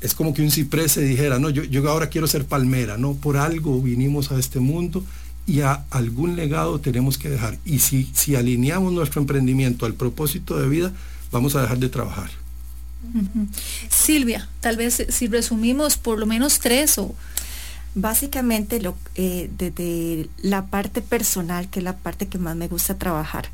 es 0.00 0.14
como 0.14 0.32
que 0.32 0.42
un 0.42 0.50
ciprés 0.50 0.92
se 0.92 1.02
dijera, 1.02 1.38
no, 1.38 1.50
yo, 1.50 1.64
yo 1.64 1.88
ahora 1.90 2.08
quiero 2.08 2.26
ser 2.26 2.44
palmera, 2.44 2.96
no, 2.96 3.14
por 3.14 3.36
algo 3.36 3.80
vinimos 3.80 4.30
a 4.30 4.38
este 4.38 4.60
mundo 4.60 5.04
y 5.46 5.62
a 5.62 5.84
algún 5.90 6.36
legado 6.36 6.78
tenemos 6.78 7.18
que 7.18 7.28
dejar. 7.30 7.58
Y 7.64 7.80
si, 7.80 8.10
si 8.14 8.36
alineamos 8.36 8.92
nuestro 8.92 9.20
emprendimiento 9.20 9.86
al 9.86 9.94
propósito 9.94 10.56
de 10.58 10.68
vida, 10.68 10.92
vamos 11.32 11.56
a 11.56 11.62
dejar 11.62 11.78
de 11.78 11.88
trabajar. 11.88 12.30
Silvia, 13.90 14.48
tal 14.60 14.76
vez 14.76 15.04
si 15.08 15.26
resumimos 15.26 15.96
por 15.96 16.18
lo 16.18 16.26
menos 16.26 16.60
tres 16.60 16.96
o 16.98 17.14
Básicamente 17.96 18.80
lo, 18.80 18.96
eh, 19.14 19.48
desde 19.56 20.28
la 20.42 20.66
parte 20.66 21.00
personal, 21.00 21.70
que 21.70 21.78
es 21.78 21.84
la 21.84 21.96
parte 21.96 22.26
que 22.26 22.38
más 22.38 22.56
me 22.56 22.66
gusta 22.66 22.98
trabajar, 22.98 23.48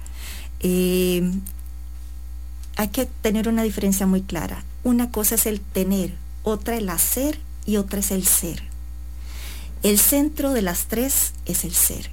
eh, 0.61 1.31
hay 2.81 2.89
que 2.89 3.05
tener 3.05 3.47
una 3.47 3.63
diferencia 3.63 4.07
muy 4.07 4.23
clara. 4.23 4.65
Una 4.85 5.11
cosa 5.11 5.35
es 5.35 5.45
el 5.45 5.61
tener, 5.61 6.15
otra 6.45 6.79
el 6.79 6.89
hacer 6.89 7.39
y 7.67 7.77
otra 7.77 8.01
es 8.01 8.11
el 8.11 8.25
ser. 8.25 8.63
El 9.83 9.99
centro 9.99 10.55
de 10.55 10.63
las 10.63 10.87
tres 10.87 11.35
es 11.45 11.65
el 11.65 11.75
ser. 11.75 12.11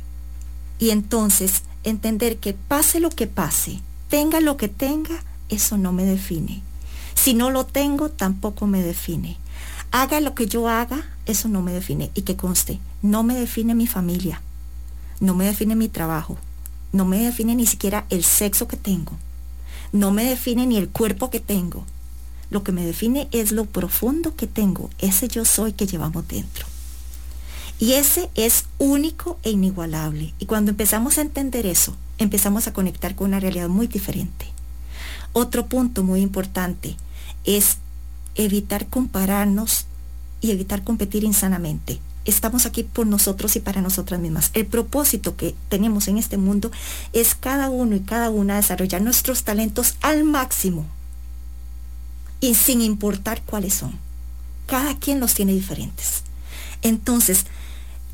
Y 0.77 0.89
entonces 0.89 1.61
entender 1.85 2.35
que 2.39 2.51
pase 2.51 2.99
lo 2.99 3.09
que 3.09 3.27
pase, 3.27 3.79
tenga 4.09 4.41
lo 4.41 4.57
que 4.57 4.67
tenga, 4.67 5.23
eso 5.47 5.77
no 5.77 5.93
me 5.93 6.03
define. 6.03 6.61
Si 7.15 7.33
no 7.33 7.49
lo 7.49 7.65
tengo, 7.65 8.09
tampoco 8.09 8.67
me 8.67 8.81
define. 8.81 9.37
Haga 9.91 10.19
lo 10.19 10.35
que 10.35 10.47
yo 10.47 10.67
haga, 10.67 11.05
eso 11.27 11.47
no 11.47 11.61
me 11.61 11.71
define. 11.71 12.11
Y 12.13 12.23
que 12.23 12.35
conste, 12.35 12.81
no 13.01 13.23
me 13.23 13.35
define 13.35 13.73
mi 13.73 13.87
familia, 13.87 14.41
no 15.21 15.33
me 15.33 15.45
define 15.45 15.77
mi 15.77 15.87
trabajo, 15.87 16.37
no 16.91 17.05
me 17.05 17.19
define 17.19 17.55
ni 17.55 17.65
siquiera 17.65 18.05
el 18.09 18.25
sexo 18.25 18.67
que 18.67 18.75
tengo, 18.75 19.13
no 19.91 20.11
me 20.11 20.23
define 20.23 20.65
ni 20.65 20.77
el 20.77 20.89
cuerpo 20.89 21.29
que 21.29 21.39
tengo. 21.39 21.85
Lo 22.49 22.63
que 22.63 22.71
me 22.71 22.85
define 22.85 23.27
es 23.31 23.51
lo 23.51 23.65
profundo 23.65 24.35
que 24.35 24.47
tengo, 24.47 24.89
ese 24.99 25.27
yo 25.27 25.45
soy 25.45 25.73
que 25.73 25.87
llevamos 25.87 26.27
dentro. 26.27 26.65
Y 27.79 27.93
ese 27.93 28.29
es 28.35 28.65
único 28.79 29.37
e 29.43 29.51
inigualable. 29.51 30.33
Y 30.39 30.45
cuando 30.45 30.71
empezamos 30.71 31.17
a 31.17 31.21
entender 31.21 31.65
eso, 31.65 31.95
empezamos 32.17 32.67
a 32.67 32.73
conectar 32.73 33.15
con 33.15 33.27
una 33.27 33.39
realidad 33.39 33.69
muy 33.69 33.87
diferente. 33.87 34.47
Otro 35.33 35.67
punto 35.67 36.03
muy 36.03 36.21
importante 36.21 36.95
es 37.43 37.77
evitar 38.35 38.87
compararnos 38.87 39.85
y 40.41 40.51
evitar 40.51 40.83
competir 40.83 41.23
insanamente. 41.23 41.99
Estamos 42.27 42.65
aquí 42.65 42.83
por 42.83 43.07
nosotros 43.07 43.55
y 43.55 43.61
para 43.61 43.81
nosotras 43.81 44.19
mismas. 44.19 44.51
El 44.53 44.65
propósito 44.65 45.35
que 45.35 45.55
tenemos 45.69 46.07
en 46.07 46.17
este 46.17 46.37
mundo 46.37 46.71
es 47.13 47.35
cada 47.35 47.69
uno 47.69 47.95
y 47.95 48.01
cada 48.01 48.29
una 48.29 48.57
desarrollar 48.57 49.01
nuestros 49.01 49.43
talentos 49.43 49.95
al 50.01 50.23
máximo 50.23 50.85
y 52.41 52.55
sin 52.55 52.81
importar 52.81 53.41
cuáles 53.41 53.73
son. 53.73 53.93
Cada 54.67 54.95
quien 54.97 55.19
los 55.19 55.33
tiene 55.33 55.53
diferentes. 55.53 56.23
Entonces, 56.81 57.45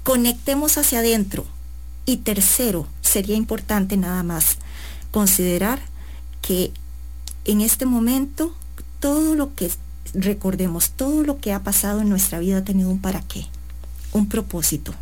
conectemos 0.03 0.78
hacia 0.78 0.99
adentro. 0.99 1.45
Y 2.05 2.18
tercero, 2.18 2.88
sería 3.01 3.36
importante 3.36 3.97
nada 3.97 4.24
más 4.24 4.57
considerar 5.11 5.82
que 6.41 6.72
en 7.45 7.61
este 7.61 7.86
momento 7.86 8.53
todo 8.99 9.36
lo 9.36 9.55
que 9.55 9.72
recordemos, 10.14 10.91
todo 10.91 11.24
lo 11.24 11.39
que 11.39 11.53
ha 11.53 11.64
pasado 11.64 12.01
en 12.01 12.09
nuestra 12.09 12.39
vida 12.39 12.57
ha 12.57 12.64
tenido 12.64 12.89
un 12.89 12.99
para 12.99 13.22
qué, 13.22 13.47
un 14.14 14.28
propósito. 14.28 14.93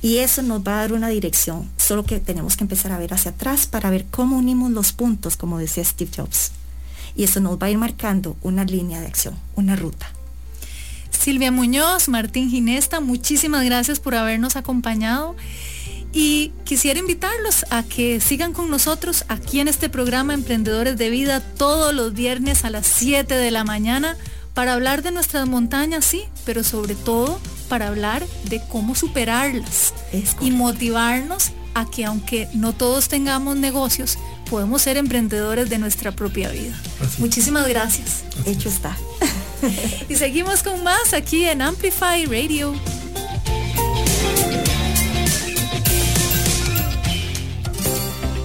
Y 0.00 0.18
eso 0.18 0.42
nos 0.42 0.62
va 0.62 0.78
a 0.78 0.80
dar 0.80 0.92
una 0.92 1.08
dirección, 1.08 1.70
solo 1.76 2.04
que 2.04 2.18
tenemos 2.18 2.56
que 2.56 2.64
empezar 2.64 2.90
a 2.90 2.98
ver 2.98 3.14
hacia 3.14 3.30
atrás 3.30 3.66
para 3.66 3.90
ver 3.90 4.06
cómo 4.10 4.36
unimos 4.36 4.70
los 4.72 4.92
puntos, 4.92 5.36
como 5.36 5.58
decía 5.58 5.84
Steve 5.84 6.10
Jobs. 6.16 6.50
Y 7.14 7.24
eso 7.24 7.40
nos 7.40 7.56
va 7.58 7.66
a 7.66 7.70
ir 7.70 7.78
marcando 7.78 8.36
una 8.42 8.64
línea 8.64 9.00
de 9.00 9.06
acción, 9.06 9.38
una 9.54 9.76
ruta. 9.76 10.10
Silvia 11.10 11.52
Muñoz, 11.52 12.08
Martín 12.08 12.50
Ginesta, 12.50 13.00
muchísimas 13.00 13.64
gracias 13.64 14.00
por 14.00 14.16
habernos 14.16 14.56
acompañado. 14.56 15.36
Y 16.12 16.52
quisiera 16.64 16.98
invitarlos 16.98 17.64
a 17.70 17.84
que 17.84 18.20
sigan 18.20 18.52
con 18.52 18.68
nosotros 18.70 19.24
aquí 19.28 19.60
en 19.60 19.68
este 19.68 19.88
programa 19.88 20.34
Emprendedores 20.34 20.98
de 20.98 21.10
Vida 21.10 21.40
todos 21.40 21.94
los 21.94 22.12
viernes 22.12 22.64
a 22.64 22.70
las 22.70 22.86
7 22.86 23.34
de 23.34 23.50
la 23.52 23.62
mañana 23.62 24.16
para 24.54 24.74
hablar 24.74 25.02
de 25.02 25.10
nuestras 25.10 25.48
montañas, 25.48 26.04
sí, 26.04 26.24
pero 26.44 26.64
sobre 26.64 26.94
todo 26.94 27.40
para 27.68 27.88
hablar 27.88 28.26
de 28.44 28.60
cómo 28.68 28.94
superarlas 28.94 29.94
y 30.40 30.50
motivarnos 30.50 31.52
a 31.74 31.88
que 31.88 32.04
aunque 32.04 32.48
no 32.52 32.74
todos 32.74 33.08
tengamos 33.08 33.56
negocios, 33.56 34.18
podemos 34.50 34.82
ser 34.82 34.98
emprendedores 34.98 35.70
de 35.70 35.78
nuestra 35.78 36.12
propia 36.12 36.50
vida. 36.50 36.78
Muchísimas 37.18 37.66
gracias. 37.66 38.24
Hecho 38.44 38.68
está. 38.68 38.96
y 40.08 40.16
seguimos 40.16 40.62
con 40.62 40.82
más 40.84 41.14
aquí 41.14 41.44
en 41.44 41.62
Amplify 41.62 42.26
Radio. 42.26 42.74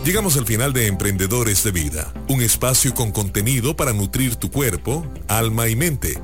Llegamos 0.07 0.37
al 0.37 0.45
final 0.45 0.71
de 0.71 0.87
Emprendedores 0.87 1.65
de 1.65 1.71
Vida, 1.71 2.13
un 2.29 2.41
espacio 2.41 2.93
con 2.93 3.11
contenido 3.11 3.75
para 3.75 3.91
nutrir 3.91 4.37
tu 4.37 4.49
cuerpo, 4.49 5.05
alma 5.27 5.67
y 5.67 5.75
mente. 5.75 6.17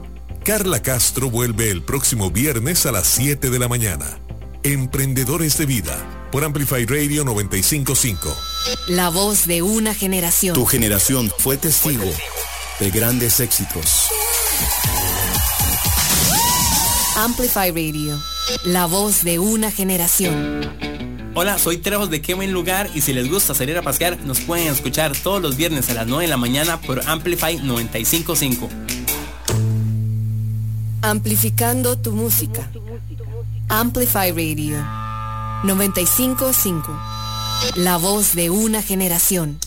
Carla 0.45 0.81
Castro 0.81 1.29
vuelve 1.29 1.69
el 1.69 1.83
próximo 1.83 2.31
viernes 2.31 2.85
a 2.85 2.93
las 2.93 3.07
7 3.07 3.49
de 3.49 3.59
la 3.59 3.67
mañana. 3.67 4.19
Emprendedores 4.63 5.57
de 5.57 5.65
Vida, 5.65 6.29
por 6.31 6.45
Amplify 6.45 6.85
Radio 6.85 7.25
955. 7.25 8.33
La 8.87 9.09
voz 9.09 9.47
de 9.47 9.63
una 9.63 9.93
generación. 9.93 10.55
Tu 10.55 10.65
generación 10.65 11.29
fue 11.39 11.57
testigo 11.57 12.09
de 12.79 12.89
grandes 12.89 13.41
éxitos. 13.41 14.07
Amplify 17.17 17.69
Radio, 17.71 18.17
la 18.63 18.85
voz 18.85 19.25
de 19.25 19.39
una 19.39 19.71
generación. 19.71 20.92
Hola, 21.35 21.57
soy 21.57 21.77
Trejos 21.77 22.11
de 22.11 22.21
Qué 22.21 22.35
Buen 22.35 22.53
Lugar 22.53 22.87
y 22.93 23.01
si 23.01 23.11
les 23.11 23.27
gusta 23.27 23.55
salir 23.55 23.75
a 23.75 23.81
pasear, 23.81 24.19
nos 24.23 24.39
pueden 24.41 24.67
escuchar 24.67 25.17
todos 25.17 25.41
los 25.41 25.57
viernes 25.57 25.89
a 25.89 25.95
las 25.95 26.05
9 26.05 26.25
de 26.25 26.27
la 26.27 26.37
mañana 26.37 26.79
por 26.79 27.01
Amplify 27.09 27.55
955. 27.55 28.69
Amplificando 31.01 31.97
tu 31.97 32.11
música. 32.11 32.69
Amplify 33.67 34.29
Radio 34.31 34.77
955. 35.63 37.01
La 37.77 37.97
voz 37.97 38.35
de 38.35 38.51
una 38.51 38.83
generación. 38.83 39.57